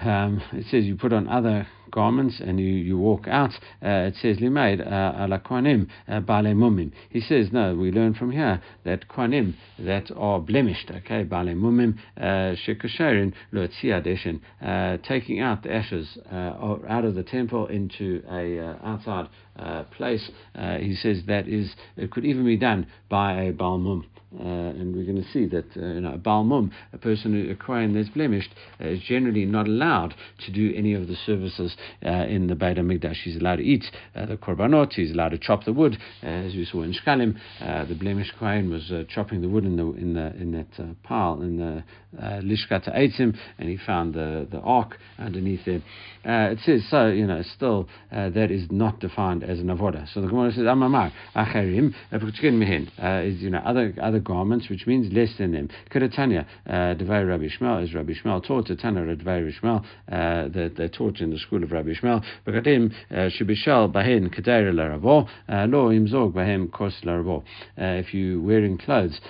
Um, 0.02 0.42
it 0.52 0.64
says 0.70 0.84
you 0.84 0.96
put 0.96 1.12
on 1.12 1.28
other 1.28 1.68
garments 1.90 2.40
and 2.40 2.58
you, 2.58 2.66
you 2.66 2.98
walk 2.98 3.26
out. 3.28 3.52
Uh, 3.82 4.08
it 4.08 4.14
says 4.20 4.38
limaid 4.38 4.80
uh, 4.80 5.24
ala 5.24 5.36
uh, 5.36 6.20
bale 6.20 6.54
mumim. 6.54 6.92
He 7.08 7.20
says 7.20 7.48
no. 7.52 7.74
We 7.74 7.90
learn 7.90 8.14
from 8.14 8.30
here 8.32 8.62
that 8.84 9.08
kohanim 9.08 9.54
that 9.78 10.10
are 10.16 10.40
blemished. 10.40 10.90
Okay, 10.90 11.24
bale 11.24 11.54
mumim 11.54 11.98
uh, 12.16 12.54
shekasherin 12.66 13.32
loetziadeshin, 13.52 15.02
taking 15.02 15.40
out 15.40 15.62
the 15.62 15.72
ashes 15.72 16.18
out 16.30 17.04
of 17.04 17.14
the 17.14 17.22
temple 17.22 17.66
into 17.66 18.22
a 18.30 18.78
outside 18.84 19.28
place. 19.92 20.30
he 20.80 20.94
says 20.94 21.22
that 21.26 21.48
is 21.48 21.74
it 21.96 22.10
could 22.10 22.24
even 22.24 22.44
be 22.44 22.56
done 22.56 22.86
by 23.08 23.42
a 23.42 23.52
balmum. 23.52 24.04
Uh, 24.38 24.44
and 24.44 24.94
we're 24.94 25.04
going 25.04 25.20
to 25.20 25.28
see 25.32 25.44
that 25.46 25.64
uh, 25.76 25.94
you 25.94 26.00
know, 26.00 26.12
a 26.12 26.18
balmum, 26.18 26.70
a 26.92 26.98
person 26.98 27.32
who 27.32 27.50
acquiring 27.50 27.94
that's 27.94 28.08
blemished, 28.10 28.50
uh, 28.80 28.86
is 28.86 29.00
generally 29.00 29.44
not 29.44 29.66
allowed 29.66 30.14
to 30.38 30.52
do 30.52 30.72
any 30.76 30.94
of 30.94 31.08
the 31.08 31.16
services 31.26 31.76
uh, 32.04 32.26
in 32.26 32.46
the 32.46 32.54
Beit 32.54 32.76
HaMikdash. 32.76 33.22
He's 33.22 33.36
allowed 33.36 33.56
to 33.56 33.62
eat 33.62 33.84
uh, 34.14 34.26
the 34.26 34.36
korbanot, 34.36 34.92
he's 34.92 35.12
allowed 35.12 35.30
to 35.30 35.38
chop 35.38 35.64
the 35.64 35.72
wood, 35.72 35.98
uh, 36.22 36.26
as 36.26 36.54
we 36.54 36.64
saw 36.64 36.82
in 36.82 36.92
Shkalim. 36.94 37.36
the 37.88 37.94
blemish 37.94 38.32
kohen 38.38 38.70
was 38.70 38.92
chopping 39.08 39.40
the 39.40 39.48
wood 39.48 39.64
in 39.64 39.76
the 39.76 39.84
in 39.92 40.14
the 40.14 40.34
in 40.36 40.52
that 40.52 41.02
pile 41.02 41.42
in 41.42 41.58
the 41.58 41.84
lishkat 42.42 42.88
eitzim, 42.94 43.36
and 43.58 43.68
he 43.68 43.76
found 43.76 44.14
the 44.14 44.46
the 44.50 44.60
ark 44.60 44.98
underneath 45.18 45.64
there. 45.64 45.82
it 46.24 46.58
says 46.64 46.84
so, 46.90 47.08
you 47.08 47.26
know, 47.26 47.42
still 47.42 47.88
that 48.10 48.50
is 48.50 48.66
not 48.70 49.00
defined 49.00 49.42
as 49.44 49.58
an 49.58 49.66
avoda. 49.66 50.12
So 50.12 50.20
the 50.20 50.28
Gemara 50.28 50.52
says, 50.52 50.64
Amamar 50.64 51.12
acherim 51.34 51.94
is 53.30 53.42
you 53.42 53.50
know 53.50 53.58
other 53.58 53.94
other 54.00 54.20
garments, 54.20 54.68
which 54.68 54.86
means 54.86 55.12
less 55.12 55.30
than 55.38 55.52
them. 55.52 55.68
Kedatanya, 55.90 56.46
uh, 56.66 56.94
Devay 56.94 57.26
Rabbi 57.26 57.48
Shmuel, 57.48 57.82
as 57.82 57.94
Rabbi 57.94 58.12
Shmuel 58.12 58.44
taught, 58.46 58.66
Tana 58.78 59.00
Devay 59.16 59.52
Shmuel, 59.60 59.84
uh, 60.10 60.48
that 60.48 60.74
they 60.76 60.88
taught 60.88 61.20
in 61.20 61.30
the 61.30 61.38
school 61.38 61.62
of 61.62 61.69
Rabbi 61.70 61.94
Shmuel, 61.94 62.24
Bagadim, 62.46 62.92
uh, 63.10 63.30
Shibishal 63.30 63.92
Bahin 63.92 64.32
Kedair 64.34 64.72
Laravo, 64.72 65.28
uh, 65.48 65.66
Lo 65.68 65.88
Imzog 65.88 66.32
Bahem 66.32 66.70
Kos 66.70 66.94
Laravo. 67.04 67.42
If 67.76 68.12
you're 68.12 68.40
wearing 68.40 68.78
clothes, 68.78 69.20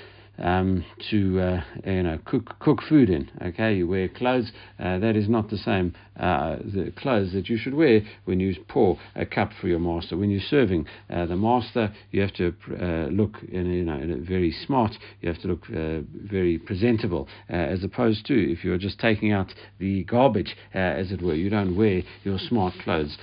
um, 0.40 0.84
to 1.10 1.40
uh, 1.40 1.60
you 1.84 2.02
know 2.02 2.18
cook 2.24 2.58
cook 2.58 2.80
food 2.88 3.10
in. 3.10 3.30
Okay, 3.42 3.74
you 3.74 3.86
wear 3.86 4.08
clothes. 4.08 4.50
Uh, 4.78 4.98
that 4.98 5.16
is 5.16 5.28
not 5.28 5.50
the 5.50 5.58
same 5.58 5.94
uh, 6.18 6.56
the 6.56 6.92
clothes 6.96 7.32
that 7.32 7.48
you 7.48 7.56
should 7.56 7.74
wear 7.74 8.00
when 8.24 8.40
you 8.40 8.54
pour 8.68 8.98
a 9.14 9.24
cup 9.24 9.50
for 9.60 9.68
your 9.68 9.78
master. 9.78 10.16
When 10.16 10.30
you're 10.30 10.40
serving 10.40 10.86
uh, 11.08 11.26
the 11.26 11.36
master, 11.36 11.92
you 12.10 12.20
have 12.20 12.34
to 12.34 12.54
uh, 12.72 13.08
look 13.10 13.36
in, 13.50 13.66
you 13.66 13.84
know 13.84 14.00
very 14.26 14.52
smart. 14.66 14.92
You 15.20 15.28
have 15.30 15.40
to 15.42 15.48
look 15.48 15.64
uh, 15.70 16.00
very 16.30 16.58
presentable, 16.58 17.28
as 17.48 17.84
opposed 17.84 18.26
to 18.26 18.52
if 18.52 18.64
you're 18.64 18.78
just 18.78 18.98
taking 18.98 19.32
out 19.32 19.52
the 19.78 20.04
garbage, 20.04 20.56
as 20.72 21.12
it 21.12 21.22
were. 21.22 21.34
You 21.34 21.50
don't 21.50 21.76
wear 21.76 22.02
your 22.24 22.38
smart 22.38 22.74
clothes 22.82 23.16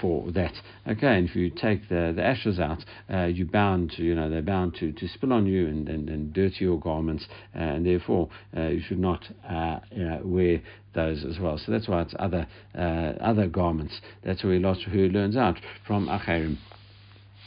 for 0.00 0.30
that. 0.32 0.54
Okay, 0.88 1.18
and 1.18 1.28
if 1.28 1.36
you 1.36 1.50
take 1.50 1.88
the, 1.88 2.12
the 2.14 2.24
ashes 2.24 2.58
out, 2.58 2.84
you're 3.08 3.46
bound 3.46 3.92
to 3.96 4.02
you 4.02 4.14
know 4.14 4.30
they're 4.30 4.42
bound 4.42 4.74
to, 4.76 4.92
to 4.92 5.08
spill 5.08 5.32
on 5.32 5.46
you 5.46 5.66
and 5.66 5.88
and, 5.88 6.08
and 6.08 6.32
dirty 6.48 6.64
your 6.64 6.78
garments, 6.78 7.26
and 7.54 7.86
therefore 7.86 8.28
you 8.54 8.80
should 8.86 8.98
not 8.98 9.24
know, 9.48 10.20
wear 10.24 10.60
those 10.94 11.24
as 11.24 11.38
well. 11.38 11.58
So 11.58 11.72
that's 11.72 11.88
why 11.88 12.02
it's 12.02 12.14
other 12.18 12.46
uh, 12.74 13.12
other 13.20 13.46
garments. 13.46 14.00
That's 14.24 14.42
where 14.42 14.58
lots 14.58 14.82
who 14.82 15.08
learns 15.08 15.36
out 15.36 15.58
from 15.86 16.08
Acherim. 16.08 16.58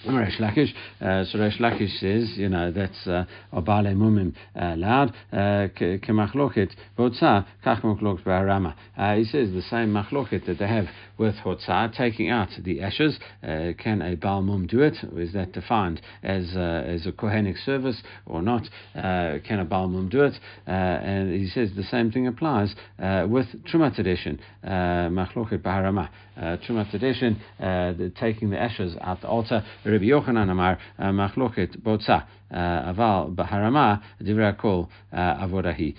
Resh 0.07 0.39
Lakish, 0.39 0.73
uh, 0.99 1.25
so 1.25 1.37
Resh 1.37 1.59
Lakish 1.59 1.99
says, 1.99 2.35
you 2.35 2.49
know, 2.49 2.71
that's 2.71 3.05
uh, 3.05 3.25
Obale 3.53 3.95
Mumim 3.95 4.33
lad, 4.55 4.79
loud, 4.79 5.13
Kemachloket 5.31 6.71
Botza, 6.97 7.45
Kach 7.63 7.81
machloket 7.83 8.23
Barama. 8.23 8.73
He 9.17 9.25
says 9.25 9.53
the 9.53 9.61
same 9.69 9.93
Machloket 9.93 10.45
that 10.47 10.57
they 10.57 10.67
have 10.67 10.87
with 11.21 11.35
Hotzah, 11.35 11.95
taking 11.95 12.29
out 12.29 12.49
the 12.63 12.81
ashes. 12.81 13.19
Uh, 13.43 13.73
can 13.77 14.01
a 14.01 14.15
Baal 14.15 14.41
Mum 14.41 14.65
do 14.65 14.81
it? 14.81 14.95
Is 15.15 15.33
that 15.33 15.51
defined 15.51 16.01
as, 16.23 16.55
uh, 16.55 16.59
as 16.59 17.05
a 17.05 17.11
Kohenic 17.11 17.63
service 17.63 18.01
or 18.25 18.41
not? 18.41 18.63
Uh, 18.95 19.37
can 19.47 19.59
a 19.59 19.65
Baal 19.65 19.87
Mum 19.87 20.09
do 20.09 20.23
it? 20.23 20.33
and 20.65 21.31
he 21.31 21.47
says 21.47 21.69
the 21.75 21.83
same 21.83 22.11
thing 22.11 22.25
applies 22.25 22.73
with 22.97 23.47
Trumat 23.65 23.99
HaDeshen, 23.99 24.39
Machloket 24.65 25.61
Barama. 25.61 26.09
Trumat 26.37 26.91
HaDeshen, 26.91 28.15
taking 28.15 28.49
the 28.49 28.59
ashes 28.59 28.95
out 29.01 29.21
the 29.21 29.27
altar. 29.27 29.63
rih 29.91 30.09
Jochanan 30.09 30.55
mar 30.55 30.77
eh, 30.99 31.11
mar 31.11 31.31
chlochit 31.33 31.77
bótsa 31.83 32.23
eh, 32.49 32.89
a 32.89 32.93
bhil 32.93 33.35
ba 33.35 33.43
Harama 33.43 33.85
a 33.91 33.93
eh, 33.93 34.23
dhíhre 34.25 34.53
có 34.57 34.87
a 35.11 35.47
bhd 35.47 35.65
a 35.67 35.71
hí. 35.71 35.93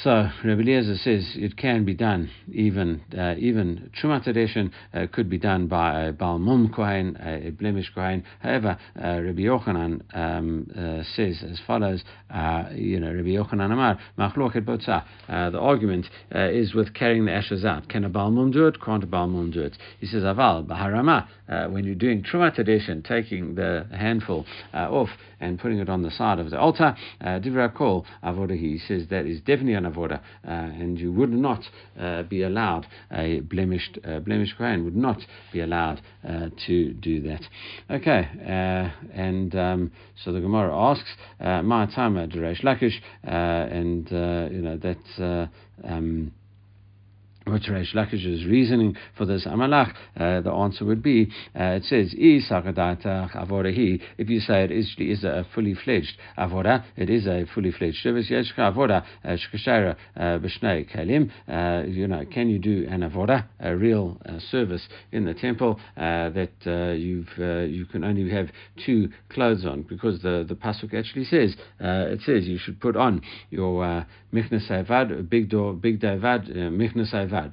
So 0.00 0.26
Rabbi 0.42 0.62
Eliezer 0.62 0.96
says 0.96 1.34
it 1.36 1.58
can 1.58 1.84
be 1.84 1.92
done, 1.92 2.30
even 2.50 3.02
uh, 3.16 3.34
even 3.36 3.90
Trumat 4.00 4.26
uh, 4.94 5.06
could 5.12 5.28
be 5.28 5.36
done 5.36 5.66
by 5.66 6.04
a 6.04 6.12
Balmum 6.14 6.74
Kohen, 6.74 7.18
a, 7.20 7.50
blemish 7.50 7.92
Kohen. 7.94 8.24
However, 8.40 8.78
uh, 8.96 9.20
Rabbi 9.20 9.42
Yochanan 9.42 10.00
um, 10.14 10.66
uh, 10.74 11.02
says 11.14 11.44
as 11.48 11.60
follows, 11.66 12.02
uh, 12.30 12.70
you 12.74 13.00
know, 13.00 13.12
Rabbi 13.12 13.28
Yochanan 13.28 13.70
Amar, 13.70 13.98
Machloket 14.18 14.64
Botza. 14.64 15.04
Uh, 15.28 15.50
the 15.50 15.58
argument 15.58 16.06
is 16.30 16.72
with 16.72 16.94
carrying 16.94 17.26
the 17.26 17.32
ashes 17.32 17.64
out. 17.64 17.90
Can 17.90 18.04
a 18.04 18.10
Balmum 18.10 18.50
do 18.50 18.66
it? 18.68 18.80
Can't 18.82 19.04
a 19.04 19.06
Balmum 19.06 19.52
do 19.52 19.60
it? 19.60 19.76
He 20.00 20.06
says, 20.06 20.22
Aval, 20.22 20.66
Baharama, 20.66 21.70
when 21.70 21.84
you're 21.84 21.94
doing 21.94 22.22
Trumat 22.22 22.56
taking 23.04 23.54
the 23.56 23.86
handful 23.92 24.46
off 24.72 25.10
and 25.38 25.58
putting 25.58 25.80
it 25.80 25.90
on 25.90 26.02
the 26.02 26.10
side 26.10 26.38
of 26.38 26.50
the 26.50 26.58
altar, 26.58 26.96
Divra 27.20 27.74
Kol 27.74 28.06
Avodahi, 28.24 28.58
he 28.58 28.78
says 28.78 29.08
that 29.10 29.26
is 29.26 29.40
definitely 29.40 29.81
avoda, 29.84 30.20
uh, 30.46 30.50
and 30.50 30.98
you 30.98 31.12
would 31.12 31.32
not 31.32 31.62
uh, 31.98 32.22
be 32.24 32.42
allowed 32.42 32.86
a 33.10 33.40
blemished 33.40 33.98
uh, 34.04 34.18
blemished 34.20 34.56
kohen 34.56 34.84
would 34.84 34.96
not 34.96 35.18
be 35.52 35.60
allowed 35.60 36.00
to 36.66 36.92
do 36.94 37.20
that. 37.20 37.42
Okay, 37.90 38.28
and 39.12 39.54
um, 39.56 39.90
so 40.24 40.32
the 40.32 40.40
Gemara 40.40 40.74
asks, 40.74 41.16
"My 41.40 41.86
time 41.94 42.16
at 42.16 42.30
Lakish," 42.30 43.00
and 43.22 44.10
you 44.10 44.62
know 44.62 44.76
that's. 44.76 45.50
Um, 45.84 46.32
What's 47.52 47.66
Reish 47.66 47.94
Lakish's 47.94 48.46
reasoning 48.46 48.96
for 49.18 49.26
this 49.26 49.44
Amalach? 49.44 49.92
Uh, 50.16 50.40
the 50.40 50.50
answer 50.50 50.86
would 50.86 51.02
be 51.02 51.30
uh, 51.54 51.76
it 51.76 51.84
says, 51.84 52.14
If 52.16 52.50
you 54.30 54.40
say 54.40 54.64
it 54.64 54.70
is, 54.70 54.96
is 54.98 55.22
a 55.22 55.46
fully 55.54 55.74
fledged 55.74 56.16
avora, 56.38 56.82
it 56.96 57.10
is 57.10 57.26
a 57.26 57.44
fully 57.54 57.70
fledged 57.70 57.98
service. 57.98 58.30
avora 58.30 59.04
uh, 59.22 59.38
kalim. 60.16 61.30
Uh, 61.46 61.84
You 61.86 62.08
know, 62.08 62.24
can 62.24 62.48
you 62.48 62.58
do 62.58 62.86
an 62.88 63.02
avora, 63.02 63.44
a 63.60 63.76
real 63.76 64.18
uh, 64.24 64.38
service 64.50 64.88
in 65.12 65.26
the 65.26 65.34
temple 65.34 65.78
that 65.94 66.96
you've 66.98 67.36
you 67.70 67.84
can 67.84 68.02
only 68.02 68.30
have 68.30 68.48
two 68.86 69.10
clothes 69.28 69.66
on? 69.66 69.82
Because 69.82 70.22
the 70.22 70.46
the 70.48 70.54
pasuk 70.54 70.94
actually 70.94 71.26
says 71.26 71.54
it 71.78 72.22
says 72.22 72.48
you 72.48 72.56
should 72.56 72.80
put 72.80 72.96
on 72.96 73.20
your 73.50 73.84
uh, 73.84 74.04
michnas 74.32 74.70
big 75.28 75.50
door, 75.50 75.74
big 75.74 76.00
day 76.00 76.16
avad, 76.16 76.48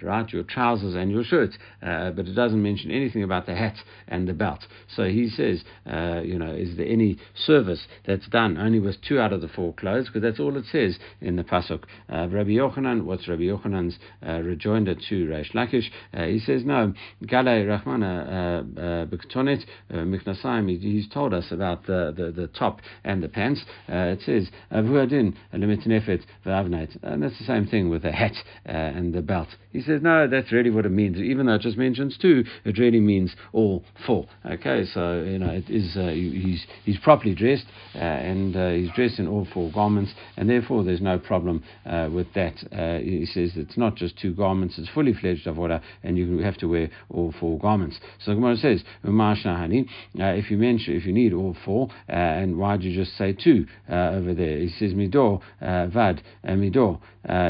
right? 0.01 0.29
Your 0.31 0.43
trousers 0.43 0.95
and 0.95 1.11
your 1.11 1.23
shirt, 1.23 1.51
uh, 1.81 2.11
but 2.11 2.27
it 2.27 2.33
doesn't 2.33 2.61
mention 2.61 2.91
anything 2.91 3.23
about 3.23 3.45
the 3.45 3.55
hat 3.55 3.75
and 4.07 4.27
the 4.27 4.33
belt. 4.33 4.65
So 4.95 5.05
he 5.05 5.29
says, 5.29 5.63
uh, 5.85 6.21
you 6.23 6.37
know, 6.37 6.53
is 6.53 6.77
there 6.77 6.87
any 6.87 7.17
service 7.35 7.85
that's 8.05 8.27
done 8.27 8.57
only 8.57 8.79
with 8.79 8.97
two 9.01 9.19
out 9.19 9.33
of 9.33 9.41
the 9.41 9.47
four 9.47 9.73
clothes? 9.73 10.07
Because 10.07 10.21
that's 10.21 10.39
all 10.39 10.57
it 10.57 10.65
says 10.71 10.97
in 11.21 11.35
the 11.35 11.43
pasuk. 11.43 11.83
Uh, 12.11 12.27
Rabbi 12.29 12.51
Yochanan, 12.51 13.03
what's 13.03 13.27
Rabbi 13.27 13.43
Yochanan's 13.43 13.97
uh, 14.25 14.39
rejoinder 14.41 14.95
to 14.95 15.25
Reish 15.25 15.53
Lakish? 15.53 15.89
Uh, 16.13 16.25
he 16.25 16.39
says, 16.39 16.63
no, 16.65 16.93
Galei 17.23 17.65
Rahmana 17.65 18.61
uh, 18.77 19.05
B'ktonet 19.05 19.63
Miknasayim. 19.91 20.79
He's 20.79 21.07
told 21.09 21.33
us 21.33 21.45
about 21.51 21.85
the, 21.85 22.13
the, 22.15 22.31
the 22.31 22.47
top 22.47 22.81
and 23.03 23.23
the 23.23 23.29
pants. 23.29 23.63
it 23.87 24.21
says, 24.25 24.49
Avuadin 24.71 25.35
Limitinefet 25.53 26.21
V'avnait. 26.45 26.97
And 27.03 27.23
that's 27.23 27.37
the 27.39 27.45
same 27.45 27.67
thing 27.67 27.89
with 27.89 28.03
the 28.03 28.11
hat 28.11 28.33
and 28.65 29.13
the 29.13 29.21
belt. 29.21 29.49
He 29.71 29.78
He 29.79 29.85
says, 29.85 30.01
no, 30.01 30.27
that's 30.27 30.51
really 30.51 30.71
what 30.71 30.85
it 30.85 30.89
means. 30.89 31.19
Even 31.19 31.45
though 31.45 31.53
it 31.53 31.61
just 31.61 31.77
mentions 31.77 32.17
two, 32.17 32.43
it 32.65 32.77
really 32.77 32.99
means 32.99 33.33
all 33.53 33.85
four. 34.05 34.27
Okay, 34.45 34.83
so, 34.93 35.23
you 35.23 35.39
know, 35.39 35.51
it 35.51 35.69
is, 35.69 35.95
uh, 35.95 36.09
he's, 36.09 36.65
he's 36.83 36.97
properly 36.99 37.33
dressed 37.33 37.63
uh, 37.95 37.99
and 37.99 38.57
uh, 38.57 38.71
he's 38.71 38.91
dressed 38.93 39.19
in 39.19 39.27
all 39.29 39.47
four 39.53 39.71
garments, 39.71 40.11
and 40.35 40.49
therefore 40.49 40.83
there's 40.83 40.99
no 40.99 41.17
problem 41.17 41.63
uh, 41.85 42.09
with 42.11 42.27
that. 42.33 42.55
Uh, 42.73 42.99
he 42.99 43.25
says 43.25 43.51
it's 43.55 43.77
not 43.77 43.95
just 43.95 44.19
two 44.19 44.33
garments, 44.33 44.77
it's 44.77 44.89
fully 44.89 45.13
fledged 45.13 45.47
avoda, 45.47 45.81
and 46.03 46.17
you 46.17 46.39
have 46.39 46.57
to 46.57 46.67
wear 46.67 46.89
all 47.09 47.33
four 47.39 47.57
garments. 47.57 47.97
So 48.25 48.31
the 48.31 48.35
Gemara 48.35 48.57
says, 48.57 48.83
if 49.01 50.51
you 50.51 50.57
mention, 50.57 50.95
if 50.97 51.05
you 51.05 51.13
need 51.13 51.31
all 51.31 51.55
four, 51.63 51.87
and 52.09 52.57
why 52.57 52.75
did 52.75 52.87
you 52.87 53.01
just 53.01 53.17
say 53.17 53.31
two 53.31 53.65
over 53.89 54.33
there? 54.33 54.57
He 54.57 54.67
says, 54.77 54.93
midor, 54.93 55.39
vad, 55.61 56.21
midor. 56.45 56.99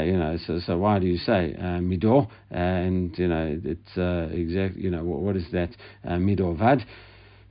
you 0.06 0.16
know, 0.16 0.38
so, 0.46 0.60
so 0.64 0.78
why 0.78 1.00
do 1.00 1.08
you 1.08 1.18
say 1.18 1.56
midor? 1.58 2.09
And, 2.50 3.18
you 3.18 3.28
know, 3.28 3.60
it's 3.64 4.32
exactly, 4.34 4.82
you 4.82 4.90
know, 4.90 5.04
what, 5.04 5.20
what 5.20 5.36
is 5.36 5.46
that 5.52 5.70
midor 6.04 6.56
vad? 6.56 6.84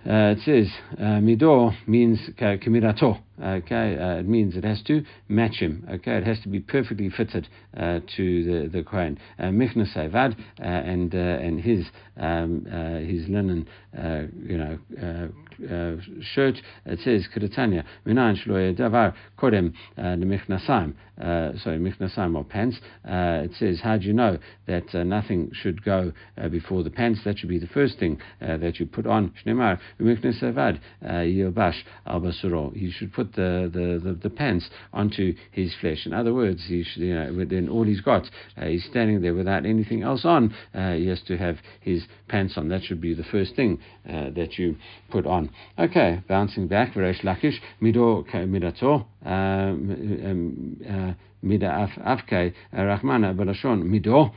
Uh, 0.05 0.32
it 0.32 0.39
says 0.45 0.72
uh, 0.97 1.20
midor 1.20 1.76
means 1.86 2.20
kamirato. 2.39 3.20
Okay, 3.38 3.97
uh, 3.97 4.20
it 4.20 4.28
means 4.28 4.55
it 4.55 4.64
has 4.64 4.82
to 4.84 5.03
match 5.28 5.57
him. 5.57 5.86
Okay, 5.91 6.16
it 6.18 6.26
has 6.26 6.39
to 6.39 6.47
be 6.47 6.62
perfectly 6.62 7.10
fitted 7.10 7.49
uh, 7.76 7.99
to 8.16 8.43
the 8.45 8.70
the 8.70 8.82
kohen. 8.82 9.20
Uh, 9.38 9.47
Michna 9.47 9.86
uh, 9.97 10.64
and 10.64 11.14
uh, 11.14 11.18
and 11.18 11.60
his 11.60 11.86
um, 12.18 12.66
his 13.05 13.28
linen, 13.28 13.68
you 13.93 14.57
know 14.57 14.80
uh, 15.01 15.28
Uh, 15.60 15.97
shirt, 16.22 16.55
it 16.86 16.99
says 16.99 17.28
Kiritanya, 17.36 17.84
Minan 18.05 18.38
Shloye 18.38 18.78
Davar 18.78 19.14
Kodem 19.38 19.74
uh, 19.97 20.01
Michnasaim, 20.01 20.93
uh, 21.20 21.51
sorry, 21.62 21.78
Michnasaim 21.78 22.36
or 22.36 22.45
pants. 22.45 22.78
Uh, 23.03 23.43
it 23.43 23.51
says, 23.60 23.82
How 23.84 23.97
do 23.97 24.05
you 24.05 24.14
know 24.14 24.38
that 24.68 24.95
uh, 24.95 25.03
nothing 25.03 25.51
should 25.53 25.84
go 25.84 26.14
before 26.49 26.84
the 26.84 26.89
pants? 26.89 27.20
That 27.26 27.38
should 27.38 27.49
be 27.49 27.60
the 27.60 27.68
first 27.68 27.99
thing 27.99 28.22
that 28.39 28.80
you 28.80 28.86
put 28.86 29.05
on. 29.05 29.34
Shnemar, 29.45 29.80
Michnasevad 29.99 30.80
Yilbash 31.03 31.82
Al 32.05 32.22
Basuro. 32.22 32.74
You 32.74 32.91
should 32.91 33.12
put 33.12 33.34
the, 33.34 33.70
the, 33.74 33.99
the, 34.01 34.14
the, 34.16 34.30
pants 34.30 34.70
onto 34.93 35.34
his 35.51 35.74
flesh. 35.82 36.05
In 36.05 36.14
other 36.14 36.34
words, 36.34 36.64
he 36.68 36.84
should, 36.84 37.01
you 37.01 37.16
know, 37.16 37.45
then 37.45 37.68
all 37.68 37.84
he's 37.84 38.01
got, 38.01 38.24
he's 38.62 38.86
standing 38.86 39.22
there 39.22 39.34
without 39.34 39.66
anything 39.66 40.03
else 40.03 40.24
on. 40.24 40.55
he 40.74 41.07
has 41.07 41.22
to 41.24 41.38
have 41.38 41.57
his 41.82 42.03
pants 42.30 42.53
on. 42.55 42.70
That 42.70 42.84
should 42.84 43.01
be 43.01 43.14
the 43.14 43.24
first 43.24 43.55
thing 43.55 43.80
that 44.05 44.57
you 44.57 44.78
put 45.10 45.26
on. 45.26 45.49
Okay, 45.78 46.22
bouncing 46.28 46.68
back, 46.68 46.95
Resh 46.95 47.22
Lakish, 47.22 47.60
Mido 47.82 48.26
Midato, 48.34 49.06
um, 49.26 49.91
um, 50.26 50.78
uh, 50.88 51.14
uh, 51.38 51.38
um, 51.38 51.38
uh, 51.38 51.38
מידה 51.45 51.84
אבקי 52.01 52.51
רחמנה 52.72 53.32
בלשון 53.32 53.82
מידו 53.82 54.30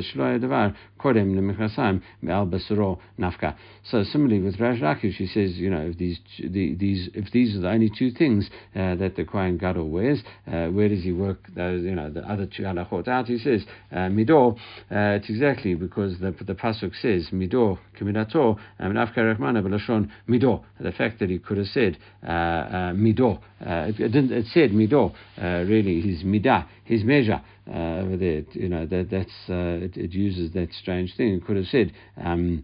שלא 0.00 0.24
היה 0.24 0.38
דבר 0.38 0.68
קודם 0.96 1.34
למכנסיים 1.34 1.98
מעל 2.22 2.44
בשרו 2.50 2.96
נפקא. 3.18 3.50
So 3.84 4.02
similarly 4.02 4.40
with 4.40 4.58
Rash 4.58 4.80
Lakish, 4.80 5.16
he 5.16 5.26
says, 5.26 5.56
you 5.58 5.70
know, 5.70 5.90
if 5.90 5.96
these, 5.96 6.18
the, 6.40 6.74
these, 6.74 7.08
if 7.14 7.30
these 7.30 7.54
are 7.56 7.60
the 7.60 7.70
only 7.70 7.90
two 7.96 8.10
things 8.10 8.50
uh, 8.74 8.96
that 8.96 9.14
the 9.14 9.24
Kohen 9.24 9.58
Gadol 9.58 9.88
wears, 9.90 10.22
uh, 10.48 10.66
where 10.66 10.88
does 10.88 11.04
he 11.04 11.12
work 11.12 11.38
those, 11.54 11.84
you 11.84 11.94
know, 11.94 12.10
the 12.10 12.22
other 12.28 12.46
two 12.46 12.64
halachot 12.64 13.06
out? 13.06 13.26
He 13.26 13.38
says, 13.38 13.64
uh, 13.92 14.08
mido, 14.08 14.56
uh, 14.56 15.18
it's 15.18 15.30
exactly 15.30 15.74
because 15.74 16.18
the, 16.18 16.34
the 16.44 16.54
Pasuk 16.54 16.92
says, 17.00 17.28
mido, 17.32 17.78
kemidato, 17.96 18.58
nafka 18.80 19.18
rachmana 19.18 19.62
b'lashon 19.62 20.10
mido. 20.28 20.64
The 20.80 20.92
fact 20.92 21.20
that 21.20 21.30
he 21.30 21.38
could 21.38 21.58
have 21.58 21.68
said, 21.68 21.98
uh, 22.26 22.30
uh, 22.30 22.92
mido, 22.94 23.38
it, 23.60 24.00
it, 24.00 24.32
it 24.32 24.46
said 24.52 24.70
mido, 24.70 25.14
really, 25.38 26.00
his 26.00 26.24
mido 26.24 26.39
midah, 26.41 26.67
his 26.83 27.03
measure 27.03 27.41
uh, 27.67 28.01
over 28.01 28.17
there. 28.17 28.43
You 28.51 28.69
know 28.69 28.85
that 28.85 29.09
that's 29.09 29.49
uh, 29.49 29.85
it, 29.85 29.97
it, 29.97 30.11
uses 30.11 30.51
that 30.53 30.69
strange 30.73 31.15
thing. 31.15 31.33
It 31.35 31.45
could 31.45 31.57
have 31.57 31.67
said. 31.67 31.93
Um, 32.17 32.63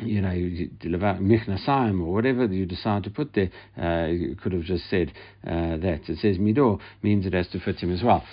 you 0.00 0.22
know, 0.22 0.30
Michnasayim 0.30 2.00
or 2.00 2.14
whatever 2.14 2.46
you 2.46 2.64
decide 2.64 3.04
to 3.04 3.10
put 3.10 3.34
there, 3.34 3.50
uh, 3.78 4.06
you 4.06 4.34
could 4.36 4.52
have 4.52 4.62
just 4.62 4.88
said 4.88 5.12
uh, 5.46 5.76
that. 5.76 6.00
It 6.08 6.18
says 6.18 6.38
Midor 6.38 6.80
means 7.02 7.26
it 7.26 7.34
has 7.34 7.46
to 7.48 7.60
fit 7.60 7.76
him 7.76 7.92
as 7.92 8.02
well. 8.02 8.24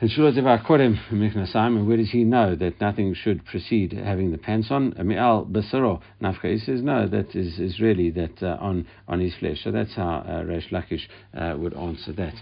And 0.00 1.88
where 1.88 1.96
does 1.96 2.10
he 2.10 2.22
know 2.22 2.54
that 2.54 2.80
nothing 2.80 3.14
should 3.14 3.44
precede 3.44 3.92
having 3.92 4.30
the 4.30 4.38
pants 4.38 4.68
on? 4.70 4.94
Al 5.16 5.44
Basaro 5.44 6.00
Nafka. 6.22 6.52
He 6.52 6.58
says, 6.58 6.82
no, 6.82 7.08
that 7.08 7.34
is, 7.34 7.58
is 7.58 7.80
really 7.80 8.10
that 8.10 8.40
uh, 8.40 8.58
on, 8.60 8.86
on 9.08 9.18
his 9.18 9.34
flesh. 9.40 9.58
So 9.64 9.72
that's 9.72 9.96
how 9.96 10.18
uh, 10.18 10.44
Lakish 10.70 11.08
uh, 11.36 11.56
would 11.58 11.74
answer 11.74 12.12
that. 12.12 12.34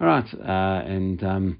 All 0.00 0.08
right, 0.08 0.26
uh, 0.34 0.84
and 0.88 1.22
um, 1.22 1.58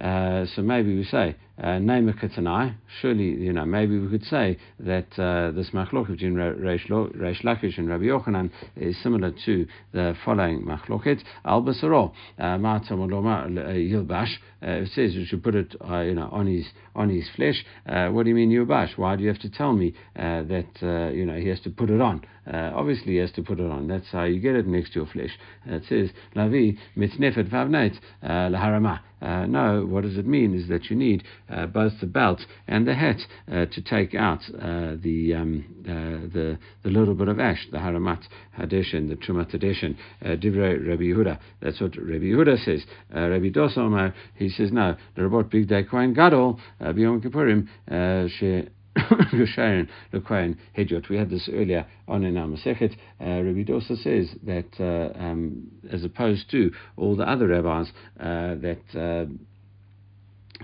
uh, 0.00 0.46
so 0.54 0.62
maybe 0.62 0.96
we 0.96 1.04
say, 1.04 1.36
uh, 1.58 1.78
Katanai, 1.78 2.74
surely, 3.00 3.24
you 3.24 3.52
know, 3.52 3.64
maybe 3.64 3.98
we 3.98 4.08
could 4.08 4.24
say 4.24 4.58
that 4.80 5.06
uh, 5.18 5.50
this 5.52 5.70
machlok 5.70 6.08
between 6.08 6.34
Reish 6.34 6.86
Lakish 6.90 7.78
and 7.78 7.88
Rabbi 7.88 8.04
Yochanan 8.04 8.50
is 8.76 9.00
similar 9.02 9.32
to 9.46 9.66
the 9.92 10.14
following 10.24 10.62
machloket. 10.62 11.22
Al 11.44 11.62
Basaro, 11.62 12.12
uh, 12.38 12.42
uh, 12.42 12.56
Yilbash, 12.58 14.34
uh, 14.62 14.82
it 14.82 14.88
says 14.94 15.14
you 15.14 15.24
should 15.24 15.42
put 15.42 15.54
it, 15.54 15.74
uh, 15.88 16.00
you 16.00 16.14
know, 16.14 16.28
on 16.30 16.46
his 16.46 16.66
on 16.94 17.08
his 17.08 17.28
flesh. 17.36 17.64
what 17.86 18.24
do 18.24 18.28
you 18.30 18.34
mean 18.34 18.50
Yilbash? 18.50 18.96
Why 18.96 19.16
do 19.16 19.22
you 19.22 19.28
have 19.28 19.40
to 19.40 19.50
tell 19.50 19.72
me 19.72 19.94
that, 20.14 21.12
you 21.14 21.26
know, 21.26 21.36
he 21.38 21.48
has 21.48 21.60
to 21.60 21.70
put 21.70 21.90
it 21.90 22.00
on? 22.00 22.22
obviously, 22.46 23.12
he 23.12 23.18
has 23.18 23.32
to 23.32 23.42
put 23.42 23.60
it 23.60 23.70
on. 23.70 23.88
That's 23.88 24.06
how 24.12 24.24
you 24.24 24.40
get 24.40 24.54
it 24.54 24.66
next 24.66 24.92
to 24.92 25.00
your 25.00 25.06
flesh. 25.06 25.30
it 25.66 25.82
says, 25.88 26.10
Lavi 26.34 26.78
mitznefet 26.96 27.50
vavneit 27.50 27.98
laharama. 28.22 29.00
no, 29.48 29.86
what 29.86 30.04
does 30.04 30.16
it 30.16 30.26
mean 30.26 30.54
is 30.54 30.68
that 30.68 30.88
you 30.88 30.96
need 30.96 31.22
uh, 31.45 31.45
both 31.66 31.92
the 32.00 32.06
belt 32.06 32.40
and 32.66 32.86
the 32.86 32.94
hat 32.94 33.18
uh, 33.50 33.66
to 33.66 33.82
take 33.82 34.14
out 34.14 34.40
uh, 34.54 34.96
the, 35.02 35.34
um, 35.34 35.64
uh, 35.84 36.32
the 36.32 36.58
the 36.82 36.90
little 36.90 37.14
bit 37.14 37.28
of 37.28 37.38
ash, 37.40 37.66
the 37.70 37.78
haramat 37.78 38.22
hadeshin, 38.58 39.08
the 39.08 39.16
trumat 39.16 39.50
hadeshin. 39.54 39.96
Uh, 40.24 40.36
Divrei 40.36 40.86
Rabbi 40.86 41.04
Yehuda. 41.04 41.38
That's 41.60 41.80
what 41.80 41.96
Rabbi 41.96 42.24
Yehuda 42.24 42.64
says. 42.64 42.84
Rabbi 43.12 43.50
Dosa 43.50 44.12
he 44.34 44.48
says 44.48 44.72
no. 44.72 44.96
The 45.14 45.22
Rabot 45.22 45.50
Big 45.50 45.68
Day 45.68 45.84
Kohen 45.84 46.14
Gadol 46.14 46.60
B'Yom 46.80 47.22
Kippurim 47.22 47.68
she. 48.38 48.68
Kohen 50.26 50.58
Hedjot. 50.76 51.08
We 51.08 51.16
had 51.16 51.30
this 51.30 51.48
earlier 51.52 51.86
on 52.08 52.24
in 52.24 52.36
our 52.36 52.46
Masechet. 52.46 52.96
Uh, 53.20 53.42
Rabbi 53.42 53.62
Dosa 53.62 53.96
says 54.02 54.34
that 54.44 54.68
uh, 54.80 55.18
um, 55.18 55.68
as 55.90 56.04
opposed 56.04 56.50
to 56.52 56.70
all 56.96 57.16
the 57.16 57.28
other 57.28 57.48
rabbis 57.48 57.88
uh, 58.18 58.54
that 58.56 58.80
uh, 58.94 59.30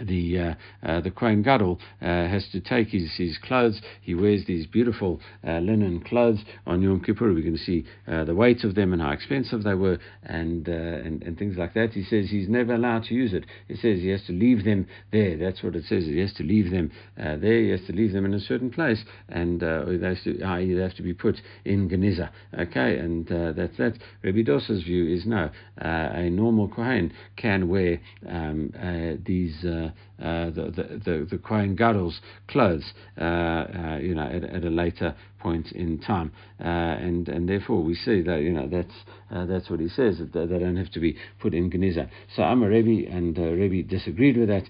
the 0.00 0.38
uh, 0.38 0.54
uh, 0.82 1.00
the 1.00 1.10
Kohen 1.10 1.42
Gadol 1.42 1.78
uh, 2.00 2.04
has 2.04 2.46
to 2.52 2.60
take 2.60 2.88
his, 2.88 3.10
his 3.16 3.38
clothes. 3.38 3.80
He 4.00 4.14
wears 4.14 4.44
these 4.46 4.66
beautiful 4.66 5.20
uh, 5.46 5.58
linen 5.58 6.02
clothes 6.02 6.40
on 6.66 6.82
Yom 6.82 7.00
Kippur. 7.00 7.32
We 7.32 7.42
can 7.42 7.56
see 7.56 7.84
uh, 8.06 8.24
the 8.24 8.34
weight 8.34 8.64
of 8.64 8.74
them 8.74 8.92
and 8.92 9.02
how 9.02 9.10
expensive 9.10 9.64
they 9.64 9.74
were, 9.74 9.98
and, 10.22 10.68
uh, 10.68 10.72
and 10.72 11.22
and 11.22 11.38
things 11.38 11.56
like 11.56 11.74
that. 11.74 11.90
He 11.92 12.04
says 12.04 12.30
he's 12.30 12.48
never 12.48 12.74
allowed 12.74 13.04
to 13.04 13.14
use 13.14 13.32
it. 13.32 13.44
He 13.68 13.74
says 13.74 14.00
he 14.00 14.08
has 14.08 14.22
to 14.26 14.32
leave 14.32 14.64
them 14.64 14.86
there. 15.12 15.36
That's 15.36 15.62
what 15.62 15.76
it 15.76 15.84
says. 15.84 16.04
He 16.04 16.18
has 16.18 16.32
to 16.34 16.42
leave 16.42 16.70
them 16.70 16.90
there. 17.16 17.38
He 17.38 17.70
has 17.70 17.84
to 17.86 17.92
leave 17.92 18.12
them 18.12 18.24
in 18.24 18.34
a 18.34 18.40
certain 18.40 18.70
place, 18.70 19.02
and 19.28 19.60
they, 19.60 19.66
have 19.66 20.22
to, 20.24 20.34
they 20.34 20.82
have 20.82 20.94
to 20.96 21.02
be 21.02 21.14
put 21.14 21.36
in 21.64 21.88
Geniza. 21.88 22.30
Okay, 22.58 22.98
and 22.98 23.26
that's 23.26 23.76
that. 23.78 23.98
Rabbi 24.22 24.42
Dosa's 24.42 24.82
view 24.82 25.14
is 25.14 25.26
no. 25.26 25.50
a 25.78 26.30
normal 26.30 26.68
Kohen 26.68 27.12
can 27.36 27.68
wear 27.68 28.00
um, 28.28 28.72
these. 29.24 29.64
Uh, 30.22 30.50
the, 30.50 30.72
the, 30.76 31.00
the, 31.04 31.26
the 31.30 31.38
Kohen 31.38 31.76
Gadol's 31.76 32.20
clothes, 32.46 32.92
uh, 33.20 33.24
uh, 33.24 33.98
you 34.00 34.14
know, 34.14 34.22
at, 34.22 34.44
at, 34.44 34.64
a 34.64 34.70
later 34.70 35.16
point 35.42 35.72
in 35.72 35.98
time, 35.98 36.32
uh, 36.60 36.68
and 36.68 37.28
and 37.28 37.48
therefore 37.48 37.82
we 37.82 37.94
see 37.94 38.22
that 38.22 38.40
you 38.40 38.52
know 38.52 38.68
that's 38.68 38.94
uh, 39.30 39.44
that's 39.46 39.68
what 39.68 39.80
he 39.80 39.88
says 39.88 40.18
that 40.18 40.32
they 40.32 40.58
don't 40.58 40.76
have 40.76 40.90
to 40.92 41.00
be 41.00 41.16
put 41.40 41.54
in 41.54 41.70
Geniza. 41.70 42.08
So 42.36 42.42
Amar 42.42 42.68
Rebbe 42.68 43.10
and 43.10 43.38
uh, 43.38 43.42
Rebbe 43.42 43.88
disagreed 43.88 44.36
with 44.36 44.48
that. 44.48 44.64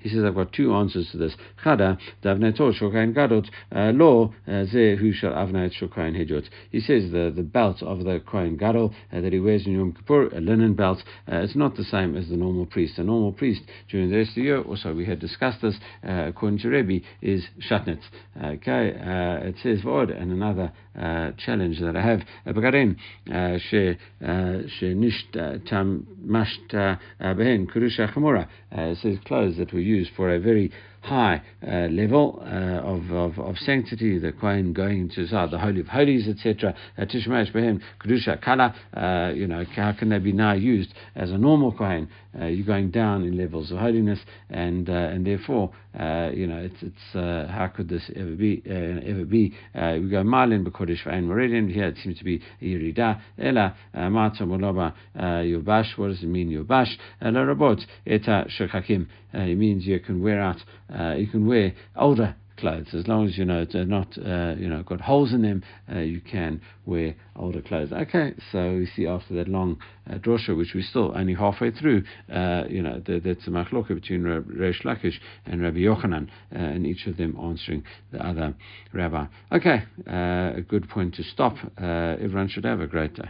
He 0.00 0.08
says 0.08 0.24
I've 0.24 0.34
got 0.34 0.52
two 0.52 0.72
answers 0.74 1.08
to 1.12 1.18
this. 1.18 1.36
Chada 1.64 1.98
gadot 2.24 3.48
uh, 3.74 3.92
lo 3.94 4.34
avnait 4.46 5.72
shokain 5.80 6.16
hejot. 6.16 6.48
He 6.70 6.80
says 6.80 7.10
the 7.12 7.32
the 7.34 7.42
belt 7.42 7.82
of 7.82 8.04
the 8.04 8.22
Kohen 8.26 8.56
Gadol 8.56 8.94
that 9.12 9.32
he 9.32 9.40
wears 9.40 9.66
in 9.66 9.72
Yom 9.72 9.92
Kippur, 9.92 10.28
a 10.28 10.40
linen 10.40 10.74
belt, 10.74 11.02
it's 11.26 11.56
not 11.56 11.76
the 11.76 11.84
same 11.84 12.16
as 12.16 12.28
the 12.28 12.36
normal 12.36 12.66
priest. 12.66 12.98
A 12.98 13.04
normal 13.04 13.32
priest 13.32 13.62
during 13.90 14.10
the 14.10 14.16
rest 14.16 14.30
of 14.30 14.36
the 14.36 14.42
year, 14.42 14.62
also 14.62 14.94
we 14.94 15.04
had 15.04 15.18
discussed 15.18 15.62
this, 15.62 15.76
uh, 16.06 16.26
according 16.28 16.58
to 16.60 16.68
Rebbe, 16.68 17.04
is 17.22 17.44
Shatnetz. 17.70 18.02
Okay, 18.42 18.92
uh, 19.42 19.46
it 19.46 19.56
says 19.62 19.80
Vod, 19.80 20.10
and 20.10 20.32
another 20.32 20.72
uh, 20.98 21.30
challenge 21.38 21.80
that 21.80 21.96
I 21.96 22.02
have, 22.02 22.20
uh, 22.46 22.52
Bagarin, 22.52 22.96
uh, 23.30 23.58
uh, 24.24 24.62
she 24.78 24.94
nisht 24.94 25.66
tam 25.66 26.06
behen 27.20 27.66
kurusha 27.66 28.12
chamora. 28.12 28.48
It 28.72 28.98
says 28.98 29.18
clothes 29.24 29.56
that 29.58 29.72
were 29.72 29.80
used 29.80 30.10
for 30.16 30.34
a 30.34 30.38
very 30.38 30.70
high 31.04 31.42
uh, 31.66 31.88
level 31.90 32.42
uh, 32.42 32.80
of, 32.80 33.10
of, 33.10 33.38
of 33.38 33.58
sanctity, 33.58 34.18
the 34.18 34.32
Kohen 34.32 34.72
going 34.72 35.00
into 35.00 35.26
the 35.26 35.58
Holy 35.58 35.80
of 35.80 35.86
Holies, 35.86 36.26
etc. 36.28 36.74
Uh, 36.96 37.02
Tishmash 37.02 37.52
Behem, 37.52 37.80
Kedusha 38.02 38.42
Kala, 38.42 38.74
uh, 38.96 39.32
you 39.34 39.46
know, 39.46 39.64
how 39.76 39.92
can 39.92 40.08
they 40.08 40.18
be 40.18 40.32
now 40.32 40.54
used 40.54 40.92
as 41.14 41.30
a 41.30 41.38
normal 41.38 41.72
Kohen? 41.72 42.08
Uh, 42.38 42.46
you're 42.46 42.66
going 42.66 42.90
down 42.90 43.22
in 43.22 43.36
levels 43.36 43.70
of 43.70 43.78
holiness, 43.78 44.18
and 44.50 44.88
and 44.88 45.24
therefore, 45.24 45.70
you 45.94 46.46
know, 46.48 46.58
it's, 46.58 46.82
it's 46.82 47.50
how 47.50 47.70
could 47.74 47.88
this 47.88 48.10
ever 48.16 48.34
be? 48.34 48.62
ever 48.66 49.24
be? 49.24 49.54
we 49.74 50.08
go 50.10 50.24
Malin 50.24 50.64
Bekodesh 50.64 51.04
Ve'en 51.04 51.24
Meridian, 51.24 51.68
here 51.68 51.86
it 51.86 51.96
seems 52.02 52.18
to 52.18 52.24
be 52.24 52.42
Yerida, 52.60 53.20
Ela, 53.38 53.76
Mata 53.94 54.44
Moloba, 54.44 54.94
Yubash, 55.16 55.96
what 55.96 56.08
does 56.08 56.22
it 56.22 56.26
mean, 56.26 56.50
Yubash? 56.50 56.92
Ela 57.20 57.40
Rabot, 57.40 57.80
Eta 58.04 58.48
Shekakim, 58.58 59.06
it 59.32 59.56
means 59.56 59.86
you 59.86 60.00
can 60.00 60.20
wear 60.20 60.40
out, 60.40 60.58
you 61.16 61.26
can 61.26 61.46
wear 61.46 61.72
older 61.96 62.34
clothes. 62.56 62.94
As 62.94 63.06
long 63.08 63.26
as 63.26 63.36
you 63.36 63.44
know 63.44 63.64
they're 63.64 63.84
not, 63.84 64.16
uh, 64.18 64.54
you 64.56 64.68
know, 64.68 64.82
got 64.82 65.00
holes 65.00 65.32
in 65.32 65.42
them, 65.42 65.62
uh, 65.92 65.98
you 65.98 66.20
can 66.20 66.60
wear 66.86 67.14
older 67.36 67.60
clothes. 67.60 67.92
Okay, 67.92 68.34
so 68.52 68.76
we 68.76 68.86
see 68.86 69.06
after 69.06 69.34
that 69.34 69.48
long 69.48 69.78
uh, 70.10 70.14
drosha, 70.14 70.56
which 70.56 70.72
we're 70.74 70.82
still 70.82 71.12
only 71.16 71.34
halfway 71.34 71.70
through, 71.70 72.04
uh, 72.32 72.64
you 72.68 72.82
know, 72.82 73.00
the, 73.04 73.20
that's 73.20 73.46
a 73.46 73.50
machloka 73.50 73.94
between 73.94 74.22
Reish 74.22 74.82
Lakish 74.84 75.18
and 75.46 75.62
Rabbi 75.62 75.78
Yochanan, 75.78 76.28
uh, 76.54 76.58
and 76.58 76.86
each 76.86 77.06
of 77.06 77.16
them 77.16 77.36
answering 77.40 77.84
the 78.12 78.24
other 78.24 78.54
rabbi. 78.92 79.26
Okay, 79.52 79.82
uh, 80.08 80.56
a 80.56 80.64
good 80.66 80.88
point 80.88 81.14
to 81.14 81.22
stop. 81.22 81.56
Uh, 81.80 82.16
everyone 82.20 82.48
should 82.48 82.64
have 82.64 82.80
a 82.80 82.86
great 82.86 83.14
day. 83.14 83.28